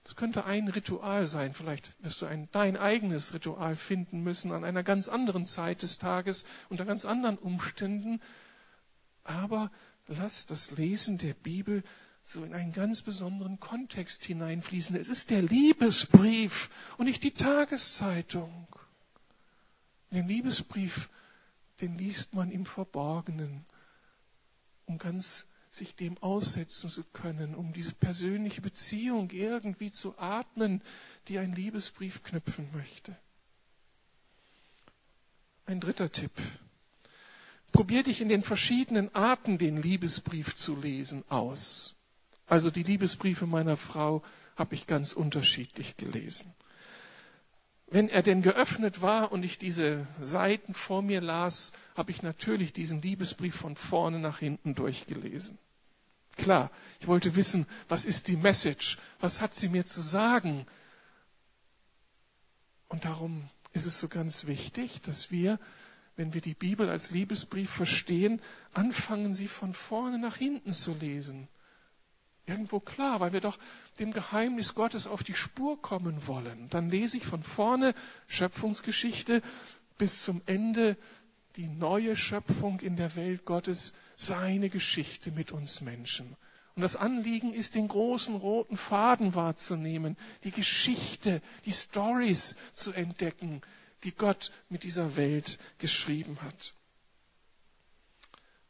Es 0.05 0.15
könnte 0.15 0.45
ein 0.45 0.67
Ritual 0.67 1.25
sein, 1.25 1.55
vielleicht 1.55 1.95
wirst 2.03 2.21
du 2.21 2.27
ein, 2.27 2.47
dein 2.51 2.77
eigenes 2.77 3.33
Ritual 3.33 3.75
finden 3.75 4.21
müssen 4.21 4.51
an 4.51 4.63
einer 4.63 4.83
ganz 4.83 5.07
anderen 5.07 5.47
Zeit 5.47 5.81
des 5.81 5.97
Tages, 5.97 6.45
unter 6.69 6.85
ganz 6.85 7.03
anderen 7.03 7.39
Umständen. 7.39 8.21
Aber 9.23 9.71
lass 10.05 10.45
das 10.45 10.69
Lesen 10.69 11.17
der 11.17 11.33
Bibel 11.33 11.83
so 12.27 12.43
in 12.43 12.53
einen 12.53 12.73
ganz 12.73 13.03
besonderen 13.03 13.57
Kontext 13.61 14.25
hineinfließen. 14.25 14.97
Es 14.97 15.07
ist 15.07 15.29
der 15.29 15.41
Liebesbrief 15.41 16.69
und 16.97 17.05
nicht 17.05 17.23
die 17.23 17.31
Tageszeitung. 17.31 18.67
Den 20.11 20.27
Liebesbrief, 20.27 21.09
den 21.79 21.97
liest 21.97 22.33
man 22.33 22.51
im 22.51 22.65
Verborgenen, 22.65 23.65
um 24.87 24.97
ganz 24.97 25.45
sich 25.71 25.95
dem 25.95 26.17
aussetzen 26.17 26.89
zu 26.89 27.05
können, 27.05 27.55
um 27.55 27.71
diese 27.71 27.93
persönliche 27.93 28.59
Beziehung 28.61 29.29
irgendwie 29.31 29.91
zu 29.91 30.17
atmen, 30.17 30.81
die 31.29 31.37
ein 31.39 31.53
Liebesbrief 31.53 32.23
knüpfen 32.23 32.67
möchte. 32.73 33.15
Ein 35.65 35.79
dritter 35.79 36.11
Tipp. 36.11 36.31
Probier 37.71 38.03
dich 38.03 38.19
in 38.19 38.27
den 38.27 38.43
verschiedenen 38.43 39.15
Arten, 39.15 39.57
den 39.57 39.81
Liebesbrief 39.81 40.55
zu 40.55 40.75
lesen, 40.75 41.23
aus. 41.29 41.96
Also 42.47 42.71
die 42.71 42.83
Liebesbriefe 42.83 43.45
meiner 43.45 43.77
Frau 43.77 44.23
habe 44.55 44.73
ich 44.73 44.87
ganz 44.87 45.13
unterschiedlich 45.13 45.97
gelesen. 45.97 46.53
Wenn 47.89 48.09
er 48.09 48.21
denn 48.21 48.41
geöffnet 48.41 49.01
war 49.01 49.31
und 49.31 49.43
ich 49.43 49.57
diese 49.57 50.07
Seiten 50.21 50.73
vor 50.73 51.01
mir 51.01 51.21
las, 51.21 51.71
habe 51.95 52.11
ich 52.11 52.21
natürlich 52.21 52.73
diesen 52.73 53.01
Liebesbrief 53.01 53.55
von 53.55 53.75
vorne 53.75 54.19
nach 54.19 54.39
hinten 54.39 54.75
durchgelesen. 54.75 55.57
Klar, 56.35 56.69
ich 56.99 57.07
wollte 57.07 57.35
wissen, 57.35 57.65
was 57.87 58.05
ist 58.05 58.27
die 58.27 58.35
Message? 58.35 58.97
Was 59.19 59.41
hat 59.41 59.55
sie 59.55 59.69
mir 59.69 59.85
zu 59.85 60.01
sagen? 60.01 60.65
Und 62.89 63.05
darum 63.05 63.49
ist 63.73 63.85
es 63.85 63.97
so 63.99 64.07
ganz 64.07 64.47
wichtig, 64.47 65.01
dass 65.01 65.31
wir, 65.31 65.59
wenn 66.15 66.33
wir 66.33 66.41
die 66.41 66.53
Bibel 66.53 66.89
als 66.89 67.11
Liebesbrief 67.11 67.69
verstehen, 67.69 68.41
anfangen, 68.73 69.33
sie 69.33 69.47
von 69.47 69.73
vorne 69.73 70.19
nach 70.19 70.35
hinten 70.35 70.73
zu 70.73 70.93
lesen. 70.93 71.47
Irgendwo 72.47 72.79
klar, 72.79 73.19
weil 73.19 73.33
wir 73.33 73.41
doch 73.41 73.59
dem 73.99 74.13
Geheimnis 74.13 74.73
Gottes 74.73 75.05
auf 75.05 75.21
die 75.21 75.35
Spur 75.35 75.81
kommen 75.81 76.27
wollen. 76.27 76.69
Dann 76.69 76.89
lese 76.89 77.17
ich 77.17 77.25
von 77.25 77.43
vorne 77.43 77.93
Schöpfungsgeschichte 78.27 79.41
bis 79.97 80.23
zum 80.23 80.41
Ende 80.45 80.95
die 81.57 81.67
neue 81.67 82.15
Schöpfung 82.15 82.79
in 82.79 82.95
der 82.95 83.15
Welt 83.17 83.43
Gottes, 83.43 83.93
seine 84.15 84.69
Geschichte 84.69 85.31
mit 85.31 85.51
uns 85.51 85.81
Menschen. 85.81 86.37
Und 86.75 86.83
das 86.83 86.95
Anliegen 86.95 87.53
ist, 87.53 87.75
den 87.75 87.87
großen 87.87 88.35
roten 88.35 88.77
Faden 88.77 89.35
wahrzunehmen, 89.35 90.15
die 90.43 90.51
Geschichte, 90.51 91.41
die 91.65 91.73
Stories 91.73 92.55
zu 92.71 92.93
entdecken, 92.93 93.61
die 94.03 94.13
Gott 94.13 94.51
mit 94.69 94.83
dieser 94.83 95.17
Welt 95.17 95.57
geschrieben 95.79 96.37
hat. 96.43 96.75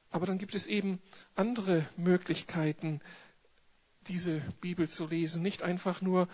Aber 0.09 0.25
dann 0.25 0.37
gibt 0.37 0.55
es 0.55 0.67
eben 0.67 0.99
andere 1.35 1.85
Möglichkeiten, 1.97 3.01
diese 4.07 4.41
Bibel 4.61 4.87
zu 4.87 5.07
lesen. 5.07 5.41
Nicht 5.41 5.63
einfach 5.63 6.01
nur 6.01 6.27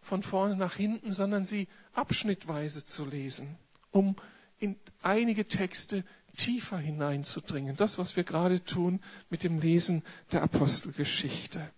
von 0.00 0.22
vorne 0.22 0.56
nach 0.56 0.74
hinten, 0.74 1.12
sondern 1.12 1.44
sie 1.44 1.68
abschnittweise 1.94 2.84
zu 2.84 3.04
lesen, 3.04 3.56
um 3.90 4.16
in 4.58 4.76
einige 5.02 5.46
Texte 5.46 6.04
tiefer 6.36 6.78
hineinzudringen. 6.78 7.76
Das, 7.76 7.98
was 7.98 8.16
wir 8.16 8.24
gerade 8.24 8.62
tun 8.64 9.00
mit 9.30 9.42
dem 9.42 9.60
Lesen 9.60 10.02
der 10.32 10.42
Apostelgeschichte. 10.42 11.70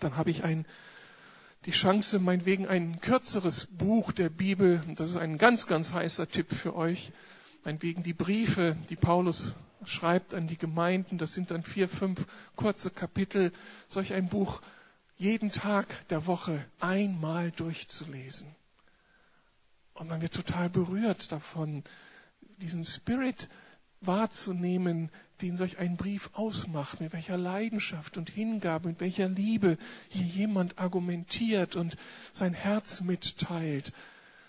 Dann 0.00 0.16
habe 0.16 0.30
ich 0.30 0.44
ein, 0.44 0.66
die 1.64 1.70
Chance, 1.70 2.18
meinetwegen 2.18 2.66
ein 2.66 3.00
kürzeres 3.00 3.66
Buch 3.66 4.12
der 4.12 4.28
Bibel, 4.28 4.82
das 4.96 5.10
ist 5.10 5.16
ein 5.16 5.38
ganz, 5.38 5.66
ganz 5.66 5.92
heißer 5.92 6.28
Tipp 6.28 6.52
für 6.52 6.74
euch, 6.74 7.12
meinetwegen 7.64 8.02
die 8.02 8.14
Briefe, 8.14 8.76
die 8.90 8.96
Paulus 8.96 9.54
schreibt 9.86 10.34
an 10.34 10.46
die 10.46 10.58
Gemeinden, 10.58 11.18
das 11.18 11.32
sind 11.34 11.50
dann 11.50 11.62
vier, 11.62 11.88
fünf 11.88 12.26
kurze 12.56 12.90
Kapitel, 12.90 13.52
solch 13.88 14.12
ein 14.12 14.28
Buch 14.28 14.62
jeden 15.16 15.52
Tag 15.52 16.08
der 16.08 16.26
Woche 16.26 16.64
einmal 16.80 17.50
durchzulesen. 17.52 18.48
Und 19.94 20.08
man 20.08 20.20
wird 20.20 20.34
total 20.34 20.68
berührt 20.68 21.30
davon, 21.30 21.84
diesen 22.58 22.84
Spirit 22.84 23.48
wahrzunehmen, 24.00 25.10
den 25.42 25.56
solch 25.56 25.78
ein 25.78 25.96
Brief 25.96 26.30
ausmacht, 26.32 27.00
mit 27.00 27.12
welcher 27.12 27.36
Leidenschaft 27.36 28.16
und 28.16 28.30
Hingabe, 28.30 28.88
mit 28.88 29.00
welcher 29.00 29.28
Liebe 29.28 29.76
hier 30.08 30.26
jemand 30.26 30.78
argumentiert 30.78 31.76
und 31.76 31.96
sein 32.32 32.54
Herz 32.54 33.00
mitteilt. 33.00 33.92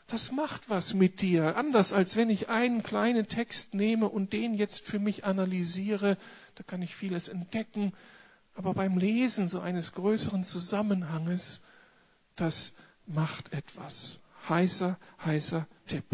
Das 0.08 0.32
macht 0.32 0.70
was 0.70 0.94
mit 0.94 1.22
dir, 1.22 1.56
anders 1.56 1.94
als 1.94 2.16
wenn 2.16 2.30
ich 2.30 2.50
einen 2.50 2.84
kleinen 2.84 3.28
Text 3.28 3.74
nehme 3.74 4.10
und 4.10 4.34
den 4.34 4.54
jetzt 4.54 4.82
für 4.82 5.00
mich 5.00 5.24
analysiere, 5.26 6.18
da 6.56 6.64
kann 6.64 6.82
ich 6.82 6.96
vieles 6.96 7.30
entdecken, 7.30 7.94
aber 8.56 8.74
beim 8.74 8.98
Lesen 8.98 9.48
so 9.48 9.60
eines 9.60 9.94
größeren 9.94 10.44
Zusammenhanges, 10.44 11.62
das 12.36 12.74
macht 13.06 13.54
etwas. 13.54 14.20
Heißer, 14.48 14.98
heißer 15.26 15.68
Tipp. 15.88 16.06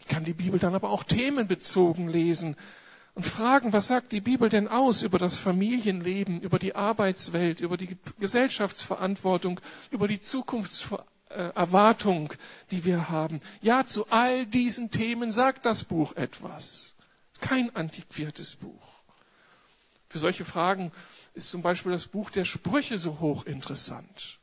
Ich 0.00 0.06
kann 0.06 0.24
die 0.24 0.34
Bibel 0.34 0.60
dann 0.60 0.74
aber 0.74 0.90
auch 0.90 1.02
themenbezogen 1.02 2.08
lesen 2.08 2.56
und 3.14 3.24
fragen, 3.24 3.72
was 3.72 3.88
sagt 3.88 4.12
die 4.12 4.20
Bibel 4.20 4.48
denn 4.48 4.68
aus 4.68 5.02
über 5.02 5.18
das 5.18 5.36
Familienleben, 5.38 6.40
über 6.40 6.58
die 6.58 6.74
Arbeitswelt, 6.74 7.60
über 7.60 7.76
die 7.76 7.96
Gesellschaftsverantwortung, 8.18 9.60
über 9.90 10.08
die 10.08 10.20
Zukunftserwartung, 11.34 12.32
die 12.70 12.84
wir 12.84 13.08
haben. 13.08 13.40
Ja, 13.60 13.84
zu 13.84 14.08
all 14.10 14.46
diesen 14.46 14.90
Themen 14.90 15.32
sagt 15.32 15.66
das 15.66 15.84
Buch 15.84 16.14
etwas. 16.16 16.94
Kein 17.40 17.74
antiquiertes 17.74 18.56
Buch. 18.56 18.86
Für 20.08 20.18
solche 20.20 20.44
Fragen 20.44 20.92
ist 21.34 21.50
zum 21.50 21.62
Beispiel 21.62 21.92
das 21.92 22.06
Buch 22.06 22.30
der 22.30 22.44
Sprüche 22.44 22.98
so 22.98 23.18
hochinteressant. 23.20 24.38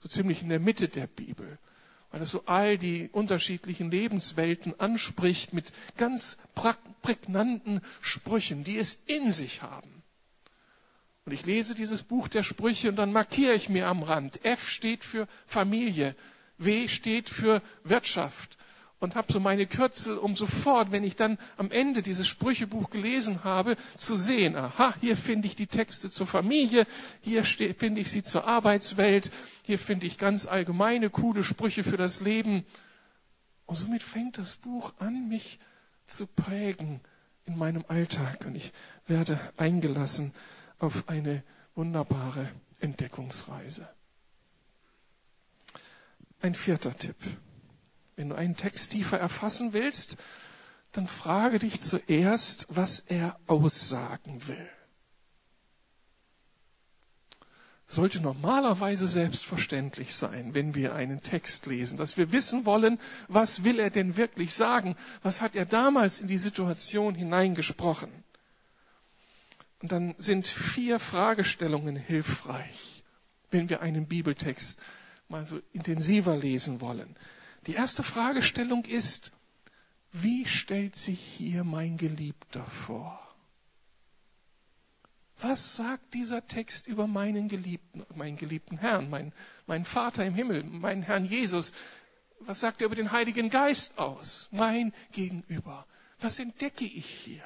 So 0.00 0.08
ziemlich 0.08 0.42
in 0.42 0.50
der 0.50 0.60
Mitte 0.60 0.88
der 0.88 1.06
Bibel 1.06 1.58
weil 2.10 2.22
es 2.22 2.30
so 2.30 2.44
all 2.46 2.78
die 2.78 3.10
unterschiedlichen 3.12 3.90
Lebenswelten 3.90 4.78
anspricht 4.80 5.52
mit 5.52 5.72
ganz 5.98 6.38
prägnanten 7.02 7.82
Sprüchen, 8.00 8.64
die 8.64 8.78
es 8.78 8.94
in 9.06 9.32
sich 9.32 9.60
haben. 9.60 9.95
Und 11.26 11.32
ich 11.32 11.44
lese 11.44 11.74
dieses 11.74 12.02
Buch 12.02 12.28
der 12.28 12.44
Sprüche 12.44 12.88
und 12.88 12.96
dann 12.96 13.12
markiere 13.12 13.54
ich 13.54 13.68
mir 13.68 13.88
am 13.88 14.02
Rand. 14.02 14.44
F 14.44 14.70
steht 14.70 15.04
für 15.04 15.26
Familie, 15.46 16.14
W 16.56 16.88
steht 16.88 17.28
für 17.28 17.62
Wirtschaft, 17.84 18.56
und 18.98 19.14
habe 19.14 19.32
so 19.32 19.40
meine 19.40 19.66
Kürzel, 19.66 20.16
um 20.16 20.34
sofort, 20.34 20.90
wenn 20.90 21.04
ich 21.04 21.16
dann 21.16 21.38
am 21.56 21.70
Ende 21.70 22.02
dieses 22.02 22.26
Sprüchebuch 22.26 22.90
gelesen 22.90 23.44
habe, 23.44 23.76
zu 23.96 24.16
sehen, 24.16 24.56
aha, 24.56 24.94
hier 25.00 25.16
finde 25.16 25.46
ich 25.48 25.56
die 25.56 25.66
Texte 25.66 26.10
zur 26.10 26.26
Familie, 26.26 26.86
hier 27.20 27.44
finde 27.44 28.00
ich 28.00 28.10
sie 28.10 28.22
zur 28.22 28.46
Arbeitswelt, 28.46 29.30
hier 29.62 29.78
finde 29.78 30.06
ich 30.06 30.16
ganz 30.16 30.46
allgemeine, 30.46 31.10
coole 31.10 31.44
Sprüche 31.44 31.84
für 31.84 31.98
das 31.98 32.20
Leben. 32.20 32.64
Und 33.66 33.76
somit 33.76 34.02
fängt 34.02 34.38
das 34.38 34.56
Buch 34.56 34.94
an, 34.98 35.28
mich 35.28 35.58
zu 36.06 36.26
prägen 36.26 37.00
in 37.44 37.58
meinem 37.58 37.84
Alltag. 37.88 38.46
Und 38.46 38.54
ich 38.54 38.72
werde 39.06 39.38
eingelassen 39.56 40.32
auf 40.78 41.08
eine 41.08 41.42
wunderbare 41.74 42.48
Entdeckungsreise. 42.80 43.88
Ein 46.40 46.54
vierter 46.54 46.96
Tipp. 46.96 47.16
Wenn 48.16 48.30
du 48.30 48.34
einen 48.34 48.56
Text 48.56 48.92
tiefer 48.92 49.18
erfassen 49.18 49.72
willst, 49.72 50.16
dann 50.92 51.06
frage 51.06 51.58
dich 51.58 51.80
zuerst, 51.80 52.66
was 52.70 53.00
er 53.00 53.38
aussagen 53.46 54.46
will. 54.48 54.68
Sollte 57.88 58.20
normalerweise 58.20 59.06
selbstverständlich 59.06 60.16
sein, 60.16 60.54
wenn 60.54 60.74
wir 60.74 60.94
einen 60.94 61.22
Text 61.22 61.66
lesen, 61.66 61.96
dass 61.96 62.16
wir 62.16 62.32
wissen 62.32 62.66
wollen, 62.66 62.98
was 63.28 63.62
will 63.62 63.78
er 63.78 63.90
denn 63.90 64.16
wirklich 64.16 64.54
sagen? 64.54 64.96
Was 65.22 65.40
hat 65.40 65.54
er 65.54 65.66
damals 65.66 66.20
in 66.20 66.26
die 66.26 66.38
Situation 66.38 67.14
hineingesprochen? 67.14 68.10
Und 69.82 69.92
dann 69.92 70.14
sind 70.18 70.46
vier 70.46 70.98
Fragestellungen 70.98 71.96
hilfreich, 71.96 73.04
wenn 73.50 73.68
wir 73.68 73.82
einen 73.82 74.06
Bibeltext 74.06 74.80
mal 75.28 75.46
so 75.46 75.60
intensiver 75.72 76.36
lesen 76.36 76.80
wollen. 76.80 77.16
Die 77.66 77.74
erste 77.74 78.02
Fragestellung 78.02 78.84
ist, 78.84 79.32
wie 80.12 80.46
stellt 80.46 80.96
sich 80.96 81.20
hier 81.20 81.64
mein 81.64 81.96
Geliebter 81.96 82.64
vor? 82.64 83.20
Was 85.38 85.76
sagt 85.76 86.14
dieser 86.14 86.46
Text 86.46 86.86
über 86.86 87.06
meinen 87.06 87.48
Geliebten, 87.48 88.06
meinen 88.14 88.36
geliebten 88.36 88.78
Herrn, 88.78 89.10
meinen, 89.10 89.34
meinen 89.66 89.84
Vater 89.84 90.24
im 90.24 90.34
Himmel, 90.34 90.64
meinen 90.64 91.02
Herrn 91.02 91.26
Jesus? 91.26 91.74
Was 92.40 92.60
sagt 92.60 92.80
er 92.80 92.86
über 92.86 92.94
den 92.94 93.12
Heiligen 93.12 93.50
Geist 93.50 93.98
aus? 93.98 94.48
Mein 94.50 94.94
Gegenüber. 95.12 95.86
Was 96.20 96.38
entdecke 96.38 96.86
ich 96.86 97.06
hier? 97.06 97.44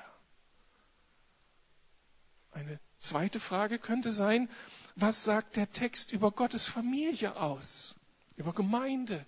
Eine 2.53 2.81
zweite 2.99 3.41
Frage 3.41 3.79
könnte 3.79 4.13
sein, 4.13 4.49
was 4.97 5.25
sagt 5.25 5.57
der 5.57 5.71
Text 5.73 6.13
über 6.13 6.31
Gottes 6.31 6.67
Familie 6.67 7.37
aus? 7.37 7.97
Über 8.37 8.53
Gemeinde? 8.53 9.25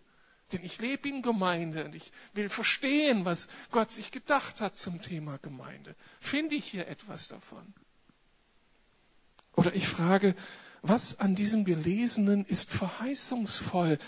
Denn 0.53 0.65
ich 0.65 0.81
lebe 0.81 1.09
in 1.09 1.23
Gemeinde 1.23 1.85
und 1.85 1.95
ich 1.95 2.13
will 2.35 2.49
verstehen, 2.49 3.25
was 3.25 3.49
Gott 3.71 3.91
sich 3.91 4.11
gedacht 4.11 4.61
hat 4.61 4.77
zum 4.77 5.01
Thema 5.01 5.39
Gemeinde. 5.39 5.95
Finde 6.21 6.55
ich 6.57 6.67
hier 6.67 6.89
etwas 6.89 7.29
davon? 7.29 7.73
Oder 9.55 9.75
ich 9.75 9.89
frage, 9.89 10.35
was 10.83 11.21
an 11.21 11.35
diesem 11.35 11.65
Gelesenen 11.65 12.45
ist 12.45 12.71
verheißungsvoll? 12.71 13.99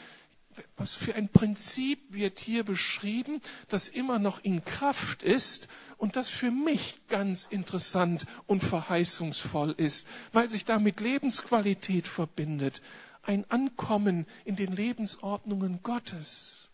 Was 0.76 0.94
für 0.94 1.14
ein 1.14 1.28
Prinzip 1.28 2.00
wird 2.12 2.40
hier 2.40 2.64
beschrieben, 2.64 3.40
das 3.68 3.88
immer 3.88 4.18
noch 4.18 4.42
in 4.42 4.64
Kraft 4.64 5.22
ist 5.22 5.68
und 5.96 6.16
das 6.16 6.28
für 6.28 6.50
mich 6.50 7.00
ganz 7.08 7.46
interessant 7.46 8.26
und 8.46 8.62
verheißungsvoll 8.62 9.72
ist, 9.76 10.06
weil 10.32 10.50
sich 10.50 10.64
damit 10.64 11.00
Lebensqualität 11.00 12.06
verbindet, 12.06 12.82
ein 13.22 13.50
Ankommen 13.50 14.26
in 14.44 14.56
den 14.56 14.72
Lebensordnungen 14.72 15.82
Gottes. 15.82 16.72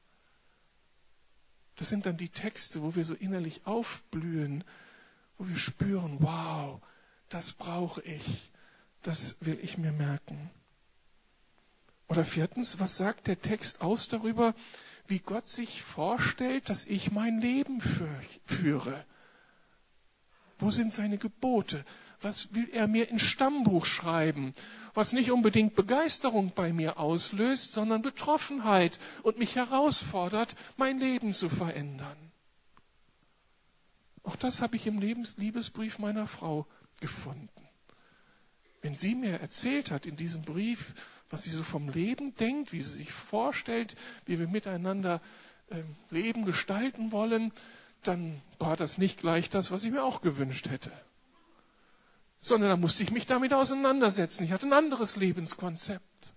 Das 1.77 1.88
sind 1.88 2.07
dann 2.07 2.16
die 2.16 2.29
Texte, 2.29 2.83
wo 2.83 2.95
wir 2.95 3.05
so 3.05 3.14
innerlich 3.14 3.62
aufblühen, 3.64 4.64
wo 5.38 5.49
wir 5.49 5.57
spüren, 5.57 6.16
wow, 6.21 6.81
das 7.29 7.53
brauche 7.53 8.03
ich, 8.03 8.51
das 9.03 9.37
will 9.40 9.59
ich 9.62 9.79
mir 9.79 9.93
merken. 9.93 10.51
Oder 12.11 12.25
viertens, 12.25 12.81
was 12.81 12.96
sagt 12.96 13.29
der 13.29 13.40
Text 13.40 13.83
aus 13.83 14.09
darüber, 14.09 14.57
wie 15.07 15.20
Gott 15.20 15.49
sich 15.49 15.85
vorstellt, 15.85 16.68
dass 16.68 16.85
ich 16.87 17.12
mein 17.12 17.40
Leben 17.40 17.81
führe? 18.44 19.05
Wo 20.59 20.73
sind 20.73 20.92
seine 20.92 21.18
Gebote? 21.18 21.85
Was 22.20 22.53
will 22.53 22.68
er 22.73 22.88
mir 22.88 23.09
ins 23.09 23.23
Stammbuch 23.23 23.87
schreiben? 23.87 24.55
Was 24.92 25.12
nicht 25.12 25.31
unbedingt 25.31 25.77
Begeisterung 25.77 26.51
bei 26.53 26.73
mir 26.73 26.99
auslöst, 26.99 27.70
sondern 27.70 28.03
Betroffenheit 28.03 28.99
und 29.23 29.38
mich 29.38 29.55
herausfordert, 29.55 30.57
mein 30.77 30.99
Leben 30.99 31.33
zu 31.33 31.49
verändern. 31.49 32.33
Auch 34.25 34.35
das 34.35 34.61
habe 34.61 34.75
ich 34.75 34.88
im 34.88 34.99
Lebens 34.99 35.37
Liebesbrief 35.37 36.01
meiner 36.01 36.27
Frau 36.27 36.66
gefunden. 36.99 37.68
Wenn 38.83 38.94
sie 38.94 39.14
mir 39.14 39.38
erzählt 39.38 39.92
hat 39.92 40.07
in 40.07 40.16
diesem 40.16 40.42
Brief, 40.42 40.94
was 41.31 41.45
sie 41.45 41.51
so 41.51 41.62
vom 41.62 41.88
Leben 41.88 42.35
denkt, 42.35 42.73
wie 42.73 42.83
sie 42.83 42.93
sich 42.99 43.12
vorstellt, 43.12 43.97
wie 44.27 44.38
wir 44.38 44.49
miteinander 44.49 45.21
äh, 45.71 45.83
Leben 46.11 46.45
gestalten 46.45 47.12
wollen, 47.12 47.53
dann 48.03 48.43
war 48.59 48.77
das 48.77 48.99
nicht 48.99 49.21
gleich 49.21 49.49
das, 49.49 49.71
was 49.71 49.85
ich 49.85 49.93
mir 49.93 50.05
auch 50.05 50.21
gewünscht 50.21 50.69
hätte 50.69 50.93
sondern 52.40 52.71
da 52.71 52.77
musste 52.77 53.03
ich 53.03 53.11
mich 53.11 53.27
damit 53.27 53.53
auseinandersetzen. 53.53 54.45
Ich 54.45 54.53
hatte 54.53 54.66
ein 54.66 54.73
anderes 54.73 55.16
Lebenskonzept. 55.16 56.35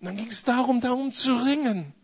Und 0.00 0.06
dann 0.06 0.16
ging 0.16 0.28
es 0.28 0.44
darum, 0.44 0.80
darum 0.80 1.12
zu 1.12 1.34
ringen, 1.34 1.94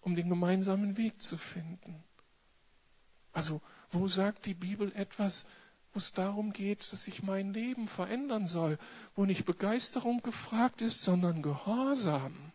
um 0.00 0.16
den 0.16 0.28
gemeinsamen 0.28 0.96
Weg 0.96 1.22
zu 1.22 1.36
finden. 1.36 2.02
Also, 3.32 3.60
wo 3.90 4.08
sagt 4.08 4.46
die 4.46 4.54
Bibel 4.54 4.92
etwas, 4.94 5.46
wo 5.92 5.98
es 5.98 6.12
darum 6.12 6.52
geht, 6.52 6.92
dass 6.92 7.04
sich 7.04 7.22
mein 7.22 7.52
Leben 7.52 7.86
verändern 7.86 8.46
soll, 8.46 8.78
wo 9.14 9.26
nicht 9.26 9.44
Begeisterung 9.44 10.22
gefragt 10.22 10.80
ist, 10.80 11.02
sondern 11.02 11.42
Gehorsam. 11.42 12.52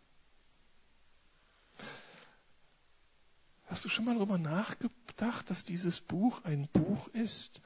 Hast 3.67 3.85
du 3.85 3.89
schon 3.89 4.05
mal 4.05 4.15
darüber 4.15 4.37
nachgedacht, 4.37 5.49
dass 5.49 5.65
dieses 5.65 6.01
Buch 6.01 6.43
ein 6.45 6.67
Buch 6.69 7.09
ist, 7.09 7.61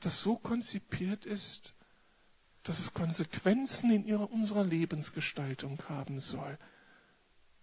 das 0.00 0.22
so 0.22 0.36
konzipiert 0.36 1.26
ist, 1.26 1.74
dass 2.62 2.78
es 2.78 2.94
Konsequenzen 2.94 3.90
in 3.90 4.06
ihrer, 4.06 4.30
unserer 4.32 4.64
Lebensgestaltung 4.64 5.78
haben 5.88 6.18
soll? 6.18 6.58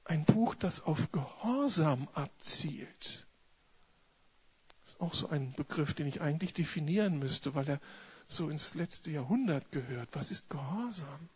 Ein 0.06 0.26
Buch, 0.26 0.54
das 0.54 0.82
auf 0.82 1.12
Gehorsam 1.12 2.10
abzielt 2.14 3.26
auch 5.04 5.14
so 5.14 5.28
ein 5.28 5.52
Begriff, 5.54 5.94
den 5.94 6.08
ich 6.08 6.22
eigentlich 6.22 6.54
definieren 6.54 7.20
müsste, 7.20 7.54
weil 7.56 7.70
er 7.70 7.82
so 8.26 8.50
ins 8.50 8.74
letzte 8.74 9.12
Jahrhundert 9.12 9.72
gehört. 9.72 10.10
Was 10.14 10.32
ist 10.32 10.50
Gehorsam? 10.50 11.30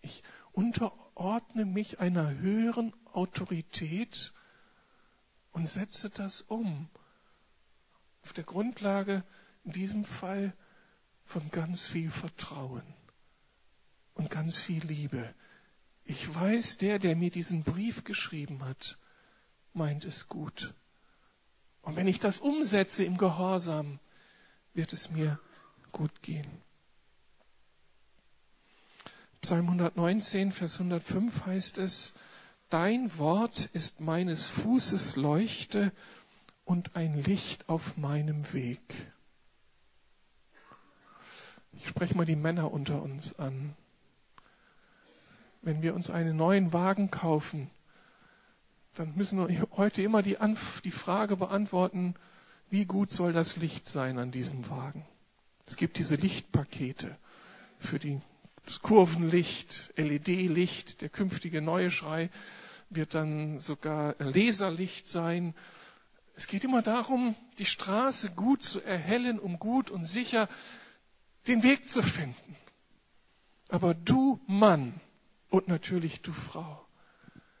Ich 0.00 0.22
unterordne 0.52 1.66
mich 1.66 2.00
einer 2.00 2.38
höheren 2.38 2.94
Autorität 3.12 4.32
und 5.52 5.68
setze 5.68 6.08
das 6.08 6.40
um. 6.40 6.88
Auf 8.22 8.32
der 8.32 8.44
Grundlage 8.44 9.22
in 9.64 9.72
diesem 9.72 10.04
Fall 10.04 10.54
von 11.24 11.50
ganz 11.50 11.86
viel 11.86 12.10
Vertrauen 12.10 12.82
und 14.14 14.30
ganz 14.30 14.58
viel 14.58 14.84
Liebe. 14.86 15.34
Ich 16.04 16.34
weiß, 16.34 16.78
der, 16.78 16.98
der 16.98 17.14
mir 17.14 17.30
diesen 17.30 17.62
Brief 17.62 18.04
geschrieben 18.04 18.64
hat, 18.64 18.98
meint 19.74 20.04
es 20.06 20.28
gut. 20.28 20.72
Und 21.86 21.94
wenn 21.94 22.08
ich 22.08 22.18
das 22.18 22.38
umsetze 22.38 23.04
im 23.04 23.16
Gehorsam, 23.16 24.00
wird 24.74 24.92
es 24.92 25.08
mir 25.08 25.38
gut 25.92 26.20
gehen. 26.20 26.48
Psalm 29.40 29.66
119, 29.66 30.50
Vers 30.50 30.80
105 30.80 31.46
heißt 31.46 31.78
es, 31.78 32.12
Dein 32.70 33.16
Wort 33.18 33.66
ist 33.72 34.00
meines 34.00 34.48
Fußes 34.48 35.14
Leuchte 35.14 35.92
und 36.64 36.96
ein 36.96 37.22
Licht 37.22 37.68
auf 37.68 37.96
meinem 37.96 38.52
Weg. 38.52 38.80
Ich 41.72 41.86
spreche 41.86 42.16
mal 42.16 42.26
die 42.26 42.34
Männer 42.34 42.72
unter 42.72 43.00
uns 43.00 43.38
an. 43.38 43.76
Wenn 45.62 45.82
wir 45.82 45.94
uns 45.94 46.10
einen 46.10 46.36
neuen 46.36 46.72
Wagen 46.72 47.12
kaufen, 47.12 47.70
dann 48.96 49.14
müssen 49.14 49.38
wir 49.38 49.68
heute 49.76 50.02
immer 50.02 50.22
die, 50.22 50.38
Anf 50.38 50.80
die 50.80 50.90
Frage 50.90 51.36
beantworten, 51.36 52.14
wie 52.70 52.84
gut 52.84 53.10
soll 53.10 53.32
das 53.32 53.56
Licht 53.56 53.86
sein 53.86 54.18
an 54.18 54.32
diesem 54.32 54.68
Wagen? 54.70 55.04
Es 55.66 55.76
gibt 55.76 55.98
diese 55.98 56.16
Lichtpakete 56.16 57.16
für 57.78 57.98
die, 57.98 58.20
das 58.64 58.80
Kurvenlicht, 58.80 59.92
LED-Licht, 59.96 61.00
der 61.02 61.08
künftige 61.08 61.60
neue 61.60 61.90
Schrei 61.90 62.30
wird 62.88 63.14
dann 63.14 63.58
sogar 63.58 64.14
Laserlicht 64.18 65.08
sein. 65.08 65.54
Es 66.34 66.46
geht 66.46 66.64
immer 66.64 66.82
darum, 66.82 67.34
die 67.58 67.66
Straße 67.66 68.30
gut 68.30 68.62
zu 68.62 68.80
erhellen, 68.80 69.38
um 69.38 69.58
gut 69.58 69.90
und 69.90 70.04
sicher 70.04 70.48
den 71.48 71.62
Weg 71.62 71.88
zu 71.88 72.02
finden. 72.02 72.56
Aber 73.68 73.94
du 73.94 74.40
Mann 74.46 74.94
und 75.50 75.68
natürlich 75.68 76.22
du 76.22 76.32
Frau, 76.32 76.85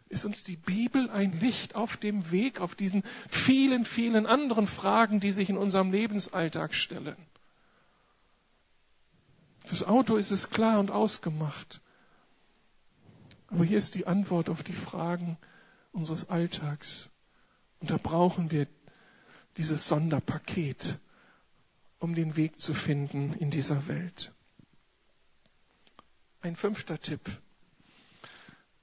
ist 0.08 0.24
uns 0.24 0.44
die 0.44 0.56
Bibel 0.56 1.10
ein 1.10 1.32
Licht 1.40 1.74
auf 1.74 1.96
dem 1.96 2.30
Weg, 2.30 2.60
auf 2.60 2.74
diesen 2.74 3.02
vielen, 3.28 3.84
vielen 3.84 4.26
anderen 4.26 4.66
Fragen, 4.66 5.20
die 5.20 5.32
sich 5.32 5.50
in 5.50 5.56
unserem 5.56 5.90
Lebensalltag 5.90 6.74
stellen. 6.74 7.16
Fürs 9.64 9.82
Auto 9.82 10.16
ist 10.16 10.30
es 10.30 10.50
klar 10.50 10.78
und 10.78 10.92
ausgemacht. 10.92 11.80
Aber 13.48 13.64
hier 13.64 13.78
ist 13.78 13.94
die 13.94 14.06
Antwort 14.06 14.48
auf 14.48 14.62
die 14.62 14.72
Fragen 14.72 15.38
unseres 15.92 16.28
Alltags. 16.28 17.10
Und 17.80 17.90
da 17.90 17.96
brauchen 17.96 18.50
wir 18.52 18.68
dieses 19.56 19.88
Sonderpaket, 19.88 20.98
um 21.98 22.14
den 22.14 22.36
Weg 22.36 22.60
zu 22.60 22.74
finden 22.74 23.34
in 23.34 23.50
dieser 23.50 23.88
Welt. 23.88 24.32
Ein 26.42 26.54
fünfter 26.54 27.00
Tipp. 27.00 27.20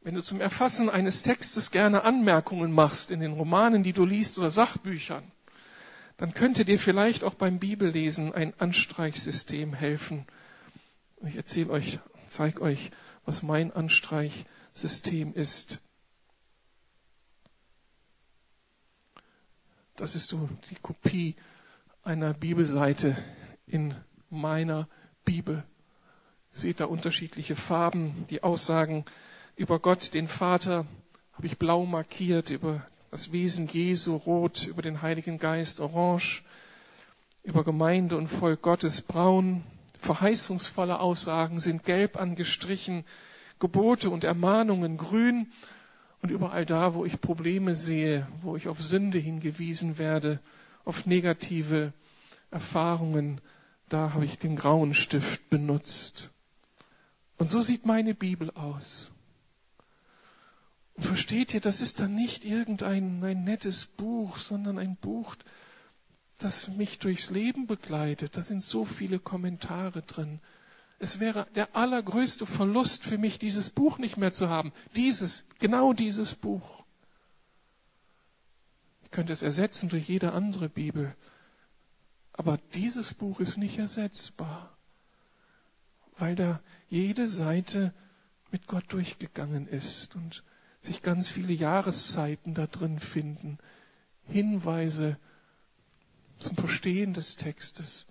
Wenn 0.04 0.16
du 0.16 0.22
zum 0.22 0.42
Erfassen 0.42 0.90
eines 0.90 1.22
Textes 1.22 1.72
gerne 1.72 2.04
Anmerkungen 2.04 2.74
machst 2.74 3.10
in 3.10 3.22
den 3.22 3.32
Romanen, 3.32 3.84
die 3.84 3.94
du 3.94 4.06
liest 4.06 4.38
oder 4.38 4.52
Sachbüchern, 4.52 5.24
dann 6.18 6.34
könnte 6.34 6.66
dir 6.66 6.78
vielleicht 6.78 7.24
auch 7.24 7.36
beim 7.36 7.58
Bibellesen 7.58 8.34
ein 8.34 8.54
Anstreichsystem 8.60 9.74
helfen. 9.74 10.26
Ich 11.26 11.38
erzähle 11.38 11.70
euch, 11.70 12.00
zeige 12.28 12.62
euch, 12.62 12.92
was 13.24 13.44
mein 13.44 13.72
Anstreichsystem 13.72 15.34
ist. 15.34 15.80
Das 19.96 20.16
ist 20.16 20.28
so 20.28 20.50
die 20.70 20.76
Kopie 20.76 21.38
einer 22.04 22.34
Bibelseite 22.34 23.16
in 23.68 23.96
meiner 24.30 24.90
Bibel. 25.24 25.64
Seht 26.52 26.82
da 26.82 26.86
unterschiedliche 26.86 27.56
Farben, 27.56 28.26
die 28.30 28.44
Aussagen 28.44 29.06
über 29.56 29.80
Gott, 29.80 30.14
den 30.14 30.28
Vater, 30.28 30.86
habe 31.34 31.48
ich 31.48 31.58
blau 31.58 31.86
markiert, 31.86 32.50
über 32.50 32.86
das 33.12 33.32
Wesen 33.32 33.68
Jesu 33.68 34.16
rot, 34.16 34.66
über 34.66 34.82
den 34.82 35.02
Heiligen 35.02 35.38
Geist 35.38 35.80
orange, 35.80 36.42
über 37.44 37.64
Gemeinde 37.64 38.18
und 38.18 38.28
Volk 38.28 38.62
Gottes 38.62 39.02
braun. 39.02 39.64
Verheißungsvolle 40.00 41.00
Aussagen 41.00 41.60
sind 41.60 41.84
gelb 41.84 42.18
angestrichen, 42.20 43.06
Gebote 43.60 44.10
und 44.10 44.24
Ermahnungen 44.24 44.98
grün 44.98 45.52
und 46.22 46.32
überall 46.32 46.66
da, 46.66 46.96
wo 46.96 47.06
ich 47.06 47.22
Probleme 47.22 47.76
sehe, 47.76 48.28
wo 48.42 48.56
ich 48.56 48.68
auf 48.68 48.82
Sünde 48.82 49.20
hingewiesen 49.20 49.98
werde, 49.98 50.40
auf 50.84 51.06
negative 51.06 51.94
Erfahrungen, 52.50 53.40
da 53.90 54.14
habe 54.14 54.26
ich 54.26 54.40
den 54.40 54.56
grauen 54.56 54.94
Stift 54.94 55.50
benutzt. 55.50 56.32
Und 57.38 57.48
so 57.48 57.62
sieht 57.62 57.86
meine 57.86 58.14
Bibel 58.14 58.52
aus. 58.52 59.12
Versteht 60.98 61.54
ihr, 61.54 61.62
das 61.62 61.82
ist 61.82 62.00
dann 62.00 62.14
nicht 62.14 62.46
irgendein 62.46 63.24
ein 63.24 63.44
nettes 63.44 63.86
Buch, 63.86 64.38
sondern 64.38 64.78
ein 64.78 64.96
Buch, 64.96 65.36
das 66.38 66.68
mich 66.68 67.00
durchs 67.00 67.30
Leben 67.32 67.68
begleitet. 67.68 68.38
Da 68.38 68.42
sind 68.42 68.62
so 68.62 68.86
viele 68.86 69.20
Kommentare 69.20 70.04
drin. 70.04 70.40
Es 71.00 71.20
wäre 71.20 71.48
der 71.56 71.76
allergrößte 71.76 72.46
Verlust 72.46 73.04
für 73.04 73.18
mich, 73.18 73.40
dieses 73.40 73.70
Buch 73.70 73.98
nicht 73.98 74.18
mehr 74.18 74.34
zu 74.34 74.50
haben. 74.50 74.72
Dieses, 74.96 75.46
genau 75.60 75.94
dieses 75.94 76.36
Buch. 76.36 76.84
Ich 79.04 79.12
könnte 79.12 79.34
es 79.34 79.42
ersetzen 79.42 79.90
durch 79.90 80.08
jede 80.08 80.34
andere 80.34 80.70
Bibel. 80.70 81.16
Aber 82.34 82.58
dieses 82.74 83.14
Buch 83.14 83.40
ist 83.40 83.58
nicht 83.58 83.78
ersetzbar, 83.78 84.76
weil 86.18 86.36
da 86.36 86.62
jede 86.90 87.28
Seite 87.28 87.94
mit 88.52 88.68
Gott 88.68 88.86
durchgegangen 88.90 89.68
ist 89.68 90.16
und 90.16 90.44
sich 90.86 91.02
ganz 91.02 91.30
viele 91.30 91.54
Jahreszeiten 91.54 92.54
da 92.54 92.68
drin 92.68 93.00
finden, 93.00 93.58
Hinweise 94.28 95.18
zum 96.40 96.58
Verstehen 96.58 97.14
des 97.14 97.36
Textes 97.38 98.06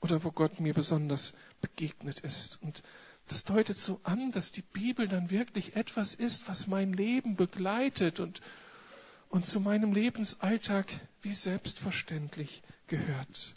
oder 0.00 0.22
wo 0.24 0.30
Gott 0.30 0.60
mir 0.60 0.74
besonders 0.74 1.32
begegnet 1.60 2.20
ist. 2.20 2.62
Und 2.62 2.82
das 3.28 3.44
deutet 3.44 3.78
so 3.78 4.00
an, 4.02 4.30
dass 4.32 4.50
die 4.50 4.62
Bibel 4.62 5.08
dann 5.08 5.30
wirklich 5.30 5.76
etwas 5.76 6.14
ist, 6.14 6.48
was 6.48 6.66
mein 6.66 6.92
Leben 6.92 7.36
begleitet 7.36 8.20
und, 8.20 8.40
und 9.30 9.46
zu 9.46 9.60
meinem 9.60 9.92
Lebensalltag 9.92 10.86
wie 11.22 11.34
selbstverständlich 11.34 12.62
gehört. 12.88 13.54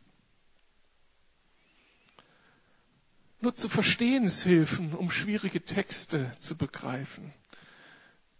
Nutze 3.41 3.68
Verstehenshilfen, 3.70 4.93
um 4.93 5.12
schwierige 5.12 5.64
Texte 5.64 6.32
zu 6.39 6.56
begreifen. 6.56 7.34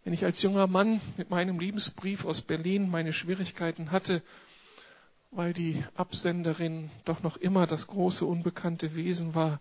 Wenn 0.06 0.14
ich 0.14 0.24
als 0.24 0.44
junger 0.44 0.68
Mann 0.68 1.02
mit 1.18 1.32
meinem 1.32 1.60
Liebesbrief 1.60 2.26
aus 2.26 2.44
Berlin 2.44 2.92
meine 2.92 3.12
Schwierigkeiten 3.12 3.90
hatte, 3.92 4.22
weil 5.32 5.52
die 5.52 5.84
Absenderin 5.96 6.92
doch 7.06 7.24
noch 7.24 7.38
immer 7.38 7.66
das 7.66 7.88
große 7.88 8.24
unbekannte 8.24 8.94
Wesen 8.94 9.34
war, 9.34 9.60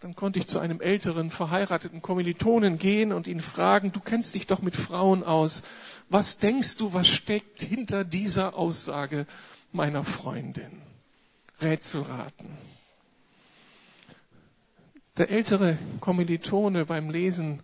dann 0.00 0.16
konnte 0.16 0.38
ich 0.38 0.46
zu 0.46 0.58
einem 0.58 0.80
älteren 0.80 1.30
verheirateten 1.30 2.00
Kommilitonen 2.00 2.78
gehen 2.78 3.12
und 3.12 3.26
ihn 3.26 3.40
fragen, 3.40 3.92
du 3.92 4.00
kennst 4.00 4.36
dich 4.36 4.46
doch 4.46 4.62
mit 4.62 4.74
Frauen 4.74 5.22
aus. 5.22 5.62
Was 6.08 6.38
denkst 6.38 6.78
du, 6.78 6.94
was 6.94 7.06
steckt 7.06 7.60
hinter 7.60 8.04
dieser 8.04 8.56
Aussage 8.56 9.26
meiner 9.70 10.02
Freundin? 10.02 10.80
Rätselraten. 11.60 12.48
Der 15.18 15.28
ältere 15.28 15.76
Kommilitone 16.00 16.86
beim 16.86 17.10
Lesen 17.10 17.62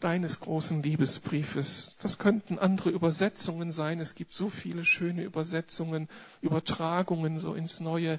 deines 0.00 0.40
großen 0.40 0.82
Liebesbriefes. 0.82 1.96
Das 2.02 2.18
könnten 2.18 2.58
andere 2.58 2.90
Übersetzungen 2.90 3.70
sein. 3.70 4.00
Es 4.00 4.14
gibt 4.14 4.32
so 4.32 4.48
viele 4.48 4.84
schöne 4.84 5.22
Übersetzungen, 5.22 6.08
Übertragungen 6.40 7.38
so 7.38 7.54
ins 7.54 7.80
neue, 7.80 8.18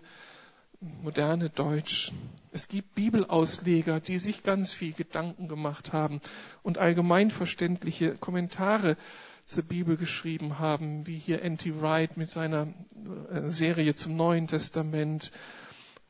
moderne 0.79 1.49
Deutsch. 1.49 2.11
Es 2.51 2.67
gibt 2.67 2.95
Bibelausleger, 2.95 3.99
die 3.99 4.19
sich 4.19 4.43
ganz 4.43 4.73
viel 4.73 4.93
Gedanken 4.93 5.47
gemacht 5.47 5.93
haben 5.93 6.21
und 6.63 6.77
allgemeinverständliche 6.77 8.15
Kommentare 8.15 8.97
zur 9.45 9.63
Bibel 9.63 9.97
geschrieben 9.97 10.59
haben, 10.59 11.05
wie 11.07 11.17
hier 11.17 11.41
N.T. 11.41 11.81
Wright 11.81 12.15
mit 12.17 12.29
seiner 12.29 12.67
äh, 13.31 13.47
Serie 13.47 13.95
zum 13.95 14.15
Neuen 14.15 14.47
Testament 14.47 15.31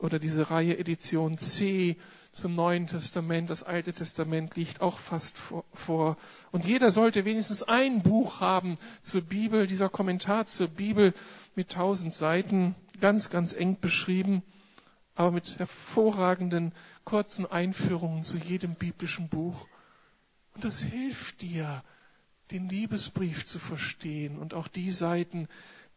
oder 0.02 0.18
diese 0.18 0.50
Reihe 0.50 0.78
Edition 0.78 1.38
C 1.38 1.96
zum 2.32 2.54
Neuen 2.54 2.86
Testament. 2.86 3.50
Das 3.50 3.62
Alte 3.62 3.92
Testament 3.92 4.56
liegt 4.56 4.80
auch 4.80 4.98
fast 4.98 5.36
vor. 5.72 6.16
Und 6.50 6.64
jeder 6.64 6.90
sollte 6.90 7.24
wenigstens 7.24 7.62
ein 7.62 8.02
Buch 8.02 8.40
haben 8.40 8.76
zur 9.00 9.22
Bibel, 9.22 9.66
dieser 9.66 9.88
Kommentar 9.88 10.46
zur 10.46 10.68
Bibel 10.68 11.14
mit 11.54 11.70
tausend 11.70 12.12
Seiten, 12.12 12.74
ganz, 13.00 13.30
ganz 13.30 13.52
eng 13.52 13.78
beschrieben, 13.80 14.42
aber 15.14 15.30
mit 15.30 15.58
hervorragenden 15.58 16.72
kurzen 17.04 17.46
Einführungen 17.46 18.24
zu 18.24 18.38
jedem 18.38 18.74
biblischen 18.74 19.28
Buch. 19.28 19.66
Und 20.54 20.64
das 20.64 20.82
hilft 20.82 21.42
dir, 21.42 21.82
den 22.50 22.68
Liebesbrief 22.68 23.46
zu 23.46 23.58
verstehen 23.58 24.38
und 24.38 24.52
auch 24.52 24.68
die 24.68 24.92
Seiten, 24.92 25.48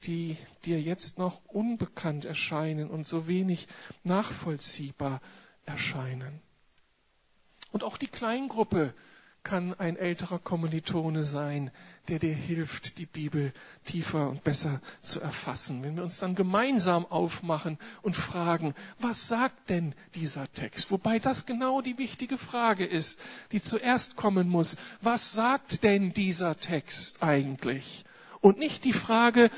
die 0.03 0.37
dir 0.65 0.79
jetzt 0.81 1.17
noch 1.17 1.41
unbekannt 1.45 2.25
erscheinen 2.25 2.89
und 2.89 3.07
so 3.07 3.27
wenig 3.27 3.67
nachvollziehbar 4.03 5.21
erscheinen. 5.65 6.41
Und 7.71 7.83
auch 7.83 7.97
die 7.97 8.07
Kleingruppe 8.07 8.93
kann 9.45 9.73
ein 9.75 9.95
älterer 9.95 10.39
Kommilitone 10.39 11.23
sein, 11.23 11.71
der 12.09 12.19
dir 12.19 12.33
hilft, 12.33 12.97
die 12.97 13.05
Bibel 13.05 13.53
tiefer 13.85 14.27
und 14.29 14.43
besser 14.43 14.81
zu 15.01 15.21
erfassen. 15.21 15.83
Wenn 15.83 15.95
wir 15.95 16.03
uns 16.03 16.17
dann 16.17 16.35
gemeinsam 16.35 17.05
aufmachen 17.05 17.77
und 18.01 18.15
fragen, 18.15 18.73
was 18.99 19.27
sagt 19.27 19.69
denn 19.69 19.93
dieser 20.15 20.51
Text? 20.51 20.91
Wobei 20.91 21.19
das 21.19 21.45
genau 21.45 21.81
die 21.81 21.97
wichtige 21.97 22.37
Frage 22.37 22.85
ist, 22.85 23.19
die 23.51 23.61
zuerst 23.61 24.15
kommen 24.15 24.49
muss. 24.49 24.77
Was 25.01 25.31
sagt 25.31 25.83
denn 25.83 26.11
dieser 26.11 26.57
Text 26.57 27.23
eigentlich? 27.23 28.03
Und 28.41 28.57
nicht 28.57 28.83
die 28.83 28.93
Frage, 28.93 29.51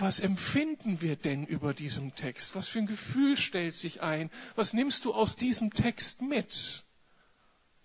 was 0.00 0.20
empfinden 0.20 1.00
wir 1.00 1.16
denn 1.16 1.44
über 1.44 1.74
diesem 1.74 2.14
Text? 2.14 2.54
Was 2.54 2.68
für 2.68 2.78
ein 2.78 2.86
Gefühl 2.86 3.36
stellt 3.36 3.76
sich 3.76 4.02
ein? 4.02 4.30
Was 4.54 4.72
nimmst 4.72 5.04
du 5.04 5.14
aus 5.14 5.36
diesem 5.36 5.72
Text 5.72 6.22
mit? 6.22 6.84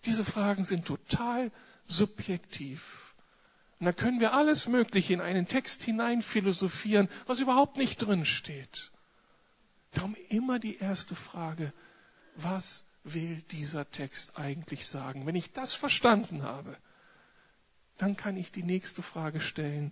Diese 0.05 0.25
Fragen 0.25 0.63
sind 0.63 0.85
total 0.85 1.51
subjektiv. 1.85 3.15
Und 3.79 3.85
da 3.85 3.91
können 3.91 4.19
wir 4.19 4.33
alles 4.33 4.67
Mögliche 4.67 5.13
in 5.13 5.21
einen 5.21 5.47
Text 5.47 5.83
hinein 5.83 6.21
philosophieren, 6.21 7.09
was 7.25 7.39
überhaupt 7.39 7.77
nicht 7.77 7.97
drin 7.97 8.25
steht. 8.25 8.91
Darum 9.91 10.15
immer 10.29 10.59
die 10.59 10.77
erste 10.77 11.15
Frage, 11.15 11.73
was 12.35 12.85
will 13.03 13.41
dieser 13.51 13.89
Text 13.91 14.37
eigentlich 14.37 14.87
sagen? 14.87 15.25
Wenn 15.25 15.35
ich 15.35 15.51
das 15.51 15.73
verstanden 15.73 16.43
habe, 16.43 16.77
dann 17.97 18.15
kann 18.15 18.37
ich 18.37 18.51
die 18.51 18.63
nächste 18.63 19.01
Frage 19.01 19.39
stellen, 19.39 19.91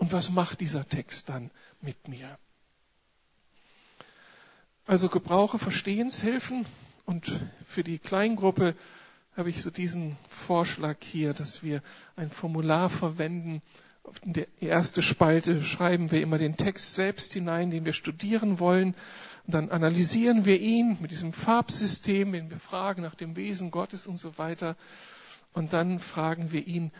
und 0.00 0.12
was 0.12 0.30
macht 0.30 0.62
dieser 0.62 0.88
Text 0.88 1.28
dann 1.28 1.50
mit 1.82 2.08
mir? 2.08 2.38
Also 4.86 5.10
gebrauche 5.10 5.58
Verstehenshilfen 5.58 6.64
und 7.04 7.30
für 7.66 7.84
die 7.84 7.98
Kleingruppe 7.98 8.74
habe 9.36 9.50
ich 9.50 9.62
so 9.62 9.70
diesen 9.70 10.16
Vorschlag 10.26 10.96
hier, 11.02 11.34
dass 11.34 11.62
wir 11.62 11.82
ein 12.16 12.30
Formular 12.30 12.88
verwenden. 12.88 13.60
In 14.22 14.32
der 14.32 14.46
erste 14.62 15.02
Spalte 15.02 15.62
schreiben 15.62 16.10
wir 16.10 16.22
immer 16.22 16.38
den 16.38 16.56
Text 16.56 16.94
selbst 16.94 17.34
hinein, 17.34 17.70
den 17.70 17.84
wir 17.84 17.92
studieren 17.92 18.58
wollen. 18.58 18.94
Und 19.46 19.54
dann 19.54 19.70
analysieren 19.70 20.46
wir 20.46 20.58
ihn 20.60 20.96
mit 21.02 21.10
diesem 21.10 21.34
Farbsystem, 21.34 22.32
wenn 22.32 22.48
wir 22.48 22.58
fragen 22.58 23.02
nach 23.02 23.14
dem 23.14 23.36
Wesen 23.36 23.70
Gottes 23.70 24.06
und 24.06 24.16
so 24.16 24.38
weiter. 24.38 24.76
Und 25.52 25.74
dann 25.74 25.98
fragen 25.98 26.52
wir 26.52 26.66
ihn, 26.66 26.90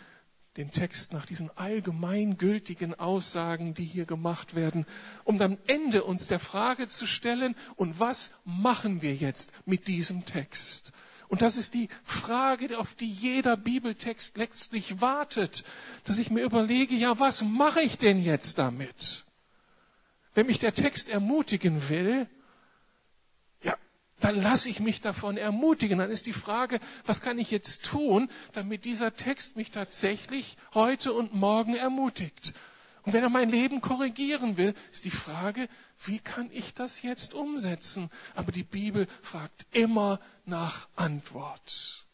den 0.57 0.71
Text 0.71 1.13
nach 1.13 1.25
diesen 1.25 1.49
allgemeingültigen 1.57 2.93
Aussagen, 2.99 3.73
die 3.73 3.85
hier 3.85 4.05
gemacht 4.05 4.53
werden, 4.53 4.85
um 5.23 5.41
am 5.41 5.57
Ende 5.67 6.03
uns 6.03 6.27
der 6.27 6.39
Frage 6.39 6.87
zu 6.87 7.07
stellen, 7.07 7.55
und 7.77 7.99
was 7.99 8.31
machen 8.43 9.01
wir 9.01 9.15
jetzt 9.15 9.51
mit 9.65 9.87
diesem 9.87 10.25
Text? 10.25 10.91
Und 11.29 11.41
das 11.41 11.55
ist 11.55 11.73
die 11.73 11.87
Frage, 12.03 12.77
auf 12.77 12.93
die 12.93 13.09
jeder 13.09 13.55
Bibeltext 13.55 14.35
letztlich 14.35 14.99
wartet, 14.99 15.63
dass 16.03 16.19
ich 16.19 16.29
mir 16.29 16.43
überlege, 16.43 16.93
ja, 16.95 17.17
was 17.19 17.41
mache 17.41 17.81
ich 17.81 17.97
denn 17.97 18.21
jetzt 18.21 18.57
damit? 18.57 19.23
Wenn 20.33 20.47
mich 20.47 20.59
der 20.59 20.73
Text 20.73 21.07
ermutigen 21.07 21.87
will, 21.87 22.27
dann 24.21 24.41
lasse 24.41 24.69
ich 24.69 24.79
mich 24.79 25.01
davon 25.01 25.35
ermutigen. 25.37 25.99
Dann 25.99 26.11
ist 26.11 26.25
die 26.27 26.33
Frage, 26.33 26.79
was 27.05 27.21
kann 27.21 27.39
ich 27.39 27.51
jetzt 27.51 27.85
tun, 27.85 28.29
damit 28.53 28.85
dieser 28.85 29.15
Text 29.15 29.57
mich 29.57 29.71
tatsächlich 29.71 30.57
heute 30.73 31.13
und 31.13 31.33
morgen 31.33 31.75
ermutigt? 31.75 32.53
Und 33.03 33.13
wenn 33.13 33.23
er 33.23 33.29
mein 33.29 33.49
Leben 33.49 33.81
korrigieren 33.81 34.57
will, 34.57 34.75
ist 34.91 35.05
die 35.05 35.11
Frage, 35.11 35.67
wie 36.05 36.19
kann 36.19 36.49
ich 36.51 36.73
das 36.73 37.01
jetzt 37.01 37.33
umsetzen? 37.33 38.09
Aber 38.35 38.51
die 38.51 38.63
Bibel 38.63 39.07
fragt 39.23 39.65
immer 39.71 40.19
nach 40.45 40.87
Antwort. 40.95 42.05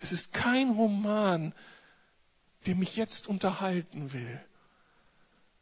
Es 0.00 0.12
ist 0.12 0.32
kein 0.32 0.70
Roman, 0.70 1.54
der 2.66 2.74
mich 2.74 2.96
jetzt 2.96 3.28
unterhalten 3.28 4.12
will, 4.12 4.40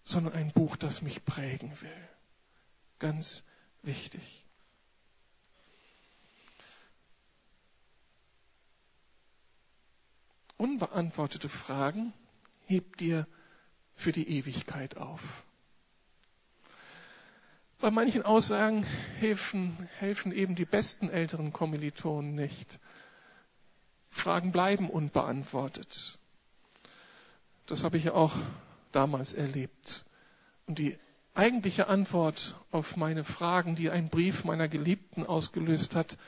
sondern 0.02 0.32
ein 0.32 0.52
Buch, 0.52 0.76
das 0.76 1.02
mich 1.02 1.24
prägen 1.24 1.80
will. 1.82 2.08
Ganz 2.98 3.42
wichtig. 3.82 4.37
Unbeantwortete 10.58 11.48
Fragen 11.48 12.12
hebt 12.66 13.00
dir 13.00 13.26
für 13.94 14.12
die 14.12 14.28
Ewigkeit 14.28 14.98
auf. 14.98 15.44
Bei 17.80 17.90
manchen 17.90 18.22
Aussagen 18.22 18.84
helfen, 19.18 19.88
helfen 19.98 20.32
eben 20.32 20.56
die 20.56 20.64
besten 20.64 21.08
älteren 21.08 21.52
Kommilitonen 21.52 22.34
nicht. 22.34 22.80
Fragen 24.10 24.50
bleiben 24.50 24.90
unbeantwortet. 24.90 26.18
Das 27.66 27.84
habe 27.84 27.96
ich 27.96 28.04
ja 28.04 28.14
auch 28.14 28.34
damals 28.90 29.32
erlebt. 29.32 30.04
Und 30.66 30.78
die 30.80 30.98
eigentliche 31.34 31.86
Antwort 31.86 32.56
auf 32.72 32.96
meine 32.96 33.22
Fragen, 33.22 33.76
die 33.76 33.90
ein 33.90 34.08
Brief 34.08 34.44
meiner 34.44 34.66
Geliebten 34.66 35.24
ausgelöst 35.24 35.94
hat, 35.94 36.18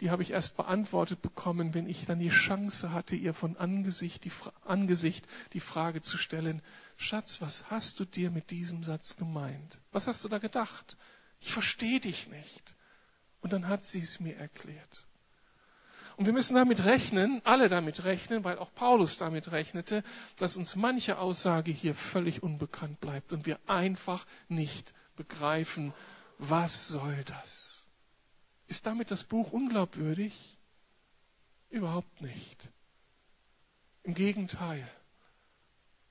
die 0.00 0.10
habe 0.10 0.22
ich 0.22 0.32
erst 0.32 0.56
beantwortet 0.56 1.22
bekommen, 1.22 1.74
wenn 1.74 1.88
ich 1.88 2.04
dann 2.04 2.18
die 2.18 2.30
Chance 2.30 2.92
hatte, 2.92 3.14
ihr 3.14 3.34
von 3.34 3.56
Angesicht 3.56 4.24
die, 4.24 4.32
Angesicht 4.64 5.26
die 5.52 5.60
Frage 5.60 6.02
zu 6.02 6.18
stellen, 6.18 6.62
Schatz, 6.96 7.40
was 7.40 7.70
hast 7.70 8.00
du 8.00 8.04
dir 8.04 8.30
mit 8.30 8.50
diesem 8.50 8.82
Satz 8.82 9.16
gemeint? 9.16 9.78
Was 9.92 10.06
hast 10.06 10.24
du 10.24 10.28
da 10.28 10.38
gedacht? 10.38 10.96
Ich 11.40 11.52
verstehe 11.52 12.00
dich 12.00 12.28
nicht. 12.28 12.74
Und 13.40 13.52
dann 13.52 13.68
hat 13.68 13.84
sie 13.84 14.00
es 14.00 14.20
mir 14.20 14.36
erklärt. 14.36 15.06
Und 16.16 16.26
wir 16.26 16.32
müssen 16.32 16.54
damit 16.54 16.84
rechnen, 16.84 17.40
alle 17.44 17.68
damit 17.68 18.04
rechnen, 18.04 18.44
weil 18.44 18.58
auch 18.58 18.72
Paulus 18.74 19.18
damit 19.18 19.50
rechnete, 19.50 20.04
dass 20.38 20.56
uns 20.56 20.76
manche 20.76 21.18
Aussage 21.18 21.72
hier 21.72 21.94
völlig 21.94 22.42
unbekannt 22.42 23.00
bleibt 23.00 23.32
und 23.32 23.46
wir 23.46 23.58
einfach 23.66 24.24
nicht 24.48 24.94
begreifen, 25.16 25.92
was 26.38 26.88
soll 26.88 27.24
das? 27.24 27.73
Ist 28.66 28.86
damit 28.86 29.10
das 29.10 29.24
Buch 29.24 29.52
unglaubwürdig? 29.52 30.58
Überhaupt 31.70 32.20
nicht. 32.20 32.68
Im 34.02 34.14
Gegenteil. 34.14 34.88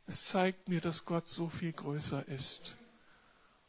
Es 0.06 0.26
zeigt 0.26 0.68
mir, 0.68 0.82
dass 0.82 1.06
Gott 1.06 1.30
so 1.30 1.50
viel 1.50 1.72
größer 1.72 2.28
ist 2.28 2.76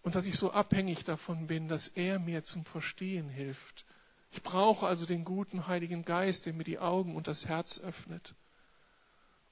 und 0.02 0.14
dass 0.14 0.26
ich 0.26 0.36
so 0.36 0.52
abhängig 0.52 1.04
davon 1.04 1.46
bin, 1.46 1.68
dass 1.68 1.88
er 1.88 2.18
mir 2.18 2.44
zum 2.44 2.64
Verstehen 2.64 3.28
hilft. 3.28 3.86
Ich 4.32 4.42
brauche 4.42 4.86
also 4.86 5.06
den 5.06 5.24
guten 5.24 5.66
Heiligen 5.68 6.04
Geist, 6.04 6.46
der 6.46 6.52
mir 6.52 6.64
die 6.64 6.78
Augen 6.78 7.16
und 7.16 7.28
das 7.28 7.46
Herz 7.46 7.78
öffnet. 7.78 8.34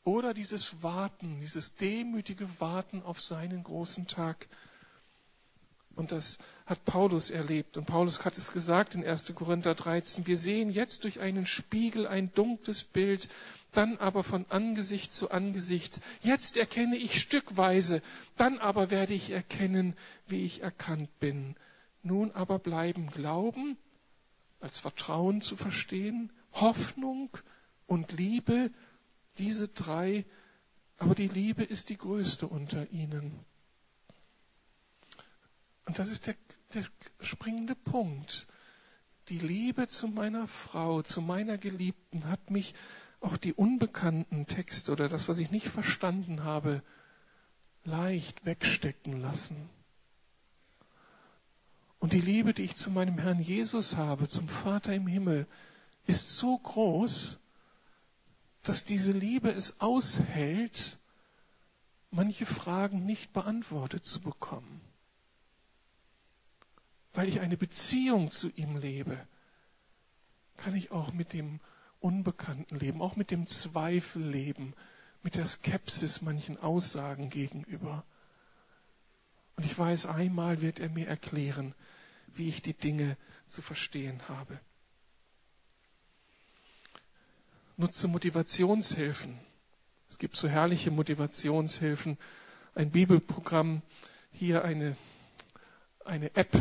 Oder 0.05 0.35
dieses 0.35 0.83
Warten, 0.83 1.41
dieses 1.41 1.77
demütige 1.77 2.49
Warten 2.61 3.03
auf 3.03 3.21
seinen 3.21 3.63
großen 3.63 4.07
Tag, 4.07 4.49
und 5.97 6.13
das 6.13 6.39
hat 6.67 6.85
Paulus 6.85 7.31
erlebt. 7.31 7.77
Und 7.77 7.87
Paulus 7.87 8.25
hat 8.25 8.39
es 8.39 8.53
gesagt 8.53 8.95
in 8.95 9.05
1. 9.05 9.35
Korinther 9.35 9.75
13. 9.75 10.27
Wir 10.27 10.37
sehen 10.37 10.71
jetzt 10.71 11.05
durch 11.05 11.21
einen 11.21 11.47
Spiegel 11.47 12.07
ein 12.07 12.33
dunkles 12.35 12.85
Bild, 12.85 13.29
dann 13.73 13.97
aber 13.99 14.23
von 14.23 14.47
Angesicht 14.49 15.13
zu 15.13 15.31
Angesicht. 15.31 16.01
Jetzt 16.21 16.57
erkenne 16.57 16.97
ich 16.97 17.21
stückweise, 17.21 18.03
dann 18.37 18.59
aber 18.59 18.91
werde 18.91 19.15
ich 19.15 19.31
erkennen, 19.31 19.95
wie 20.27 20.45
ich 20.45 20.63
erkannt 20.63 21.09
bin. 21.21 21.57
Nun 22.03 22.31
aber 22.33 22.59
bleiben 22.59 23.09
Glauben 23.09 23.77
als 24.61 24.79
Vertrauen 24.79 25.41
zu 25.43 25.57
verstehen, 25.57 26.33
Hoffnung 26.53 27.31
und 27.87 28.13
Liebe, 28.13 28.71
diese 29.39 29.69
drei, 29.69 30.25
aber 30.99 31.15
die 31.15 31.29
Liebe 31.29 31.65
ist 31.65 31.89
die 31.89 31.99
größte 31.99 32.47
unter 32.47 32.91
ihnen. 32.91 33.45
Und 35.85 35.99
das 35.99 36.09
ist 36.09 36.27
der, 36.27 36.37
der 36.75 36.87
springende 37.21 37.75
Punkt. 37.75 38.47
Die 39.29 39.39
Liebe 39.39 39.89
zu 39.89 40.09
meiner 40.09 40.49
Frau, 40.49 41.03
zu 41.03 41.21
meiner 41.21 41.59
Geliebten 41.59 42.29
hat 42.29 42.51
mich 42.51 42.75
auch 43.21 43.37
die 43.37 43.53
unbekannten 43.53 44.47
Texte 44.47 44.93
oder 44.93 45.09
das, 45.09 45.29
was 45.29 45.39
ich 45.39 45.51
nicht 45.51 45.69
verstanden 45.69 46.45
habe, 46.45 46.83
leicht 47.85 48.45
wegstecken 48.45 49.21
lassen. 49.21 49.71
Und 51.99 52.13
die 52.13 52.21
Liebe, 52.21 52.53
die 52.53 52.65
ich 52.65 52.75
zu 52.75 52.91
meinem 52.91 53.19
Herrn 53.19 53.41
Jesus 53.41 53.97
habe, 53.97 54.29
zum 54.29 54.49
Vater 54.49 54.93
im 54.93 55.07
Himmel, 55.07 55.47
ist 56.07 56.37
so 56.37 56.59
groß, 56.59 57.39
dass 58.63 58.85
diese 58.85 59.13
Liebe 59.13 59.51
es 59.51 59.81
aushält, 59.81 60.99
manche 62.11 62.47
Fragen 62.47 63.07
nicht 63.07 63.33
beantwortet 63.33 64.05
zu 64.05 64.21
bekommen. 64.21 64.81
Weil 67.15 67.29
ich 67.29 67.41
eine 67.41 67.57
Beziehung 67.57 68.31
zu 68.31 68.49
ihm 68.51 68.77
lebe, 68.77 69.19
kann 70.57 70.75
ich 70.75 70.91
auch 70.91 71.13
mit 71.13 71.33
dem 71.33 71.61
Unbekannten 72.01 72.79
leben, 72.79 73.03
auch 73.03 73.17
mit 73.17 73.31
dem 73.31 73.47
Zweifel 73.47 74.23
leben, 74.23 74.75
mit 75.23 75.35
der 75.35 75.47
Skepsis 75.47 76.23
manchen 76.23 76.59
Aussagen 76.59 77.31
gegenüber. 77.31 78.05
Und 79.57 79.67
ich 79.67 79.79
weiß, 79.79 80.07
einmal 80.07 80.63
wird 80.63 80.81
er 80.81 80.89
mir 80.89 81.07
erklären, 81.07 81.75
wie 82.35 82.49
ich 82.49 82.63
die 82.63 82.75
Dinge 82.75 83.17
zu 83.47 83.63
verstehen 83.63 84.21
habe. 84.29 84.59
Nutze 87.77 88.09
Motivationshilfen. 88.09 89.39
Es 90.09 90.19
gibt 90.19 90.37
so 90.37 90.49
herrliche 90.49 90.91
Motivationshilfen. 90.91 92.19
Ein 92.75 92.91
Bibelprogramm, 92.91 93.83
hier 94.33 94.65
eine, 94.65 94.97
eine 96.05 96.35
App 96.35 96.57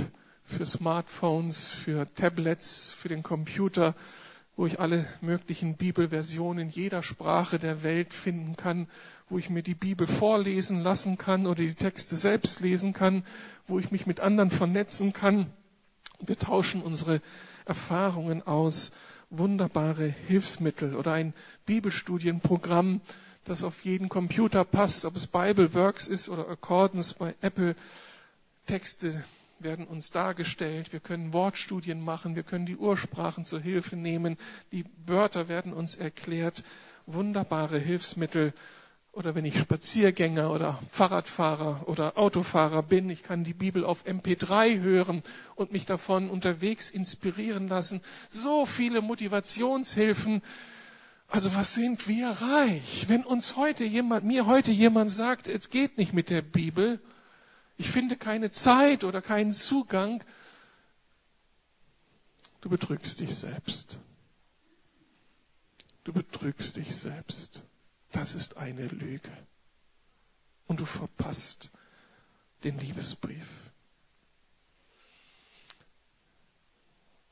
für 0.51 0.65
Smartphones, 0.65 1.69
für 1.69 2.07
Tablets, 2.15 2.91
für 2.91 3.07
den 3.07 3.23
Computer, 3.23 3.95
wo 4.55 4.65
ich 4.67 4.79
alle 4.79 5.07
möglichen 5.21 5.75
Bibelversionen 5.77 6.69
jeder 6.69 7.01
Sprache 7.01 7.57
der 7.57 7.83
Welt 7.83 8.13
finden 8.13 8.57
kann, 8.57 8.87
wo 9.29 9.37
ich 9.37 9.49
mir 9.49 9.63
die 9.63 9.75
Bibel 9.75 10.05
vorlesen 10.07 10.83
lassen 10.83 11.17
kann 11.17 11.47
oder 11.47 11.61
die 11.63 11.73
Texte 11.73 12.15
selbst 12.15 12.59
lesen 12.59 12.93
kann, 12.93 13.23
wo 13.65 13.79
ich 13.79 13.91
mich 13.91 14.05
mit 14.05 14.19
anderen 14.19 14.51
vernetzen 14.51 15.13
kann. 15.13 15.47
Wir 16.19 16.37
tauschen 16.37 16.81
unsere 16.81 17.21
Erfahrungen 17.65 18.45
aus, 18.45 18.91
wunderbare 19.29 20.13
Hilfsmittel 20.27 20.95
oder 20.95 21.13
ein 21.13 21.33
Bibelstudienprogramm, 21.65 22.99
das 23.45 23.63
auf 23.63 23.83
jeden 23.85 24.09
Computer 24.09 24.65
passt, 24.65 25.05
ob 25.05 25.15
es 25.15 25.25
Bibleworks 25.27 26.07
ist 26.07 26.27
oder 26.29 26.47
Accordance 26.49 27.15
bei 27.15 27.33
Apple. 27.41 27.75
Texte 28.67 29.23
werden 29.63 29.85
uns 29.87 30.11
dargestellt. 30.11 30.93
Wir 30.93 30.99
können 30.99 31.33
Wortstudien 31.33 32.01
machen. 32.03 32.35
Wir 32.35 32.43
können 32.43 32.65
die 32.65 32.77
Ursprachen 32.77 33.45
zur 33.45 33.59
Hilfe 33.59 33.95
nehmen. 33.95 34.37
Die 34.71 34.85
Wörter 35.05 35.47
werden 35.47 35.73
uns 35.73 35.95
erklärt. 35.95 36.63
Wunderbare 37.05 37.77
Hilfsmittel. 37.77 38.53
Oder 39.13 39.35
wenn 39.35 39.43
ich 39.43 39.59
Spaziergänger 39.59 40.51
oder 40.51 40.79
Fahrradfahrer 40.89 41.83
oder 41.87 42.17
Autofahrer 42.17 42.81
bin, 42.81 43.09
ich 43.09 43.23
kann 43.23 43.43
die 43.43 43.53
Bibel 43.53 43.83
auf 43.83 44.05
MP3 44.05 44.79
hören 44.79 45.21
und 45.55 45.73
mich 45.73 45.85
davon 45.85 46.29
unterwegs 46.29 46.89
inspirieren 46.89 47.67
lassen. 47.67 48.01
So 48.29 48.65
viele 48.65 49.01
Motivationshilfen. 49.01 50.41
Also 51.27 51.53
was 51.55 51.73
sind 51.73 52.07
wir 52.07 52.29
reich? 52.29 53.05
Wenn 53.09 53.25
uns 53.25 53.57
heute 53.57 53.83
jemand, 53.83 54.23
mir 54.23 54.45
heute 54.45 54.71
jemand 54.71 55.11
sagt, 55.11 55.49
es 55.49 55.69
geht 55.69 55.97
nicht 55.97 56.13
mit 56.13 56.29
der 56.29 56.41
Bibel, 56.41 57.01
ich 57.81 57.89
finde 57.89 58.15
keine 58.15 58.51
Zeit 58.51 59.03
oder 59.03 59.23
keinen 59.23 59.53
Zugang, 59.53 60.23
du 62.61 62.69
betrügst 62.69 63.19
dich 63.19 63.35
selbst. 63.35 63.97
Du 66.03 66.13
betrügst 66.13 66.75
dich 66.75 66.95
selbst. 66.95 67.63
Das 68.11 68.35
ist 68.35 68.57
eine 68.57 68.85
Lüge. 68.87 69.31
Und 70.67 70.79
du 70.79 70.85
verpasst 70.85 71.71
den 72.63 72.77
Liebesbrief. 72.77 73.47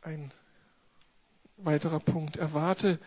Ein 0.02 0.32
weiterer 1.58 2.00
Punkt. 2.00 2.38
Erwarte 2.38 3.00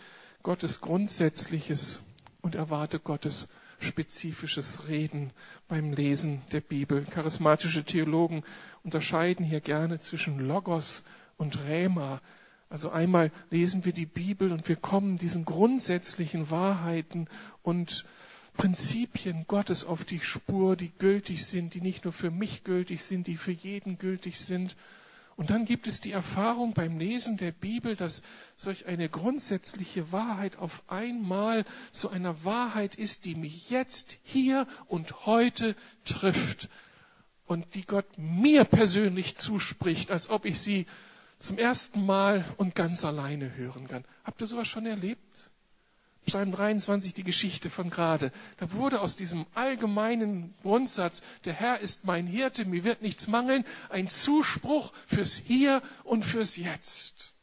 Gottes 0.45 0.81
Grundsätzliches 0.81 2.03
und 2.41 2.55
erwarte 2.55 3.01
Gottes 3.01 3.49
spezifisches 3.83 4.89
Reden 4.89 5.31
beim 5.69 5.93
Lesen 5.93 6.43
der 6.53 6.61
Bibel. 6.61 7.05
Charismatische 7.05 7.85
Theologen 7.85 8.43
unterscheiden 8.85 9.45
hier 9.45 9.61
gerne 9.61 10.01
zwischen 10.01 10.39
Logos 10.39 11.03
und 11.37 11.65
Rema. 11.65 12.21
Also 12.69 12.91
einmal 12.91 13.31
lesen 13.51 13.85
wir 13.85 13.93
die 13.93 14.07
Bibel 14.07 14.51
und 14.51 14.69
wir 14.69 14.77
kommen 14.77 15.17
diesen 15.17 15.45
grundsätzlichen 15.45 16.51
Wahrheiten 16.51 17.29
und 17.63 18.05
Prinzipien 18.55 19.47
Gottes 19.49 19.85
auf 19.85 20.05
die 20.05 20.21
Spur, 20.21 20.77
die 20.77 20.93
gültig 20.99 21.45
sind, 21.47 21.75
die 21.75 21.81
nicht 21.81 22.05
nur 22.05 22.13
für 22.13 22.31
mich 22.31 22.65
gültig 22.65 23.03
sind, 23.03 23.27
die 23.27 23.37
für 23.37 23.53
jeden 23.53 23.99
gültig 23.99 24.39
sind. 24.39 24.77
Und 25.37 25.51
dann 25.51 25.65
gibt 25.65 25.87
es 25.87 26.01
die 26.01 26.13
Erfahrung 26.13 26.75
beim 26.75 26.99
Lesen 26.99 27.37
der 27.37 27.53
Bibel, 27.53 27.97
dass 27.97 28.23
solch 28.57 28.87
eine 28.87 29.09
grundsätzliche 29.09 30.13
Wahrheit 30.13 30.57
auf 30.57 30.83
einmal 30.89 31.65
zu 31.91 32.11
einer 32.11 32.45
Wahrheit 32.45 32.95
ist, 32.95 33.25
die 33.25 33.35
mich 33.35 33.71
jetzt, 33.71 34.19
hier 34.23 34.67
und 34.89 35.27
heute 35.27 35.75
trifft 36.05 36.69
und 37.47 37.75
die 37.75 37.87
Gott 37.87 38.07
mir 38.17 38.65
persönlich 38.65 39.37
zuspricht, 39.37 40.11
als 40.11 40.29
ob 40.29 40.45
ich 40.45 40.61
sie 40.61 40.87
zum 41.39 41.59
ersten 41.59 42.07
Mal 42.07 42.45
und 42.57 42.75
ganz 42.75 43.05
alleine 43.05 43.55
hören 43.57 43.89
kann. 43.89 44.05
Habt 44.25 44.41
ihr 44.41 44.47
sowas 44.47 44.69
schon 44.69 44.87
erlebt? 44.87 45.52
Psalm 46.27 46.53
23, 46.53 47.15
die 47.15 47.25
Geschichte 47.25 47.69
von 47.69 47.91
gerade. 47.91 48.33
Da 48.59 48.73
wurde 48.73 49.01
aus 49.01 49.17
diesem 49.17 49.47
allgemeinen 49.55 50.55
Grundsatz, 50.63 51.23
der 51.45 51.53
Herr 51.53 51.81
ist 51.81 52.05
mein 52.05 52.27
Hirte, 52.27 52.65
mir 52.65 52.85
wird 52.85 53.03
nichts 53.03 53.27
mangeln, 53.27 53.65
ein 53.89 54.07
Zuspruch 54.07 54.93
fürs 55.07 55.35
Hier 55.35 55.83
und 56.05 56.25
fürs 56.25 56.57
Jetzt. 56.57 57.35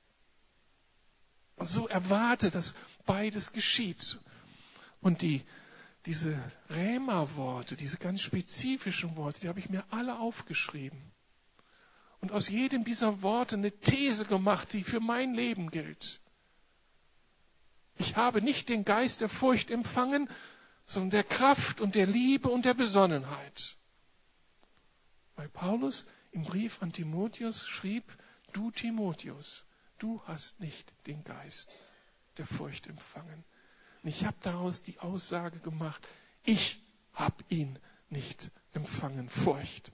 Und 1.57 1.67
so 1.67 1.87
erwarte, 1.87 2.51
dass 2.51 2.73
beides 3.05 3.51
geschieht. 3.51 4.19
Und 5.01 5.21
die, 5.21 5.43
diese 6.05 6.37
Rämer-Worte, 6.69 7.75
diese 7.75 7.97
ganz 7.97 8.21
spezifischen 8.21 9.17
Worte, 9.17 9.41
die 9.41 9.49
habe 9.49 9.59
ich 9.59 9.69
mir 9.69 9.83
alle 9.89 10.19
aufgeschrieben. 10.19 11.11
Und 12.21 12.31
aus 12.31 12.47
jedem 12.47 12.85
dieser 12.85 13.21
Worte 13.21 13.55
eine 13.55 13.71
These 13.71 14.25
gemacht, 14.25 14.71
die 14.71 14.83
für 14.83 15.01
mein 15.01 15.33
Leben 15.33 15.69
gilt. 15.69 16.21
Ich 17.99 18.15
habe 18.15 18.41
nicht 18.41 18.69
den 18.69 18.85
Geist 18.85 19.21
der 19.21 19.29
Furcht 19.29 19.69
empfangen, 19.69 20.29
sondern 20.85 21.11
der 21.11 21.23
Kraft 21.23 21.81
und 21.81 21.95
der 21.95 22.07
Liebe 22.07 22.49
und 22.49 22.65
der 22.65 22.73
Besonnenheit. 22.73 23.75
Weil 25.35 25.49
Paulus 25.49 26.05
im 26.31 26.43
Brief 26.43 26.81
an 26.81 26.93
Timotheus 26.93 27.67
schrieb, 27.67 28.17
du 28.53 28.71
Timotheus, 28.71 29.65
du 29.99 30.21
hast 30.25 30.59
nicht 30.61 30.93
den 31.07 31.23
Geist 31.25 31.69
der 32.37 32.47
Furcht 32.47 32.87
empfangen. 32.87 33.43
Und 34.01 34.09
ich 34.09 34.25
habe 34.25 34.37
daraus 34.41 34.81
die 34.81 34.99
Aussage 34.99 35.59
gemacht, 35.59 36.07
ich 36.45 36.81
habe 37.13 37.43
ihn 37.49 37.77
nicht 38.09 38.49
empfangen, 38.71 39.27
Furcht, 39.27 39.91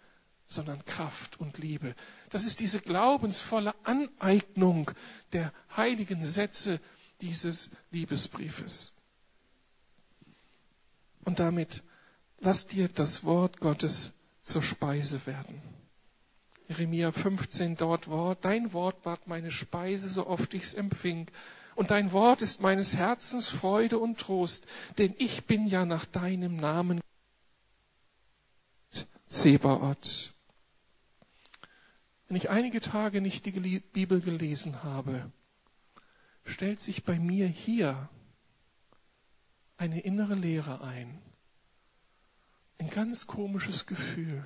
sondern 0.48 0.86
Kraft 0.86 1.40
und 1.40 1.58
Liebe. 1.58 1.96
Das 2.30 2.44
ist 2.44 2.60
diese 2.60 2.80
glaubensvolle 2.80 3.74
Aneignung 3.84 4.92
der 5.34 5.52
heiligen 5.76 6.24
Sätze 6.24 6.80
dieses 7.22 7.72
Liebesbriefes. 7.92 8.94
Und 11.24 11.40
damit 11.40 11.84
lass 12.40 12.68
dir 12.68 12.88
das 12.88 13.24
Wort 13.24 13.60
Gottes 13.60 14.12
zur 14.42 14.62
Speise 14.62 15.26
werden. 15.26 15.62
Jeremia 16.68 17.12
15 17.12 17.78
dort 17.78 18.08
Wort, 18.08 18.44
dein 18.46 18.74
Wort 18.74 19.06
ward 19.06 19.28
meine 19.28 19.52
Speise, 19.52 20.10
so 20.10 20.28
oft 20.28 20.54
ich's 20.54 20.74
empfing. 20.74 21.28
Und 21.76 21.92
dein 21.92 22.12
Wort 22.12 22.42
ist 22.42 22.62
meines 22.62 22.96
Herzens 22.96 23.50
Freude 23.50 24.00
und 24.00 24.20
Trost, 24.20 24.66
denn 24.98 25.14
ich 25.18 25.46
bin 25.46 25.68
ja 25.68 25.86
nach 25.86 26.06
deinem 26.06 26.56
Namen 26.56 27.02
Zebaoth. 29.26 30.34
Wenn 32.28 32.38
ich 32.38 32.50
einige 32.50 32.82
Tage 32.82 33.22
nicht 33.22 33.46
die 33.46 33.80
Bibel 33.80 34.22
gelesen 34.22 34.84
habe, 34.84 35.32
stellt 36.46 36.80
sich 36.80 37.04
bei 37.04 37.20
mir 37.20 37.48
hier 37.48 38.10
eine 39.78 40.00
innere 40.00 40.36
Leere 40.36 40.82
ein. 40.82 41.22
Ein 42.78 42.90
ganz 42.90 43.28
komisches 43.28 43.86
Gefühl. 43.86 44.44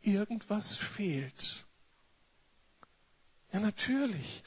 Irgendwas 0.00 0.76
fehlt. 0.76 1.66
Ja, 3.52 3.60
natürlich. 3.60 4.42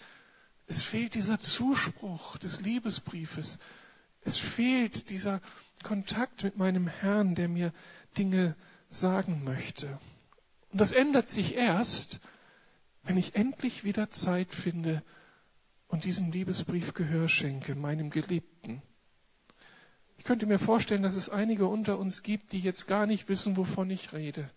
Es 0.65 0.81
fehlt 0.81 1.13
dieser 1.13 1.39
Zuspruch 1.39 2.37
des 2.37 2.61
Liebesbriefes. 2.61 3.59
Es 4.21 4.37
fehlt 4.37 5.09
dieser 5.09 5.41
Kontakt 5.83 6.43
mit 6.43 6.57
meinem 6.57 6.87
Herrn, 6.87 7.35
der 7.35 7.49
mir 7.49 7.73
Dinge 8.17 8.55
sagen 8.89 9.43
möchte. 9.43 9.99
Und 10.71 10.79
das 10.79 10.93
ändert 10.93 11.29
sich 11.29 11.55
erst, 11.55 12.21
wenn 13.03 13.17
ich 13.17 13.35
endlich 13.35 13.83
wieder 13.83 14.09
Zeit 14.09 14.51
finde 14.51 15.03
und 15.93 16.05
diesem 16.05 16.31
Liebesbrief 16.31 16.95
Gehör 16.95 17.29
schenke, 17.29 17.75
meinem 17.75 18.09
Geliebten. 18.09 18.81
Ich 20.17 20.23
könnte 20.23 20.47
mir 20.47 20.57
vorstellen, 20.57 21.03
dass 21.03 21.15
es 21.15 21.29
einige 21.29 21.67
unter 21.67 21.99
uns 21.99 22.23
gibt, 22.23 22.51
die 22.51 22.61
jetzt 22.61 22.87
gar 22.87 23.05
nicht 23.05 23.29
wissen, 23.29 23.57
wovon 23.57 23.91
ich 23.91 24.11
rede. 24.11 24.49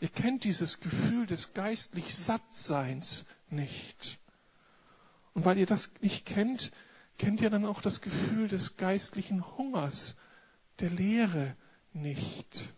Ihr 0.00 0.08
kennt 0.08 0.44
dieses 0.44 0.80
Gefühl 0.80 1.26
des 1.26 1.52
geistlich 1.52 2.16
Sattseins 2.16 3.26
nicht. 3.50 4.18
Und 5.34 5.44
weil 5.44 5.58
ihr 5.58 5.66
das 5.66 5.90
nicht 6.00 6.24
kennt, 6.24 6.72
kennt 7.18 7.42
ihr 7.42 7.50
dann 7.50 7.66
auch 7.66 7.82
das 7.82 8.00
Gefühl 8.00 8.48
des 8.48 8.78
geistlichen 8.78 9.44
Hungers, 9.58 10.16
der 10.80 10.88
Leere 10.88 11.54
nicht. 11.92 12.72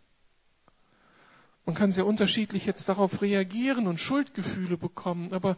Man 1.65 1.77
kann 1.77 1.93
sehr 1.93 2.07
unterschiedlich 2.07 2.67
jetzt 2.67 2.89
darauf 2.89 3.23
reagieren 3.23 3.87
und 3.87 4.01
Schuldgefühle 4.01 4.77
bekommen, 4.77 5.33
aber 5.33 5.57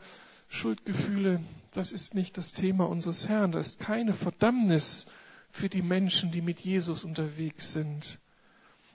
Schuldgefühle, 0.48 1.40
das 1.72 1.92
ist 1.92 2.14
nicht 2.14 2.38
das 2.38 2.52
Thema 2.52 2.88
unseres 2.88 3.28
Herrn. 3.28 3.52
Das 3.52 3.68
ist 3.68 3.80
keine 3.80 4.14
Verdammnis 4.14 5.06
für 5.50 5.68
die 5.68 5.82
Menschen, 5.82 6.32
die 6.32 6.40
mit 6.40 6.60
Jesus 6.60 7.04
unterwegs 7.04 7.72
sind. 7.72 8.18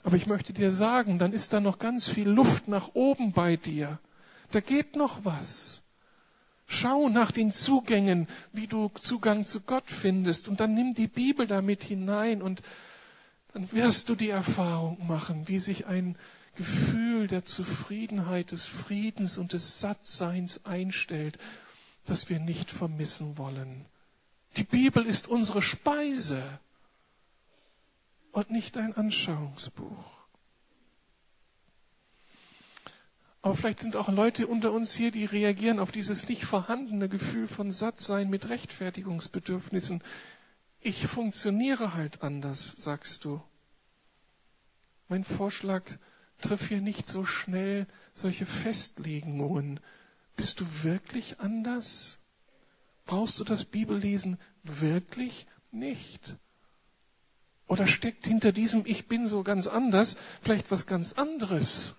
Aber 0.04 0.16
ich 0.16 0.28
möchte 0.28 0.54
dir 0.54 0.74
sagen, 0.74 1.20
dann 1.20 1.34
ist 1.34 1.54
da 1.54 1.60
noch 1.60 1.80
ganz 1.80 2.08
viel 2.08 2.28
Luft 2.28 2.68
nach 2.68 2.92
oben 2.94 3.34
bei 3.34 3.56
dir. 3.56 4.00
Da 4.52 4.60
geht 4.60 4.96
noch 4.96 5.24
was. 5.24 5.84
Schau 6.66 7.10
nach 7.10 7.32
den 7.32 7.52
Zugängen, 7.52 8.28
wie 8.54 8.68
du 8.68 8.90
Zugang 9.00 9.46
zu 9.46 9.62
Gott 9.62 9.90
findest, 9.92 10.48
und 10.48 10.60
dann 10.60 10.74
nimm 10.74 10.94
die 10.94 11.08
Bibel 11.08 11.46
damit 11.46 11.84
hinein 11.84 12.42
und 12.42 12.62
dann 13.54 13.72
wirst 13.74 14.08
du 14.08 14.16
die 14.16 14.30
Erfahrung 14.30 15.06
machen, 15.06 15.48
wie 15.48 15.60
sich 15.60 15.86
ein 15.86 16.18
Gefühl 16.56 17.28
der 17.28 17.46
Zufriedenheit, 17.46 18.52
des 18.52 18.66
Friedens 18.66 19.38
und 19.38 19.54
des 19.54 19.80
Sattseins 19.80 20.66
einstellt, 20.66 21.38
das 22.06 22.30
wir 22.30 22.40
nicht 22.40 22.72
vermissen 22.72 23.38
wollen. 23.38 23.86
Die 24.58 24.64
Bibel 24.64 25.06
ist 25.06 25.28
unsere 25.28 25.62
Speise 25.62 26.60
und 28.32 28.52
nicht 28.52 28.78
ein 28.78 28.96
Anschauungsbuch. 28.96 30.22
Aber 33.44 33.56
vielleicht 33.56 33.80
sind 33.80 33.96
auch 33.96 34.10
Leute 34.10 34.46
unter 34.46 34.72
uns 34.72 34.94
hier, 34.94 35.12
die 35.12 35.26
reagieren 35.26 35.80
auf 35.80 35.92
dieses 35.92 36.28
nicht 36.28 36.46
vorhandene 36.46 37.10
Gefühl 37.10 37.48
von 37.48 37.72
Sattsein 37.72 38.30
mit 38.30 38.50
Rechtfertigungsbedürfnissen. 38.50 40.04
Ich 40.80 41.08
funktioniere 41.08 41.96
halt 41.96 42.22
anders, 42.22 42.74
sagst 42.78 43.26
du. 43.26 43.42
Mein 45.08 45.24
Vorschlag, 45.24 45.84
triff 46.42 46.68
hier 46.68 46.82
nicht 46.82 47.08
so 47.08 47.26
schnell 47.26 47.88
solche 48.14 48.46
Festlegungen. 48.46 49.80
Bist 50.36 50.60
du 50.60 50.66
wirklich 50.84 51.40
anders? 51.40 52.20
Brauchst 53.06 53.40
du 53.40 53.44
das 53.44 53.66
Bibellesen 53.66 54.38
wirklich 54.64 55.48
nicht? 55.72 56.36
Oder 57.68 57.88
steckt 57.88 58.26
hinter 58.26 58.52
diesem 58.52 58.86
Ich 58.86 59.08
bin 59.08 59.28
so 59.28 59.44
ganz 59.44 59.68
anders 59.68 60.18
vielleicht 60.42 60.72
was 60.72 60.86
ganz 60.86 61.14
anderes? 61.14 61.96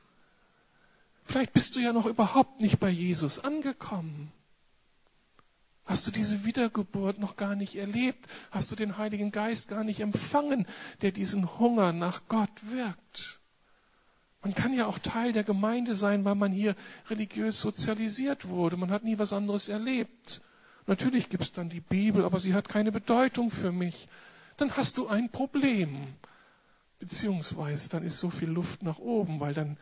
Vielleicht 1.24 1.52
bist 1.52 1.76
du 1.76 1.80
ja 1.80 1.92
noch 1.92 2.06
überhaupt 2.06 2.60
nicht 2.60 2.78
bei 2.78 2.90
Jesus 2.90 3.38
angekommen. 3.38 4.32
Hast 5.84 6.06
du 6.06 6.10
diese 6.10 6.44
Wiedergeburt 6.44 7.18
noch 7.18 7.36
gar 7.36 7.54
nicht 7.54 7.76
erlebt? 7.76 8.26
Hast 8.50 8.70
du 8.70 8.76
den 8.76 8.98
Heiligen 8.98 9.32
Geist 9.32 9.68
gar 9.68 9.84
nicht 9.84 10.00
empfangen, 10.00 10.66
der 11.00 11.12
diesen 11.12 11.58
Hunger 11.58 11.92
nach 11.92 12.22
Gott 12.28 12.70
wirkt? 12.70 13.40
Man 14.42 14.54
kann 14.54 14.72
ja 14.74 14.86
auch 14.86 14.98
Teil 14.98 15.32
der 15.32 15.44
Gemeinde 15.44 15.94
sein, 15.94 16.24
weil 16.24 16.34
man 16.34 16.50
hier 16.50 16.74
religiös 17.08 17.60
sozialisiert 17.60 18.48
wurde. 18.48 18.76
Man 18.76 18.90
hat 18.90 19.04
nie 19.04 19.18
was 19.18 19.32
anderes 19.32 19.68
erlebt. 19.68 20.42
Natürlich 20.86 21.28
gibt 21.28 21.44
es 21.44 21.52
dann 21.52 21.68
die 21.68 21.80
Bibel, 21.80 22.24
aber 22.24 22.40
sie 22.40 22.54
hat 22.54 22.68
keine 22.68 22.90
Bedeutung 22.90 23.50
für 23.50 23.70
mich. 23.70 24.08
Dann 24.56 24.76
hast 24.76 24.98
du 24.98 25.06
ein 25.06 25.30
Problem. 25.30 26.14
Beziehungsweise 26.98 27.88
dann 27.88 28.02
ist 28.02 28.18
so 28.18 28.30
viel 28.30 28.50
Luft 28.50 28.82
nach 28.82 28.98
oben, 28.98 29.38
weil 29.38 29.54
dann 29.54 29.76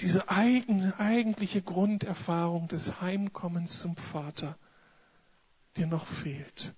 diese 0.00 0.28
eigene, 0.28 0.98
eigentliche 0.98 1.62
Grunderfahrung 1.62 2.68
des 2.68 3.00
Heimkommens 3.00 3.80
zum 3.80 3.96
Vater 3.96 4.56
dir 5.76 5.86
noch 5.86 6.06
fehlt. 6.06 6.74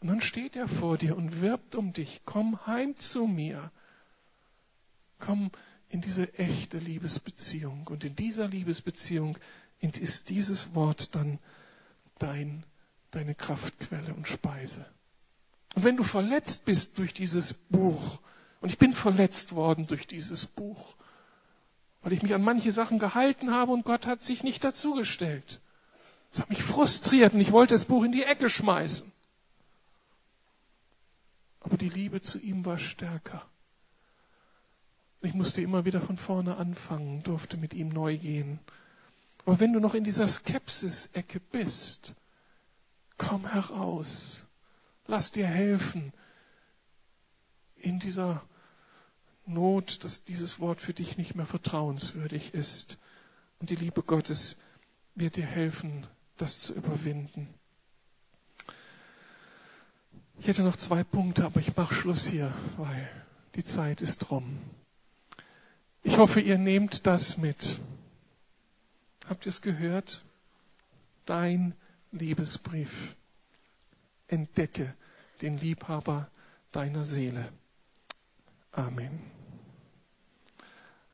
Und 0.00 0.08
dann 0.08 0.20
steht 0.20 0.56
er 0.56 0.68
vor 0.68 0.98
dir 0.98 1.16
und 1.16 1.40
wirbt 1.40 1.74
um 1.74 1.92
dich. 1.92 2.22
Komm 2.24 2.66
heim 2.66 2.98
zu 2.98 3.26
mir. 3.26 3.70
Komm 5.18 5.50
in 5.88 6.00
diese 6.00 6.32
echte 6.38 6.78
Liebesbeziehung. 6.78 7.86
Und 7.86 8.04
in 8.04 8.16
dieser 8.16 8.48
Liebesbeziehung 8.48 9.38
ist 9.80 10.28
dieses 10.28 10.74
Wort 10.74 11.14
dann 11.14 11.38
dein, 12.18 12.64
deine 13.10 13.34
Kraftquelle 13.34 14.12
und 14.14 14.26
Speise. 14.26 14.84
Und 15.74 15.84
wenn 15.84 15.96
du 15.96 16.02
verletzt 16.02 16.64
bist 16.64 16.98
durch 16.98 17.12
dieses 17.12 17.54
Buch, 17.54 18.20
und 18.60 18.70
ich 18.70 18.78
bin 18.78 18.94
verletzt 18.94 19.52
worden 19.52 19.86
durch 19.86 20.06
dieses 20.06 20.46
Buch, 20.46 20.96
weil 22.02 22.12
ich 22.12 22.22
mich 22.22 22.34
an 22.34 22.42
manche 22.42 22.72
Sachen 22.72 22.98
gehalten 22.98 23.50
habe 23.50 23.72
und 23.72 23.84
Gott 23.84 24.06
hat 24.06 24.20
sich 24.20 24.42
nicht 24.42 24.64
dazugestellt. 24.64 25.60
Das 26.30 26.40
hat 26.42 26.50
mich 26.50 26.62
frustriert 26.62 27.34
und 27.34 27.40
ich 27.40 27.52
wollte 27.52 27.74
das 27.74 27.84
Buch 27.84 28.04
in 28.04 28.12
die 28.12 28.22
Ecke 28.22 28.48
schmeißen. 28.48 29.10
Aber 31.60 31.76
die 31.76 31.88
Liebe 31.88 32.20
zu 32.20 32.38
ihm 32.38 32.64
war 32.64 32.78
stärker. 32.78 33.46
Ich 35.26 35.34
musste 35.34 35.60
immer 35.60 35.84
wieder 35.84 36.00
von 36.00 36.18
vorne 36.18 36.56
anfangen, 36.56 37.24
durfte 37.24 37.56
mit 37.56 37.74
ihm 37.74 37.88
neu 37.88 38.16
gehen. 38.16 38.60
Aber 39.44 39.58
wenn 39.58 39.72
du 39.72 39.80
noch 39.80 39.94
in 39.94 40.04
dieser 40.04 40.28
Skepsis-Ecke 40.28 41.40
bist, 41.40 42.14
komm 43.18 43.44
heraus. 43.50 44.44
Lass 45.08 45.32
dir 45.32 45.48
helfen 45.48 46.12
in 47.74 47.98
dieser 47.98 48.44
Not, 49.46 50.04
dass 50.04 50.22
dieses 50.22 50.60
Wort 50.60 50.80
für 50.80 50.94
dich 50.94 51.16
nicht 51.16 51.34
mehr 51.34 51.46
vertrauenswürdig 51.46 52.54
ist. 52.54 52.96
Und 53.58 53.70
die 53.70 53.76
Liebe 53.76 54.04
Gottes 54.04 54.56
wird 55.16 55.34
dir 55.34 55.46
helfen, 55.46 56.06
das 56.36 56.60
zu 56.60 56.72
überwinden. 56.72 57.52
Ich 60.38 60.46
hätte 60.46 60.62
noch 60.62 60.76
zwei 60.76 61.02
Punkte, 61.02 61.44
aber 61.44 61.58
ich 61.58 61.76
mache 61.76 61.96
Schluss 61.96 62.26
hier, 62.26 62.52
weil 62.76 63.10
die 63.56 63.64
Zeit 63.64 64.00
ist 64.00 64.30
rum. 64.30 64.60
Ich 66.06 66.18
hoffe, 66.18 66.40
ihr 66.40 66.56
nehmt 66.56 67.04
das 67.04 67.36
mit. 67.36 67.80
Habt 69.28 69.44
ihr 69.44 69.50
es 69.50 69.60
gehört? 69.60 70.24
Dein 71.24 71.74
Liebesbrief. 72.12 73.16
Entdecke 74.28 74.94
den 75.42 75.58
Liebhaber 75.58 76.30
deiner 76.70 77.04
Seele. 77.04 77.48
Amen. 78.70 79.35